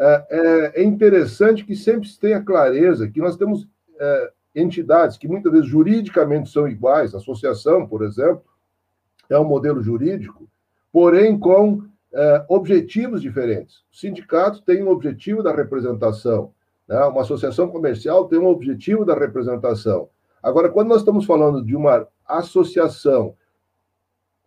[0.00, 3.66] É, é, é, interessante que sempre se tenha clareza que nós temos
[3.98, 8.44] é, entidades que muitas vezes juridicamente são iguais, associação, por exemplo,
[9.28, 10.48] é um modelo jurídico,
[10.92, 11.82] porém com
[12.14, 13.78] é, objetivos diferentes.
[13.92, 16.52] O sindicato tem um objetivo da representação,
[16.86, 17.04] né?
[17.04, 20.08] uma associação comercial tem um objetivo da representação.
[20.40, 23.34] Agora, quando nós estamos falando de uma associação,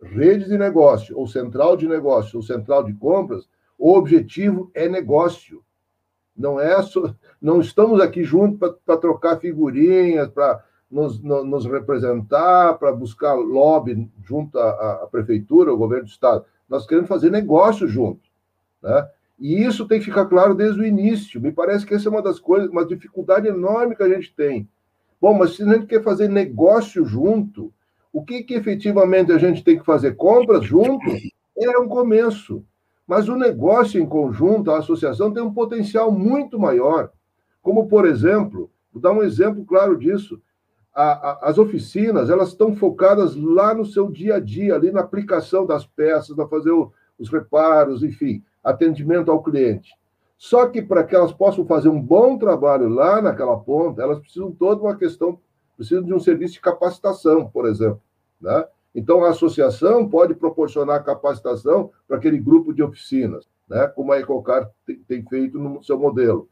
[0.02, 3.46] rede de negócio, ou central de negócio, ou central de compras,
[3.82, 5.60] o objetivo é negócio.
[6.36, 6.76] Não é
[7.40, 14.56] não estamos aqui juntos para trocar figurinhas, para nos, nos representar, para buscar lobby junto
[14.56, 16.44] à, à, prefeitura, ao governo do estado.
[16.68, 18.22] Nós queremos fazer negócio junto,
[18.80, 19.08] né?
[19.36, 21.40] E isso tem que ficar claro desde o início.
[21.40, 24.68] Me parece que essa é uma das coisas, uma dificuldade enorme que a gente tem.
[25.20, 27.74] Bom, mas se a gente quer fazer negócio junto,
[28.12, 30.14] o que, que efetivamente a gente tem que fazer?
[30.14, 31.04] Compras junto?
[31.58, 32.64] É um começo.
[33.06, 37.10] Mas o negócio em conjunto, a associação, tem um potencial muito maior.
[37.60, 40.40] Como, por exemplo, vou dar um exemplo claro disso
[40.94, 45.00] a, a, as oficinas elas estão focadas lá no seu dia a dia, ali na
[45.00, 49.94] aplicação das peças, na fazer o, os reparos, enfim, atendimento ao cliente.
[50.36, 54.50] Só que para que elas possam fazer um bom trabalho lá naquela ponta, elas precisam
[54.50, 55.38] toda uma questão,
[55.76, 58.02] precisam de um serviço de capacitação, por exemplo.
[58.40, 58.64] Né?
[58.94, 63.86] Então, a associação pode proporcionar capacitação para aquele grupo de oficinas, né?
[63.88, 64.70] como a Ecocar
[65.08, 66.48] tem feito no seu modelo.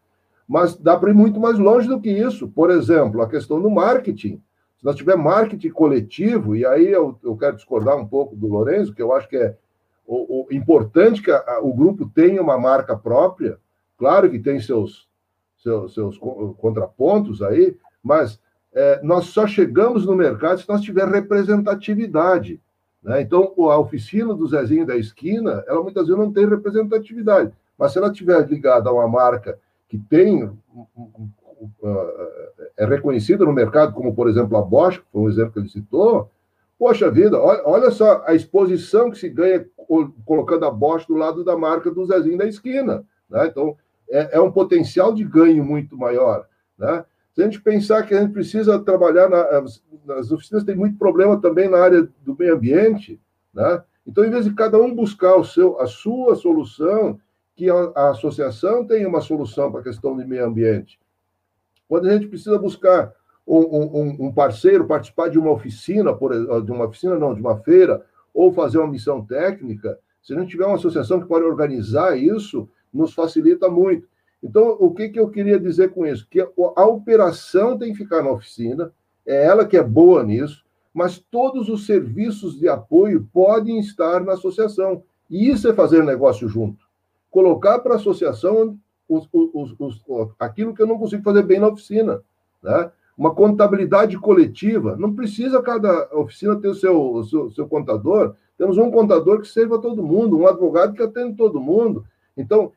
[0.49, 2.49] Mas dá para ir muito mais longe do que isso.
[2.49, 4.43] Por exemplo, a questão do marketing.
[4.79, 8.95] Se nós tivermos marketing coletivo, e aí eu, eu quero discordar um pouco do Lourenço,
[8.95, 9.55] que eu acho que é
[10.07, 13.59] o, o importante que a, o grupo tenha uma marca própria,
[13.97, 15.09] claro que tem seus,
[15.59, 16.19] seus, seus
[16.59, 18.41] contrapontos aí, mas
[18.73, 22.61] é, nós só chegamos no mercado se nós tivermos representatividade.
[23.03, 23.23] Né?
[23.23, 27.99] Então, a oficina do Zezinho da esquina, ela muitas vezes não tem representatividade, mas se
[27.99, 30.51] ela estiver ligada a uma marca que tem
[32.77, 35.69] é reconhecida no mercado, como por exemplo a Bosch, que foi um exemplo que ele
[35.69, 36.31] citou,
[36.79, 39.67] poxa vida, olha, olha só a exposição que se ganha
[40.25, 43.05] colocando a Bosch do lado da marca do Zezinho da esquina.
[43.29, 43.47] Né?
[43.47, 43.77] Então,
[44.09, 46.47] é, é, um potencial de ganho muito maior.
[46.79, 47.05] Né?
[47.32, 49.65] Se a gente pensar que a gente precisa trabalhar na,
[50.05, 53.20] nas oficinas, tem muito problema também na área do meio ambiente.
[53.55, 53.82] Né?
[54.07, 57.19] Então, em vez de cada um buscar o seu, a sua solução,
[57.55, 60.98] que a, a associação tenha uma solução para a questão de meio ambiente.
[61.89, 63.12] Quando a gente precisa buscar
[63.47, 66.32] um, um, um, parceiro, participar de uma oficina, por,
[66.62, 70.51] de uma oficina não, de uma feira, ou fazer uma missão técnica, se a gente
[70.51, 74.09] tiver uma associação que pode organizar isso, nos facilita muito.
[74.43, 76.27] Então, o que, que eu queria dizer com isso?
[76.29, 78.93] Que a, a operação tem que ficar na oficina,
[79.27, 84.33] é ela que é boa nisso, mas todos os serviços de apoio podem estar na
[84.33, 85.03] associação.
[85.29, 86.85] E isso é fazer negócio junto.
[87.31, 88.77] Colocar para a associação
[89.09, 90.03] os, os, os,
[90.39, 92.23] aquilo que eu não consigo fazer bem na oficina.
[92.62, 92.91] Né?
[93.17, 98.79] Uma contabilidade coletiva, não precisa cada oficina ter o seu, o seu, seu contador, temos
[98.79, 102.05] um contador que serva todo mundo, um advogado que atende todo mundo.
[102.37, 102.73] Então,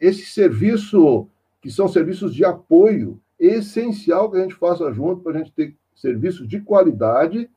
[0.00, 1.28] esse serviço,
[1.60, 5.52] que são serviços de apoio, é essencial que a gente faça junto para a gente
[5.52, 7.48] ter serviços de qualidade,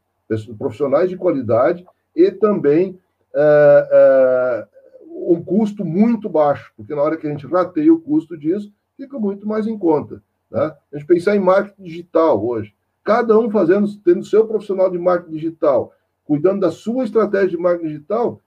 [0.57, 2.99] profissionais de qualidade e também
[3.34, 4.68] é, é,
[5.06, 9.18] um custo muito baixo, porque na hora que a gente rateia o custo disso, fica
[9.19, 10.22] muito mais em conta.
[10.49, 10.74] Né?
[10.91, 12.74] A gente pensar em marketing digital hoje.
[13.03, 15.94] Cada um fazendo, tendo seu profissional de marketing digital,
[16.26, 18.41] cuidando da sua estratégia de marketing digital,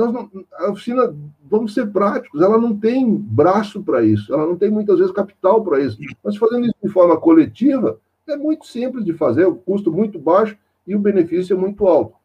[0.00, 1.14] nós não, a oficina,
[1.48, 5.62] vamos ser práticos, ela não tem braço para isso, ela não tem muitas vezes capital
[5.62, 5.98] para isso.
[6.24, 10.56] Mas fazendo isso de forma coletiva, é muito simples de fazer, o custo muito baixo
[10.86, 12.20] e o benefício é muito alto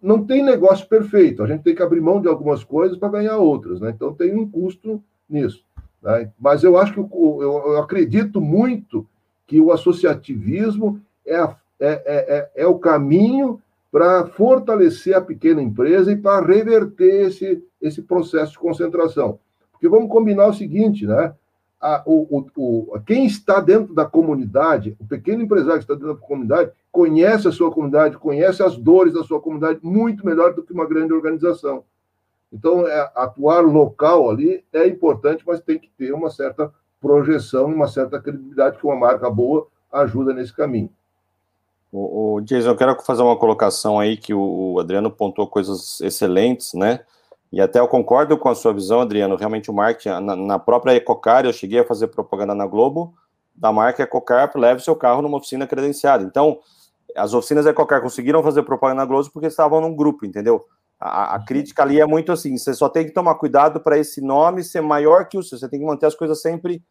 [0.00, 3.36] não tem negócio perfeito, a gente tem que abrir mão de algumas coisas para ganhar
[3.36, 3.90] outras, né?
[3.90, 5.64] Então tem um custo nisso.
[6.02, 6.30] Né?
[6.38, 9.06] Mas eu acho que eu, eu, acredito muito
[9.46, 13.60] que o associativismo é, é, é, é, é o caminho
[13.94, 19.38] para fortalecer a pequena empresa e para reverter esse, esse processo de concentração.
[19.70, 21.32] Porque vamos combinar o seguinte, né?
[21.80, 26.20] a, o, o, quem está dentro da comunidade, o pequeno empresário que está dentro da
[26.20, 30.72] comunidade, conhece a sua comunidade, conhece as dores da sua comunidade muito melhor do que
[30.72, 31.84] uma grande organização.
[32.52, 36.68] Então, é, atuar local ali é importante, mas tem que ter uma certa
[37.00, 40.90] projeção, uma certa credibilidade que uma marca boa ajuda nesse caminho.
[41.96, 46.74] O, o Jason, eu quero fazer uma colocação aí que o Adriano pontuou coisas excelentes,
[46.74, 47.04] né?
[47.52, 49.36] E até eu concordo com a sua visão, Adriano.
[49.36, 53.14] Realmente o marketing, na, na própria Ecocar, eu cheguei a fazer propaganda na Globo,
[53.54, 56.24] da marca Ecocar, leve seu carro numa oficina credenciada.
[56.24, 56.58] Então,
[57.14, 60.64] as oficinas Ecocar conseguiram fazer propaganda na Globo porque estavam num grupo, entendeu?
[60.98, 61.44] A, a uhum.
[61.44, 64.80] crítica ali é muito assim: você só tem que tomar cuidado para esse nome ser
[64.80, 66.82] maior que o seu, você tem que manter as coisas sempre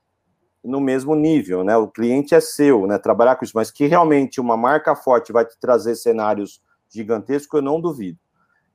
[0.64, 1.76] no mesmo nível, né?
[1.76, 2.98] O cliente é seu, né?
[2.98, 7.64] Trabalhar com isso, mas que realmente uma marca forte vai te trazer cenários gigantescos, eu
[7.64, 8.18] não duvido.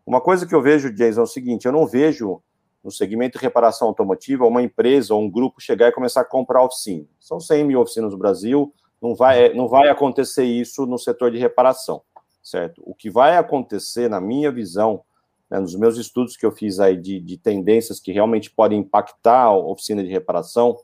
[0.04, 2.42] Uma coisa que eu vejo, Jason, é o seguinte: eu não vejo
[2.82, 6.62] no segmento de reparação automotiva uma empresa ou um grupo chegar e começar a comprar
[6.62, 7.04] oficina.
[7.18, 11.38] São 100 mil oficinas no Brasil, não vai, não vai acontecer isso no setor de
[11.38, 12.02] reparação,
[12.42, 12.82] certo?
[12.84, 15.02] O que vai acontecer, na minha visão,
[15.50, 19.42] né, nos meus estudos que eu fiz aí de, de tendências que realmente podem impactar
[19.42, 20.76] a oficina de reparação,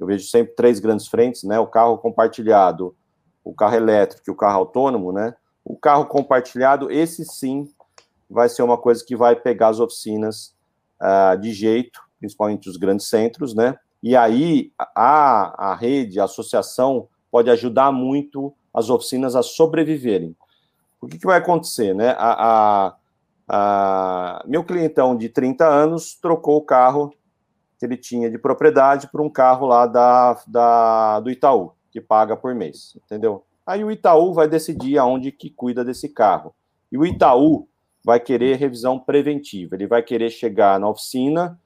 [0.00, 1.60] eu vejo sempre três grandes frentes, né?
[1.60, 2.96] O carro compartilhado,
[3.44, 5.34] o carro elétrico e o carro autônomo, né?
[5.62, 7.68] O carro compartilhado, esse sim
[8.28, 10.54] vai ser uma coisa que vai pegar as oficinas
[11.00, 13.76] uh, de jeito, principalmente os grandes centros, né?
[14.02, 20.34] E aí a, a rede, a associação, pode ajudar muito as oficinas a sobreviverem.
[20.98, 22.14] O que, que vai acontecer, né?
[22.18, 22.96] A, a,
[23.48, 27.12] a, meu clientão de 30 anos trocou o carro
[27.80, 32.36] que ele tinha de propriedade por um carro lá da, da, do Itaú, que paga
[32.36, 33.42] por mês, entendeu?
[33.66, 36.54] Aí o Itaú vai decidir aonde que cuida desse carro.
[36.92, 37.66] E o Itaú
[38.04, 39.76] vai querer revisão preventiva.
[39.76, 41.58] Ele vai querer chegar na oficina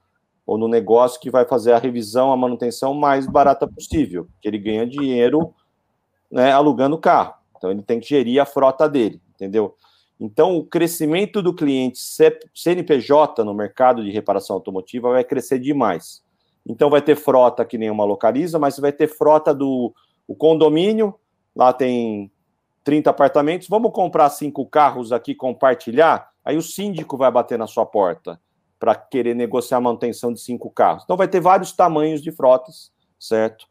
[0.47, 4.59] ou no negócio que vai fazer a revisão, a manutenção mais barata possível, que ele
[4.59, 5.53] ganha dinheiro
[6.31, 7.35] né, alugando o carro.
[7.57, 9.75] Então ele tem que gerir a frota dele, entendeu?
[10.25, 11.99] Então o crescimento do cliente
[12.55, 16.23] CNPJ no mercado de reparação automotiva vai crescer demais.
[16.67, 19.95] Então vai ter frota que nem uma localiza, mas vai ter frota do
[20.27, 21.15] o condomínio,
[21.55, 22.33] lá tem
[22.83, 27.85] 30 apartamentos, vamos comprar cinco carros aqui, compartilhar, aí o síndico vai bater na sua
[27.85, 28.41] porta
[28.79, 31.05] para querer negociar a manutenção de cinco carros.
[31.05, 32.91] Então vai ter vários tamanhos de frotas,
[33.21, 33.67] certo?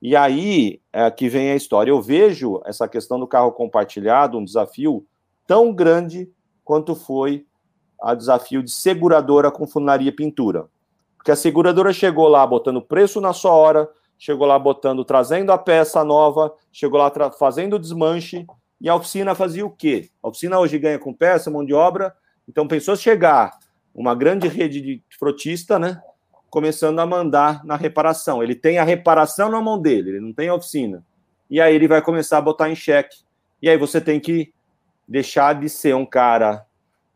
[0.00, 1.90] E aí é que vem a história.
[1.90, 5.04] Eu vejo essa questão do carro compartilhado um desafio
[5.48, 6.30] tão grande
[6.62, 7.46] quanto foi
[8.00, 10.66] a desafio de seguradora com funaria pintura.
[11.16, 13.88] Porque a seguradora chegou lá botando preço na sua hora,
[14.18, 18.46] chegou lá botando, trazendo a peça nova, chegou lá fazendo o desmanche,
[18.78, 20.10] e a oficina fazia o quê?
[20.22, 22.14] A oficina hoje ganha com peça, mão de obra,
[22.46, 23.58] então pensou chegar
[23.94, 26.00] uma grande rede de frotista, né?
[26.50, 28.42] Começando a mandar na reparação.
[28.42, 31.02] Ele tem a reparação na mão dele, ele não tem a oficina.
[31.50, 33.16] E aí ele vai começar a botar em xeque.
[33.60, 34.52] E aí você tem que
[35.08, 36.64] deixar de ser um cara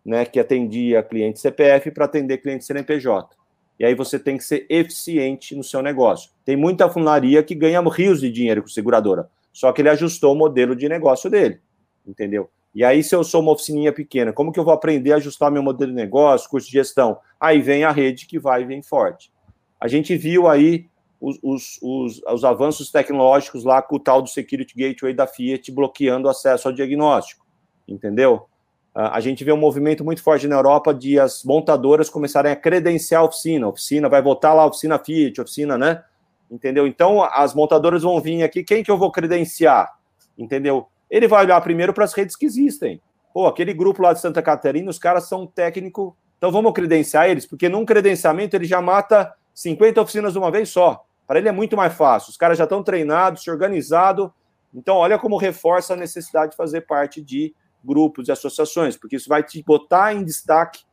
[0.04, 3.36] né, que atendia cliente CPF para atender cliente CNPJ.
[3.78, 6.30] E aí você tem que ser eficiente no seu negócio.
[6.44, 10.38] Tem muita funilaria que ganha rios de dinheiro com seguradora, só que ele ajustou o
[10.38, 11.60] modelo de negócio dele,
[12.06, 12.48] entendeu?
[12.74, 15.50] E aí, se eu sou uma oficininha pequena, como que eu vou aprender a ajustar
[15.50, 17.18] meu modelo de negócio, curso de gestão?
[17.38, 19.30] Aí vem a rede que vai e vem forte.
[19.78, 20.86] A gente viu aí
[21.20, 25.70] os, os, os, os avanços tecnológicos lá com o tal do Security Gateway da Fiat
[25.70, 27.41] bloqueando acesso ao diagnóstico,
[27.86, 28.46] entendeu?
[28.94, 33.22] A gente vê um movimento muito forte na Europa de as montadoras começarem a credenciar
[33.22, 33.66] a oficina.
[33.66, 36.04] A oficina vai voltar lá, oficina Fiat, oficina, né?
[36.50, 36.86] Entendeu?
[36.86, 39.90] Então, as montadoras vão vir aqui, quem que eu vou credenciar?
[40.36, 40.88] Entendeu?
[41.12, 42.98] ele vai olhar primeiro para as redes que existem.
[43.34, 47.44] Pô, aquele grupo lá de Santa Catarina, os caras são técnico, então vamos credenciar eles,
[47.44, 51.04] porque num credenciamento ele já mata 50 oficinas de uma vez só.
[51.26, 52.30] Para ele é muito mais fácil.
[52.30, 54.30] Os caras já estão treinados, se organizados.
[54.74, 57.54] Então, olha como reforça a necessidade de fazer parte de
[57.84, 60.84] grupos e associações, porque isso vai te botar em destaque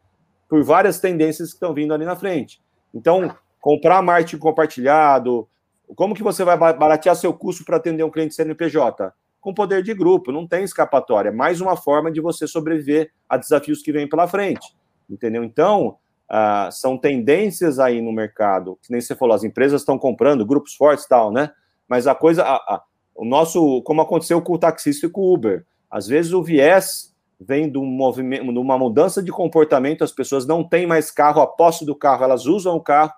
[0.48, 2.62] por várias tendências que estão vindo ali na frente.
[2.94, 5.48] Então, comprar marketing compartilhado,
[5.96, 9.14] como que você vai baratear seu custo para atender um cliente CNPJ?
[9.40, 11.30] com poder de grupo, não tem escapatória.
[11.30, 14.76] É mais uma forma de você sobreviver a desafios que vêm pela frente,
[15.10, 15.44] entendeu?
[15.44, 15.98] Então,
[16.30, 20.76] uh, são tendências aí no mercado, que nem você falou, as empresas estão comprando, grupos
[20.76, 21.52] fortes e tal, né?
[21.88, 22.84] Mas a coisa, a, a,
[23.16, 27.16] o nosso, como aconteceu com o taxista e com o Uber, às vezes o viés
[27.40, 31.42] vem de um movimento, de uma mudança de comportamento, as pessoas não têm mais carro,
[31.42, 33.14] a posse do carro, elas usam o carro,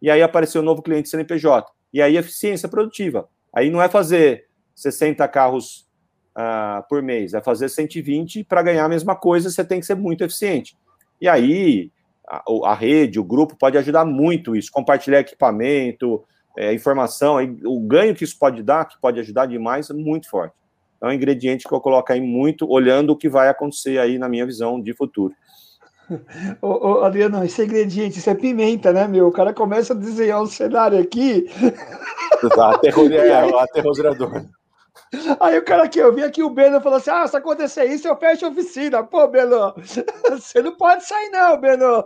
[0.00, 1.70] e aí apareceu um novo cliente CNPJ.
[1.92, 3.28] E aí eficiência produtiva.
[3.54, 5.86] Aí não é fazer 60 carros
[6.36, 9.94] uh, por mês, é fazer 120 para ganhar a mesma coisa, você tem que ser
[9.94, 10.76] muito eficiente.
[11.20, 11.90] E aí
[12.26, 16.24] a, a rede, o grupo pode ajudar muito isso, compartilhar equipamento,
[16.56, 20.28] é, informação, aí, o ganho que isso pode dar, que pode ajudar demais, é muito
[20.28, 20.54] forte.
[21.06, 24.28] É um ingrediente que eu coloco aí muito, olhando o que vai acontecer aí na
[24.28, 25.34] minha visão de futuro.
[26.62, 29.26] Ô, ô, Adriano, esse ingrediente, isso é pimenta, né, meu?
[29.26, 31.46] O cara começa a desenhar um cenário aqui.
[32.58, 34.46] Aterro, é, aterrorizador.
[35.40, 38.08] Aí o cara aqui, eu vi aqui o Beno falou assim: ah, se acontecer isso,
[38.08, 39.02] eu fecho a oficina.
[39.04, 39.74] Pô, Beno,
[40.30, 42.04] você não pode sair, não, Beno.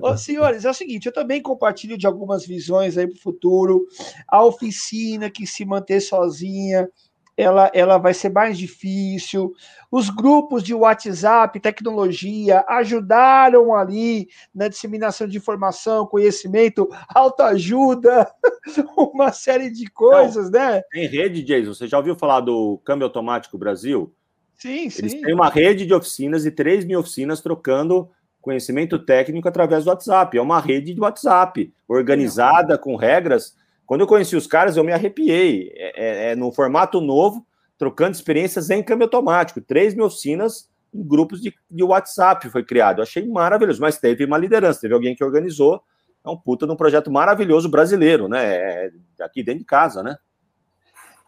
[0.00, 3.86] Ô, senhores, é o seguinte, eu também compartilho de algumas visões aí para o futuro.
[4.26, 6.88] A oficina que se manter sozinha,
[7.36, 9.54] ela, ela vai ser mais difícil.
[9.90, 18.30] Os grupos de WhatsApp, tecnologia, ajudaram ali na disseminação de informação, conhecimento, autoajuda,
[18.96, 20.82] uma série de coisas, Não, né?
[20.90, 21.74] Tem rede, Jason.
[21.74, 24.14] Você já ouviu falar do câmbio automático Brasil?
[24.54, 25.02] Sim, sim.
[25.02, 28.08] Eles têm uma rede de oficinas e 3 mil oficinas trocando
[28.40, 30.36] conhecimento técnico através do WhatsApp.
[30.36, 33.56] É uma rede de WhatsApp, organizada, com regras
[33.86, 35.72] quando eu conheci os caras, eu me arrepiei.
[35.74, 37.46] É, é, é no formato novo,
[37.78, 39.60] trocando experiências em câmbio automático.
[39.60, 42.98] 3 mil oficinas em grupos de, de WhatsApp foi criado.
[42.98, 45.82] Eu achei maravilhoso, mas teve uma liderança, teve alguém que organizou.
[46.24, 48.44] É um puta de um projeto maravilhoso brasileiro, né?
[48.44, 48.90] É,
[49.20, 50.16] aqui dentro de casa, né?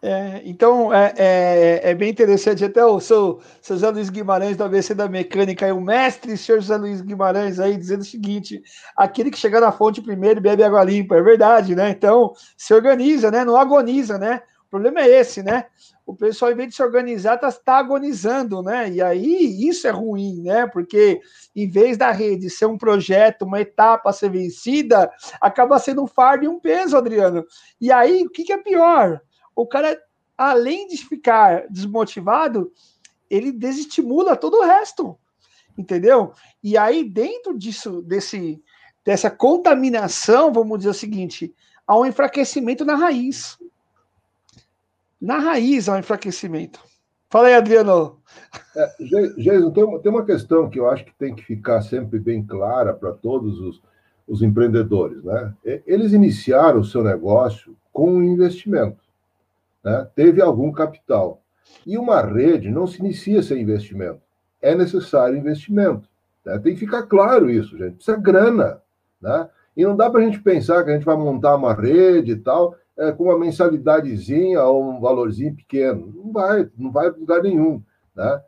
[0.09, 2.65] É, então é, é, é, bem interessante.
[2.65, 6.61] Até o seu, seu José Luiz Guimarães, da ABC da Mecânica, e o mestre senhor
[6.61, 8.63] José Luiz Guimarães aí dizendo o seguinte:
[8.97, 11.91] aquele que chega na fonte primeiro bebe água limpa, é verdade, né?
[11.91, 13.45] Então se organiza, né?
[13.45, 14.43] Não agoniza, né?
[14.69, 15.65] O problema é esse, né?
[16.07, 18.89] O pessoal, em vez de se organizar, está tá agonizando, né?
[18.89, 20.69] E aí isso é ruim, né?
[20.69, 21.21] Porque
[21.55, 25.11] em vez da rede ser um projeto, uma etapa a ser vencida,
[25.41, 27.45] acaba sendo um fardo e um peso, Adriano.
[27.81, 29.21] E aí, o que, que é pior?
[29.57, 29.99] O cara,
[30.37, 32.71] além de ficar desmotivado,
[33.29, 35.19] ele desestimula todo o resto,
[35.77, 36.33] entendeu?
[36.63, 38.63] E aí, dentro disso, desse,
[39.03, 41.55] dessa contaminação, vamos dizer o seguinte,
[41.87, 43.59] há um enfraquecimento na raiz.
[45.19, 46.79] Na raiz há um enfraquecimento.
[47.31, 48.21] Fala aí, Adriano.
[48.77, 48.87] É,
[49.73, 52.93] tem uma, tem uma questão que eu acho que tem que ficar sempre bem clara
[52.93, 53.83] para todos os,
[54.29, 55.25] os empreendedores.
[55.25, 55.55] Né?
[55.87, 59.06] Eles iniciaram o seu negócio com um investimento.
[59.87, 60.05] Né?
[60.17, 61.41] Teve algum capital.
[61.87, 64.21] E uma rede não se inicia sem investimento.
[64.61, 66.09] É necessário investimento.
[66.45, 66.59] Né?
[66.59, 67.95] Tem que ficar claro isso, gente.
[67.95, 68.83] Precisa grana.
[69.23, 69.49] Né?
[69.77, 72.37] E não dá para a gente pensar que a gente vai montar uma rede e
[72.37, 76.13] tal, é, com uma mensalidadezinha ou um valorzinho pequeno.
[76.13, 77.81] Não vai, não vai para lugar nenhum.
[78.17, 78.43] Né?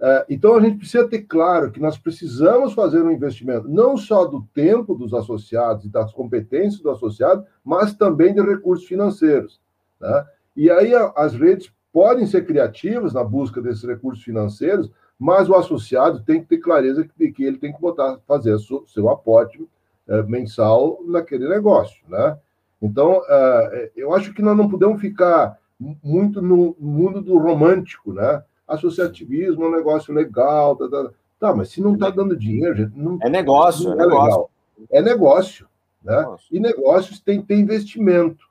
[0.00, 4.24] É, então a gente precisa ter claro que nós precisamos fazer um investimento, não só
[4.24, 9.60] do tempo dos associados e das competências do associado, mas também de recursos financeiros.
[10.00, 10.24] Né?
[10.58, 16.20] E aí as redes podem ser criativas na busca desses recursos financeiros, mas o associado
[16.24, 19.64] tem que ter clareza de que ele tem que botar, fazer seu, seu aporte
[20.08, 22.36] é, mensal naquele negócio, né?
[22.82, 25.56] Então, é, eu acho que nós não podemos ficar
[26.02, 28.42] muito no mundo do romântico, né?
[28.66, 32.98] Associativismo é um negócio legal, tá, tá, tá mas se não está dando dinheiro, gente,
[32.98, 34.24] não, é negócio, não é, é negócio.
[34.24, 34.50] legal.
[34.90, 35.68] É negócio,
[36.02, 36.36] né?
[36.50, 38.47] E negócios tem que ter investimento.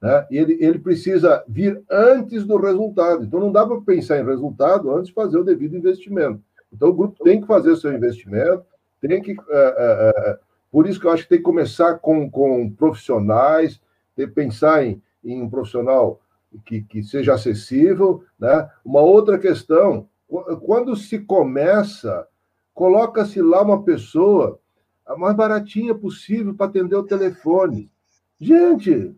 [0.00, 0.26] Né?
[0.30, 3.24] Ele, ele precisa vir antes do resultado.
[3.24, 6.40] Então, não dá para pensar em resultado antes de fazer o devido investimento.
[6.72, 8.64] Então, o grupo tem que fazer o seu investimento,
[9.00, 9.32] tem que.
[9.32, 10.38] É, é,
[10.70, 13.80] por isso que eu acho que tem que começar com, com profissionais,
[14.14, 16.20] tem que pensar em, em um profissional
[16.64, 18.22] que, que seja acessível.
[18.38, 18.68] Né?
[18.84, 20.08] Uma outra questão,
[20.64, 22.26] quando se começa,
[22.74, 24.60] coloca-se lá uma pessoa
[25.06, 27.90] a mais baratinha possível para atender o telefone.
[28.38, 29.16] Gente,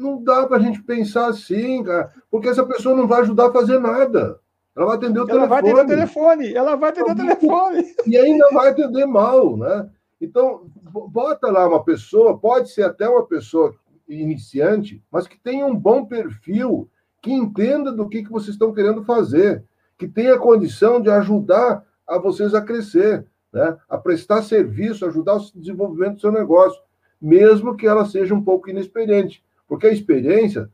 [0.00, 3.52] não dá para a gente pensar assim, cara, porque essa pessoa não vai ajudar a
[3.52, 4.40] fazer nada.
[4.76, 5.48] Ela vai atender o ela telefone.
[5.48, 7.94] Ela vai atender o telefone, ela vai atender o telefone.
[8.06, 9.90] E ainda vai atender mal, né?
[10.20, 10.66] Então,
[11.08, 13.74] bota lá uma pessoa, pode ser até uma pessoa
[14.08, 16.88] iniciante, mas que tenha um bom perfil,
[17.22, 19.64] que entenda do que, que vocês estão querendo fazer,
[19.98, 23.76] que tenha condição de ajudar a vocês a crescer, né?
[23.88, 26.80] a prestar serviço, ajudar o desenvolvimento do seu negócio,
[27.20, 29.44] mesmo que ela seja um pouco inexperiente.
[29.70, 30.68] Porque a experiência,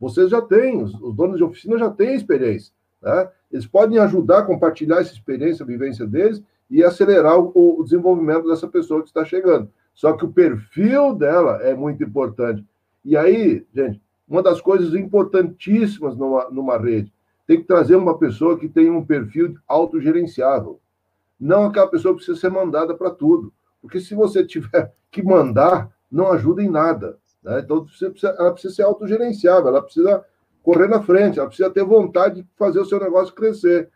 [0.00, 2.74] vocês já têm, os, os donos de oficina já têm experiência.
[3.00, 3.30] Né?
[3.52, 8.48] Eles podem ajudar a compartilhar essa experiência, a vivência deles e acelerar o, o desenvolvimento
[8.48, 9.70] dessa pessoa que está chegando.
[9.94, 12.66] Só que o perfil dela é muito importante.
[13.04, 17.12] E aí, gente, uma das coisas importantíssimas numa, numa rede,
[17.46, 20.80] tem que trazer uma pessoa que tenha um perfil autogerenciável.
[21.38, 23.52] Não aquela pessoa que precisa ser mandada para tudo.
[23.80, 27.16] Porque se você tiver que mandar, não ajuda em nada.
[27.46, 27.60] Né?
[27.60, 30.24] Então, precisa, ela precisa ser autogerenciável, ela precisa
[30.64, 33.88] correr na frente, ela precisa ter vontade de fazer o seu negócio crescer.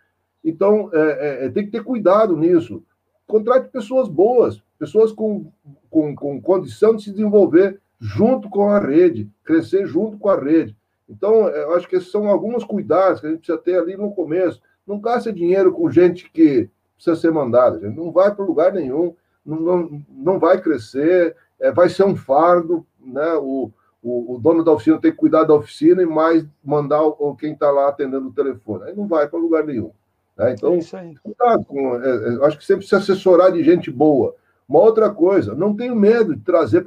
[0.43, 2.85] Então, é, é, é, tem que ter cuidado nisso.
[3.27, 5.53] Contrate pessoas boas, pessoas com,
[5.91, 10.77] com, com condição de se desenvolver junto com a rede, crescer junto com a rede.
[11.09, 13.97] Então, é, eu acho que esses são alguns cuidados que a gente precisa ter ali
[13.97, 14.63] no começo.
[14.87, 17.97] Não gasta dinheiro com gente que precisa ser mandada, gente.
[17.97, 19.15] não vai para lugar nenhum,
[19.45, 23.35] não, não, não vai crescer, é, vai ser um fardo, né?
[23.35, 23.71] O,
[24.03, 27.53] o, o, dono da oficina tem que cuidar da oficina e mais mandar o, quem
[27.53, 28.85] está lá atendendo o telefone.
[28.85, 29.93] Aí não vai para lugar nenhum.
[30.37, 30.55] Né?
[30.55, 31.97] Então, é cuidado com.
[31.97, 34.35] É, é, acho que sempre se assessorar de gente boa.
[34.67, 36.85] Uma outra coisa, não tenho medo de trazer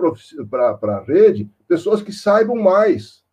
[0.49, 3.23] para a rede pessoas que saibam mais,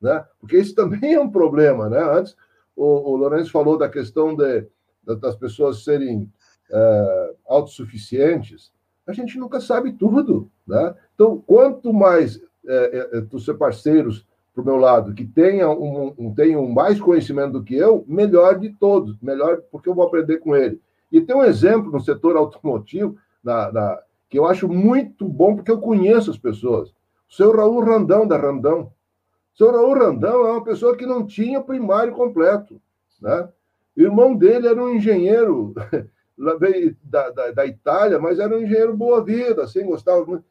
[0.00, 0.24] né?
[0.40, 2.00] Porque isso também é um problema, né?
[2.00, 2.34] Antes
[2.74, 4.66] o, o Lourenço falou da questão de,
[5.04, 6.32] das pessoas serem
[6.70, 8.72] é, autossuficientes
[9.10, 10.94] a gente nunca sabe tudo, né?
[11.14, 16.14] Então, quanto mais é, é, tu ser parceiros para o meu lado que tenham um,
[16.18, 20.54] um, mais conhecimento do que eu, melhor de todos, melhor porque eu vou aprender com
[20.54, 20.80] ele.
[21.10, 25.70] E tem um exemplo no setor automotivo na, na, que eu acho muito bom porque
[25.70, 26.90] eu conheço as pessoas.
[27.28, 28.92] O seu Raul Randão, da Randão.
[29.54, 32.80] O seu Raul Randão é uma pessoa que não tinha primário completo.
[33.20, 33.48] Né?
[33.96, 35.74] O irmão dele era um engenheiro
[36.58, 40.44] veio da, da, da, Itália, mas era um engenheiro boa vida, assim, gostava muito.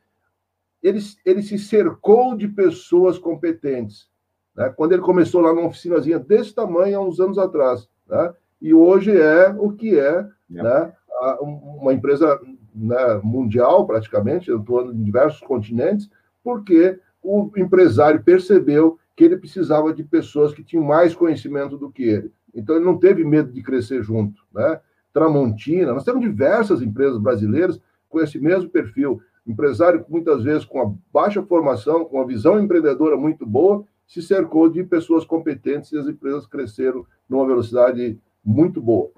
[0.82, 4.10] Ele, ele se cercou de pessoas competentes.
[4.56, 4.70] Né?
[4.76, 7.90] Quando ele começou lá numa oficinazinha desse tamanho, há uns anos atrás.
[8.08, 8.34] Né?
[8.62, 10.64] E hoje é o que é, é.
[10.64, 10.94] Né?
[11.42, 12.40] uma empresa
[12.74, 16.10] né, mundial, praticamente, atuando em diversos continentes,
[16.44, 22.04] porque o empresário percebeu que ele precisava de pessoas que tinham mais conhecimento do que
[22.04, 22.32] ele.
[22.54, 24.42] Então, ele não teve medo de crescer junto.
[24.54, 24.80] Né?
[25.14, 29.22] Tramontina, nós temos diversas empresas brasileiras com esse mesmo perfil.
[29.46, 34.70] Empresário, muitas vezes, com a baixa formação, com uma visão empreendedora muito boa, se cercou
[34.70, 39.12] de pessoas competentes e as empresas cresceram numa velocidade muito boa.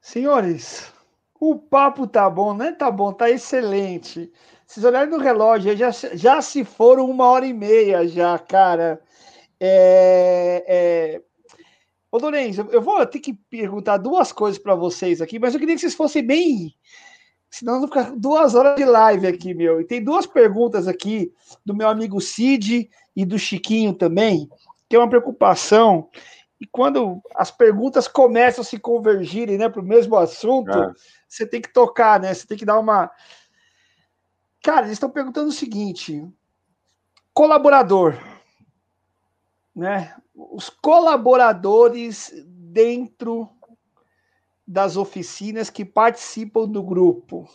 [0.00, 0.92] Senhores,
[1.40, 2.72] O papo tá bom, né?
[2.72, 4.32] Tá bom, tá excelente.
[4.66, 9.00] Vocês olharem no relógio, já, já se foram uma hora e meia já, cara.
[9.60, 11.22] É, é...
[12.10, 15.74] Ô, Lourenço, eu vou ter que perguntar duas coisas para vocês aqui, mas eu queria
[15.74, 16.74] que vocês fossem bem.
[17.50, 19.80] Senão vou ficar duas horas de live aqui, meu.
[19.80, 21.32] E tem duas perguntas aqui
[21.64, 24.48] do meu amigo Cid e do Chiquinho também,
[24.88, 26.08] que é uma preocupação.
[26.60, 30.92] E quando as perguntas começam a se convergirem né, para o mesmo assunto, é.
[31.28, 32.34] você tem que tocar, né?
[32.34, 33.10] Você tem que dar uma.
[34.62, 36.26] Cara, eles estão perguntando o seguinte:
[37.32, 38.14] colaborador,
[39.74, 40.14] né?
[40.38, 43.48] Os colaboradores dentro
[44.64, 47.48] das oficinas que participam do grupo.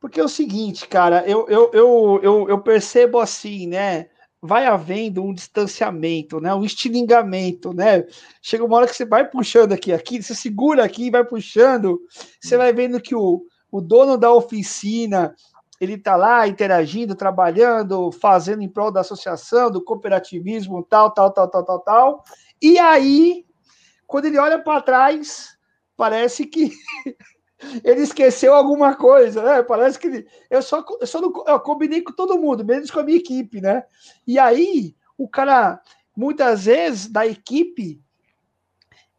[0.00, 4.08] Porque é o seguinte, cara, eu, eu, eu, eu, eu percebo assim, né?
[4.40, 6.52] Vai havendo um distanciamento, né?
[6.52, 8.04] Um estilingamento, né?
[8.40, 12.00] Chega uma hora que você vai puxando aqui, aqui, você segura aqui e vai puxando,
[12.40, 15.36] você vai vendo que o, o dono da oficina
[15.82, 21.50] ele está lá interagindo, trabalhando, fazendo em prol da associação, do cooperativismo, tal, tal, tal,
[21.50, 22.24] tal, tal, tal.
[22.62, 23.44] E aí,
[24.06, 25.58] quando ele olha para trás,
[25.96, 26.70] parece que
[27.82, 29.62] ele esqueceu alguma coisa, né?
[29.64, 33.00] Parece que ele, eu só, eu só não, eu combinei com todo mundo, menos com
[33.00, 33.82] a minha equipe, né?
[34.24, 35.82] E aí, o cara,
[36.16, 38.00] muitas vezes, da equipe,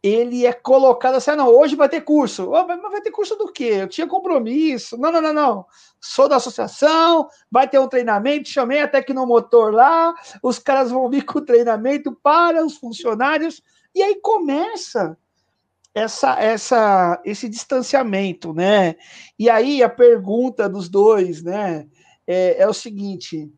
[0.04, 2.50] ele é colocado assim, ah, não, hoje vai ter curso.
[2.50, 3.78] Oh, mas vai ter curso do quê?
[3.80, 4.98] Eu tinha compromisso.
[4.98, 5.66] Não, não, não, não.
[6.06, 11.24] Sou da associação, vai ter um treinamento, chamei a Tecnomotor lá, os caras vão vir
[11.24, 13.62] com o treinamento para os funcionários,
[13.94, 15.16] e aí começa
[15.94, 18.96] essa, essa, esse distanciamento, né?
[19.38, 21.86] E aí a pergunta dos dois, né,
[22.26, 23.50] é, é o seguinte: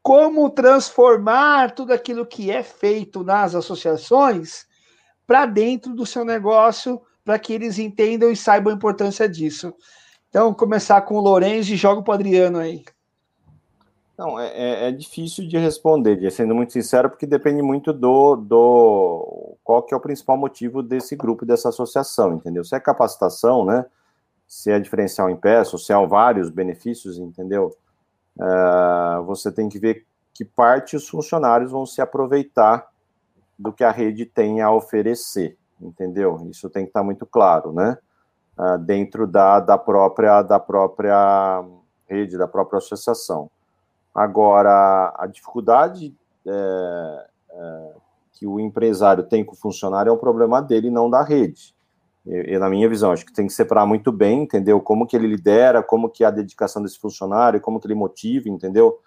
[0.00, 4.64] como transformar tudo aquilo que é feito nas associações
[5.26, 9.74] para dentro do seu negócio, para que eles entendam e saibam a importância disso.
[10.36, 12.84] Então, começar com o Lourenço e jogo para o Adriano aí.
[14.18, 19.56] Não, é, é, é, difícil de responder, sendo muito sincero, porque depende muito do, do
[19.64, 22.62] qual que é o principal motivo desse grupo, dessa associação, entendeu?
[22.64, 23.86] Se é capacitação, né?
[24.46, 27.74] Se é diferencial em peça, se há vários benefícios, entendeu?
[28.36, 30.04] Uh, você tem que ver
[30.34, 32.86] que parte os funcionários vão se aproveitar
[33.58, 36.46] do que a rede tem a oferecer, entendeu?
[36.50, 37.96] Isso tem que estar muito claro, né?
[38.58, 41.62] Ah, dentro da, da, própria, da própria
[42.08, 43.50] rede, da própria associação.
[44.14, 46.16] Agora, a dificuldade
[46.46, 47.92] é, é,
[48.32, 51.74] que o empresário tem com o funcionário é um problema dele, não da rede.
[52.24, 54.80] E, na minha visão, acho que tem que separar muito bem, entendeu?
[54.80, 58.48] Como que ele lidera, como que é a dedicação desse funcionário, como que ele motiva,
[58.48, 58.98] entendeu?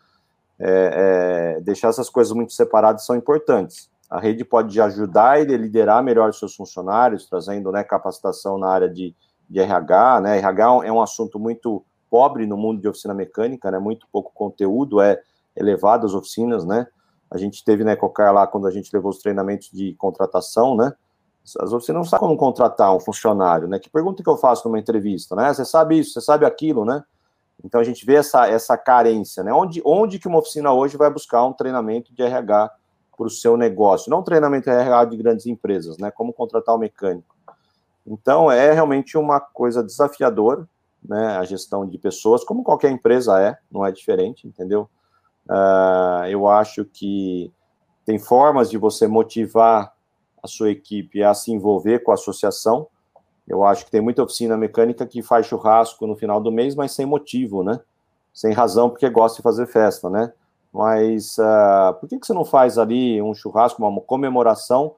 [0.60, 3.90] É, é deixar essas coisas muito separadas são importantes.
[4.10, 8.70] A rede pode ajudar ele a liderar melhor os seus funcionários, trazendo né, capacitação na
[8.70, 9.16] área de,
[9.50, 10.22] de RH.
[10.22, 10.38] Né?
[10.38, 13.80] RH é um assunto muito pobre no mundo de oficina mecânica, né?
[13.80, 15.20] muito pouco conteúdo é
[15.56, 16.66] elevado às oficinas.
[16.66, 16.86] Né?
[17.32, 20.94] A gente teve na Ecocar lá quando a gente levou os treinamentos de contratação, né?
[21.60, 23.80] As oficinas não sabem como contratar um funcionário, né?
[23.80, 25.52] Que pergunta que eu faço numa entrevista, né?
[25.54, 27.04] Você sabe isso, você sabe aquilo, né?
[27.64, 29.54] Então a gente vê essa, essa carência, né?
[29.54, 32.72] Onde, onde que uma oficina hoje vai buscar um treinamento de RH
[33.18, 36.12] para o seu negócio, não treinamento RH de grandes empresas, né?
[36.12, 37.36] Como contratar um mecânico.
[38.10, 40.68] Então, é realmente uma coisa desafiadora,
[41.04, 41.38] né?
[41.38, 44.90] A gestão de pessoas, como qualquer empresa é, não é diferente, entendeu?
[45.48, 47.54] Uh, eu acho que
[48.06, 49.94] tem formas de você motivar
[50.42, 52.88] a sua equipe a se envolver com a associação.
[53.48, 56.92] Eu acho que tem muita oficina mecânica que faz churrasco no final do mês, mas
[56.92, 57.80] sem motivo, né?
[58.34, 60.34] Sem razão, porque gosta de fazer festa, né?
[60.74, 64.96] Mas uh, por que, que você não faz ali um churrasco, uma comemoração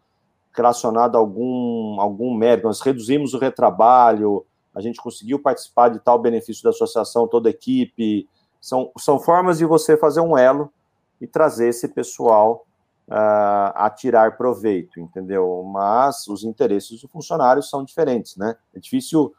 [0.53, 2.67] relacionada a algum, algum mérito?
[2.67, 7.51] Nós reduzimos o retrabalho, a gente conseguiu participar de tal benefício da associação, toda a
[7.51, 8.27] equipe.
[8.59, 10.71] São, são formas de você fazer um elo
[11.19, 12.65] e trazer esse pessoal
[13.07, 15.63] uh, a tirar proveito, entendeu?
[15.63, 18.55] Mas os interesses do funcionário são diferentes, né?
[18.73, 19.33] É difícil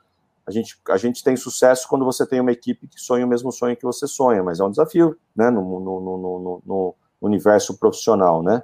[0.47, 3.53] a gente, a gente tem sucesso quando você tem uma equipe que sonha o mesmo
[3.53, 8.43] sonho que você sonha, mas é um desafio, né, no, no, no, no universo profissional,
[8.43, 8.63] né?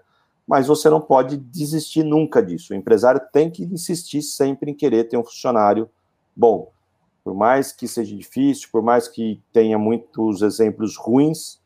[0.49, 2.73] Mas você não pode desistir nunca disso.
[2.73, 5.91] O empresário tem que insistir sempre em querer ter um funcionário
[6.35, 6.73] bom.
[7.23, 11.61] Por mais que seja difícil, por mais que tenha muitos exemplos ruins,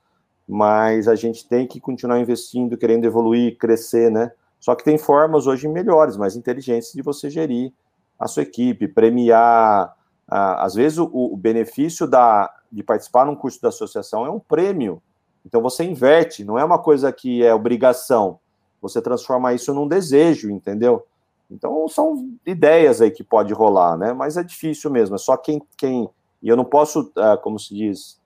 [0.48, 4.32] mas a gente tem que continuar investindo, querendo evoluir, crescer, né?
[4.58, 7.72] Só que tem formas hoje melhores, mais inteligentes de você gerir
[8.18, 9.96] a sua equipe, premiar,
[10.28, 14.38] ah, às vezes o, o, benefício da, de participar num curso da associação é um
[14.38, 15.02] prêmio.
[15.44, 18.38] Então você inverte, não é uma coisa que é obrigação.
[18.82, 21.06] Você transforma isso num desejo, entendeu?
[21.50, 24.12] Então, são ideias aí que pode rolar, né?
[24.12, 26.10] Mas é difícil mesmo, é só quem, quem
[26.42, 28.20] e eu não posso, uh, como se diz,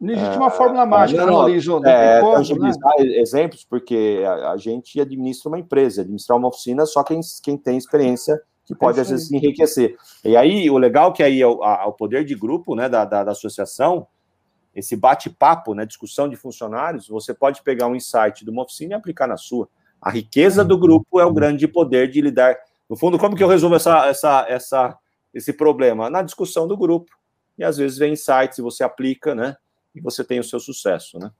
[0.00, 3.04] não existe uma fórmula mágica, não, né, Não é, como, tangibilizar né?
[3.20, 7.76] exemplos, porque a, a, gente administra uma empresa, administrar uma oficina só quem, quem tem
[7.76, 9.96] experiência que pode, é às vezes, enriquecer.
[10.24, 12.88] E aí, o legal é que aí é o, a, o poder de grupo né,
[12.88, 14.06] da, da, da associação,
[14.74, 18.96] esse bate-papo, né, discussão de funcionários, você pode pegar um insight de uma oficina e
[18.96, 19.68] aplicar na sua.
[20.00, 22.56] A riqueza do grupo é o grande poder de lidar.
[22.88, 24.98] No fundo, como que eu resolvo essa, essa, essa,
[25.34, 26.08] esse problema?
[26.08, 27.10] Na discussão do grupo.
[27.58, 29.56] E às vezes vem insights e você aplica, né?
[29.94, 31.30] e você tem o seu sucesso, né?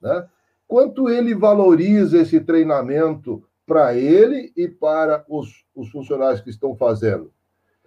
[0.00, 0.26] Né?
[0.70, 7.32] quanto ele valoriza esse treinamento para ele e para os, os funcionários que estão fazendo.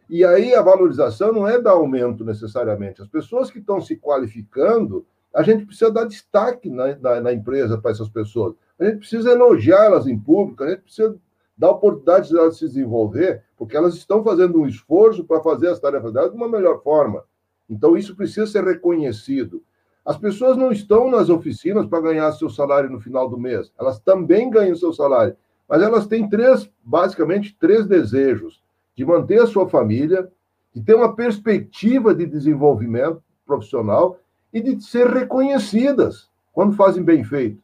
[0.10, 3.02] E aí a valorização não é dar aumento necessariamente.
[3.02, 7.77] As pessoas que estão se qualificando, a gente precisa dar destaque na, na, na empresa
[7.77, 8.53] para essas pessoas.
[8.77, 11.15] A gente precisa elogiá-las em público, a gente precisa
[11.57, 15.80] dar oportunidade de elas se desenvolver, porque elas estão fazendo um esforço para fazer as
[15.80, 17.23] tarefas delas de uma melhor forma.
[17.69, 19.63] Então, isso precisa ser reconhecido.
[20.05, 23.71] As pessoas não estão nas oficinas para ganhar seu salário no final do mês.
[23.80, 25.35] Elas também ganham seu salário.
[25.67, 28.61] Mas elas têm três, basicamente, três desejos:
[28.95, 30.30] de manter a sua família,
[30.73, 34.19] de ter uma perspectiva de desenvolvimento profissional
[34.51, 37.62] e de ser reconhecidas quando fazem bem feito.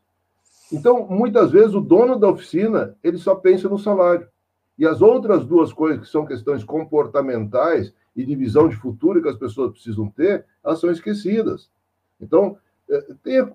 [0.71, 4.27] Então, muitas vezes, o dono da oficina, ele só pensa no salário.
[4.77, 9.29] E as outras duas coisas, que são questões comportamentais e de visão de futuro que
[9.29, 11.69] as pessoas precisam ter, elas são esquecidas.
[12.21, 12.57] Então,
[12.89, 13.47] é, tem,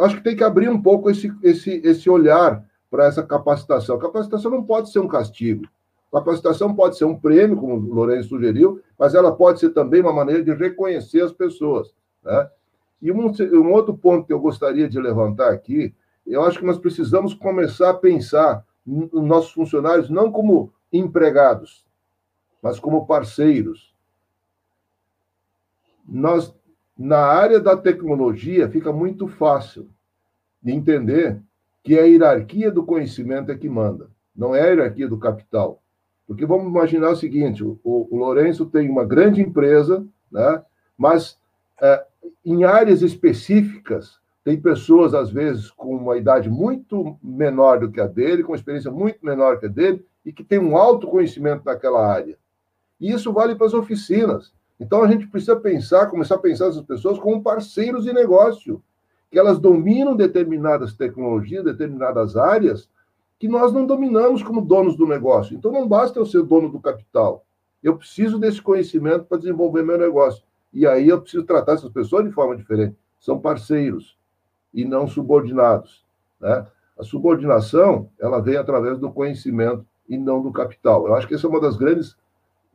[0.00, 3.98] acho que tem que abrir um pouco esse, esse, esse olhar para essa capacitação.
[3.98, 5.66] Capacitação não pode ser um castigo.
[6.12, 10.12] Capacitação pode ser um prêmio, como o Lourenço sugeriu, mas ela pode ser também uma
[10.12, 11.94] maneira de reconhecer as pessoas.
[12.22, 12.50] Né?
[13.00, 15.94] E um, um outro ponto que eu gostaria de levantar aqui,
[16.26, 21.86] eu acho que nós precisamos começar a pensar nos nossos funcionários não como empregados,
[22.60, 23.94] mas como parceiros.
[26.06, 26.54] Nós
[26.96, 29.88] na área da tecnologia, fica muito fácil
[30.62, 31.40] de entender
[31.82, 35.82] que a hierarquia do conhecimento é que manda, não é a hierarquia do capital.
[36.26, 40.62] Porque vamos imaginar o seguinte: o, o Lourenço tem uma grande empresa, né,
[40.96, 41.36] mas
[41.80, 42.06] é,
[42.44, 48.06] em áreas específicas, tem pessoas, às vezes, com uma idade muito menor do que a
[48.06, 51.64] dele, com uma experiência muito menor que a dele, e que tem um alto conhecimento
[51.64, 52.36] naquela área.
[53.00, 54.52] E isso vale para as oficinas.
[54.78, 58.82] Então a gente precisa pensar, começar a pensar essas pessoas como parceiros de negócio,
[59.30, 62.88] que elas dominam determinadas tecnologias, determinadas áreas
[63.38, 65.56] que nós não dominamos como donos do negócio.
[65.56, 67.44] Então não basta eu ser dono do capital.
[67.82, 70.44] Eu preciso desse conhecimento para desenvolver meu negócio.
[70.72, 72.96] E aí eu preciso tratar essas pessoas de forma diferente.
[73.18, 74.16] São parceiros
[74.72, 76.04] e não subordinados.
[76.40, 76.66] Né?
[76.98, 81.06] A subordinação ela vem através do conhecimento e não do capital.
[81.06, 82.16] Eu acho que essa é uma das grandes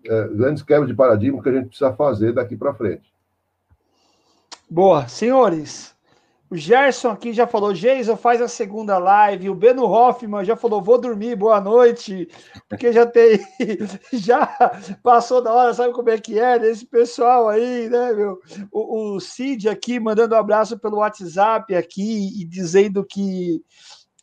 [0.05, 3.11] é, grandes quebras de paradigma que a gente precisa fazer daqui para frente.
[4.69, 5.07] Boa.
[5.07, 5.95] Senhores,
[6.49, 9.49] O Gerson aqui já falou, Geison, faz a segunda live.
[9.49, 12.29] O Beno Hoffman já falou, vou dormir, boa noite.
[12.69, 13.39] Porque já tem,
[14.13, 14.47] já
[15.03, 16.55] passou da hora, sabe como é que é?
[16.65, 18.39] Esse pessoal aí, né, meu?
[18.71, 23.61] O, o Cid aqui mandando um abraço pelo WhatsApp aqui e dizendo que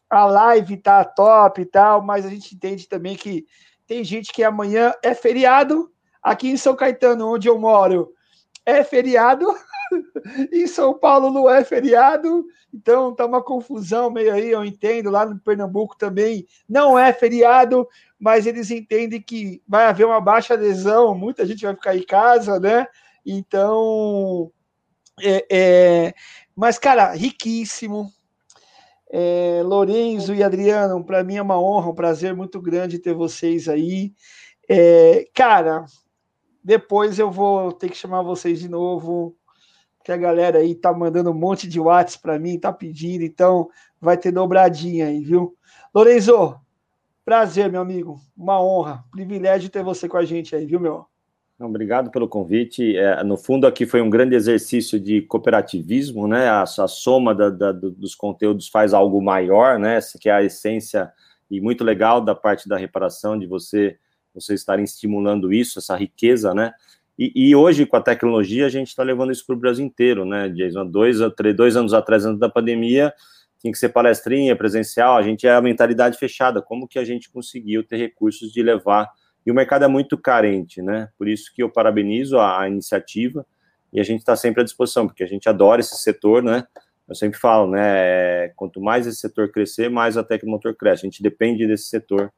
[0.09, 3.45] a live tá top e tal, mas a gente entende também que
[3.87, 5.91] tem gente que amanhã é feriado.
[6.23, 8.15] Aqui em São Caetano, onde eu moro,
[8.67, 9.47] é feriado.
[10.53, 15.11] em São Paulo não é feriado, então tá uma confusão meio aí, eu entendo.
[15.11, 17.87] Lá no Pernambuco também não é feriado,
[18.19, 22.59] mas eles entendem que vai haver uma baixa adesão, muita gente vai ficar em casa,
[22.59, 22.87] né?
[23.25, 24.51] Então,
[25.23, 26.15] é, é...
[26.55, 28.11] mas cara, riquíssimo.
[29.17, 33.69] É, Lorenzo e Adriano, para mim é uma honra, um prazer muito grande ter vocês
[33.69, 34.13] aí.
[34.69, 35.85] É, cara,
[36.65, 39.37] depois eu vou ter que chamar vocês de novo
[40.05, 43.69] que a galera aí tá mandando um monte de watts para mim, tá pedindo, então
[44.01, 45.57] vai ter dobradinha aí, viu?
[45.95, 46.55] Lorenzo,
[47.25, 51.07] prazer, meu amigo, uma honra, privilégio ter você com a gente aí, viu, meu?
[51.59, 52.97] Obrigado pelo convite.
[52.97, 56.49] É, no fundo, aqui foi um grande exercício de cooperativismo, né?
[56.49, 59.97] A, a soma da, da, dos conteúdos faz algo maior, né?
[59.97, 61.11] Essa que é a essência
[61.51, 63.97] e muito legal da parte da reparação, de você,
[64.35, 66.73] você estarem estimulando isso, essa riqueza, né?
[67.19, 70.25] E, e, hoje, com a tecnologia, a gente está levando isso para o Brasil inteiro,
[70.25, 70.85] né, Jason?
[70.85, 73.15] Dois, três, dois anos atrás, antes da pandemia,
[73.61, 76.61] tinha que ser palestrinha, presencial, a gente é a mentalidade fechada.
[76.61, 79.09] Como que a gente conseguiu ter recursos de levar?
[79.47, 81.09] E o mercado é muito carente, né?
[81.17, 83.47] Por isso que eu parabenizo a, a iniciativa
[83.93, 86.67] e a gente está sempre à disposição, porque a gente adora esse setor, né?
[87.09, 88.49] Eu sempre falo, né?
[88.57, 91.07] Quanto mais esse setor crescer, mais a Tecnomotor cresce.
[91.07, 92.33] A gente depende desse setor,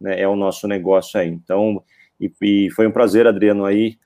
[0.00, 0.20] né?
[0.20, 1.28] É o nosso negócio aí.
[1.28, 1.82] Então,
[2.20, 3.98] e, e foi um prazer, Adriano, aí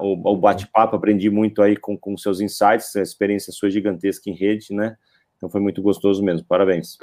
[0.00, 4.34] o, o bate-papo, aprendi muito aí com, com seus insights, a experiência sua gigantesca em
[4.34, 4.96] rede, né?
[5.36, 6.98] Então foi muito gostoso mesmo, parabéns.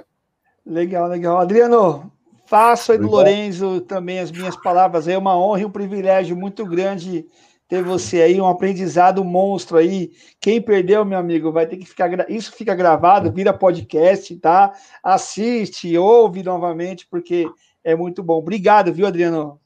[0.65, 1.37] Legal, legal.
[1.37, 2.11] Adriano,
[2.45, 6.65] faço aí do Lorenzo também as minhas palavras, é uma honra e um privilégio muito
[6.65, 7.25] grande
[7.67, 10.11] ter você aí, um aprendizado monstro aí.
[10.39, 12.29] Quem perdeu, meu amigo, vai ter que ficar.
[12.29, 14.73] Isso fica gravado, vira podcast, tá?
[15.01, 17.47] Assiste, ouve novamente, porque
[17.85, 18.39] é muito bom.
[18.39, 19.59] Obrigado, viu, Adriano?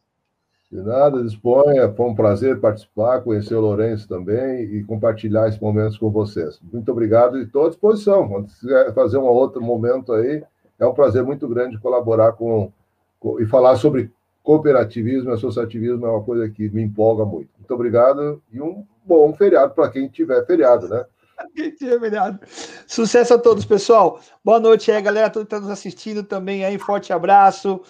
[0.70, 1.92] De nada, disponha.
[1.94, 6.60] Foi um prazer participar, conhecer o Lourenço também e compartilhar esses momentos com vocês.
[6.72, 8.28] Muito obrigado e estou à disposição.
[8.28, 10.44] Quando quiser fazer um outro momento aí,
[10.78, 12.72] é um prazer muito grande colaborar com,
[13.20, 14.12] com e falar sobre
[14.44, 17.50] cooperativismo e associativismo é uma coisa que me empolga muito.
[17.58, 21.06] Muito obrigado e um bom feriado para quem tiver feriado, né?
[21.56, 22.38] Quem tiver feriado.
[22.86, 24.20] Sucesso a todos, pessoal.
[24.44, 25.30] Boa noite aí, galera.
[25.30, 26.78] Todos que estão nos assistindo também aí.
[26.78, 27.82] Forte abraço.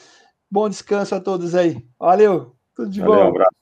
[0.51, 1.87] Bom descanso a todos aí.
[1.99, 2.55] Valeu.
[2.75, 3.25] Tudo de Valeu, bom.
[3.25, 3.55] Um abraço.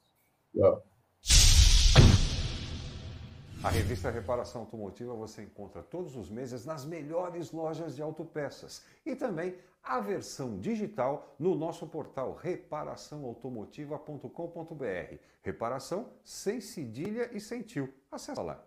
[3.63, 9.15] A revista Reparação Automotiva você encontra todos os meses nas melhores lojas de autopeças e
[9.15, 15.15] também a versão digital no nosso portal reparaçãoautomotiva.com.br.
[15.41, 17.93] Reparação sem cedilha e sem tio.
[18.11, 18.66] Acesse lá.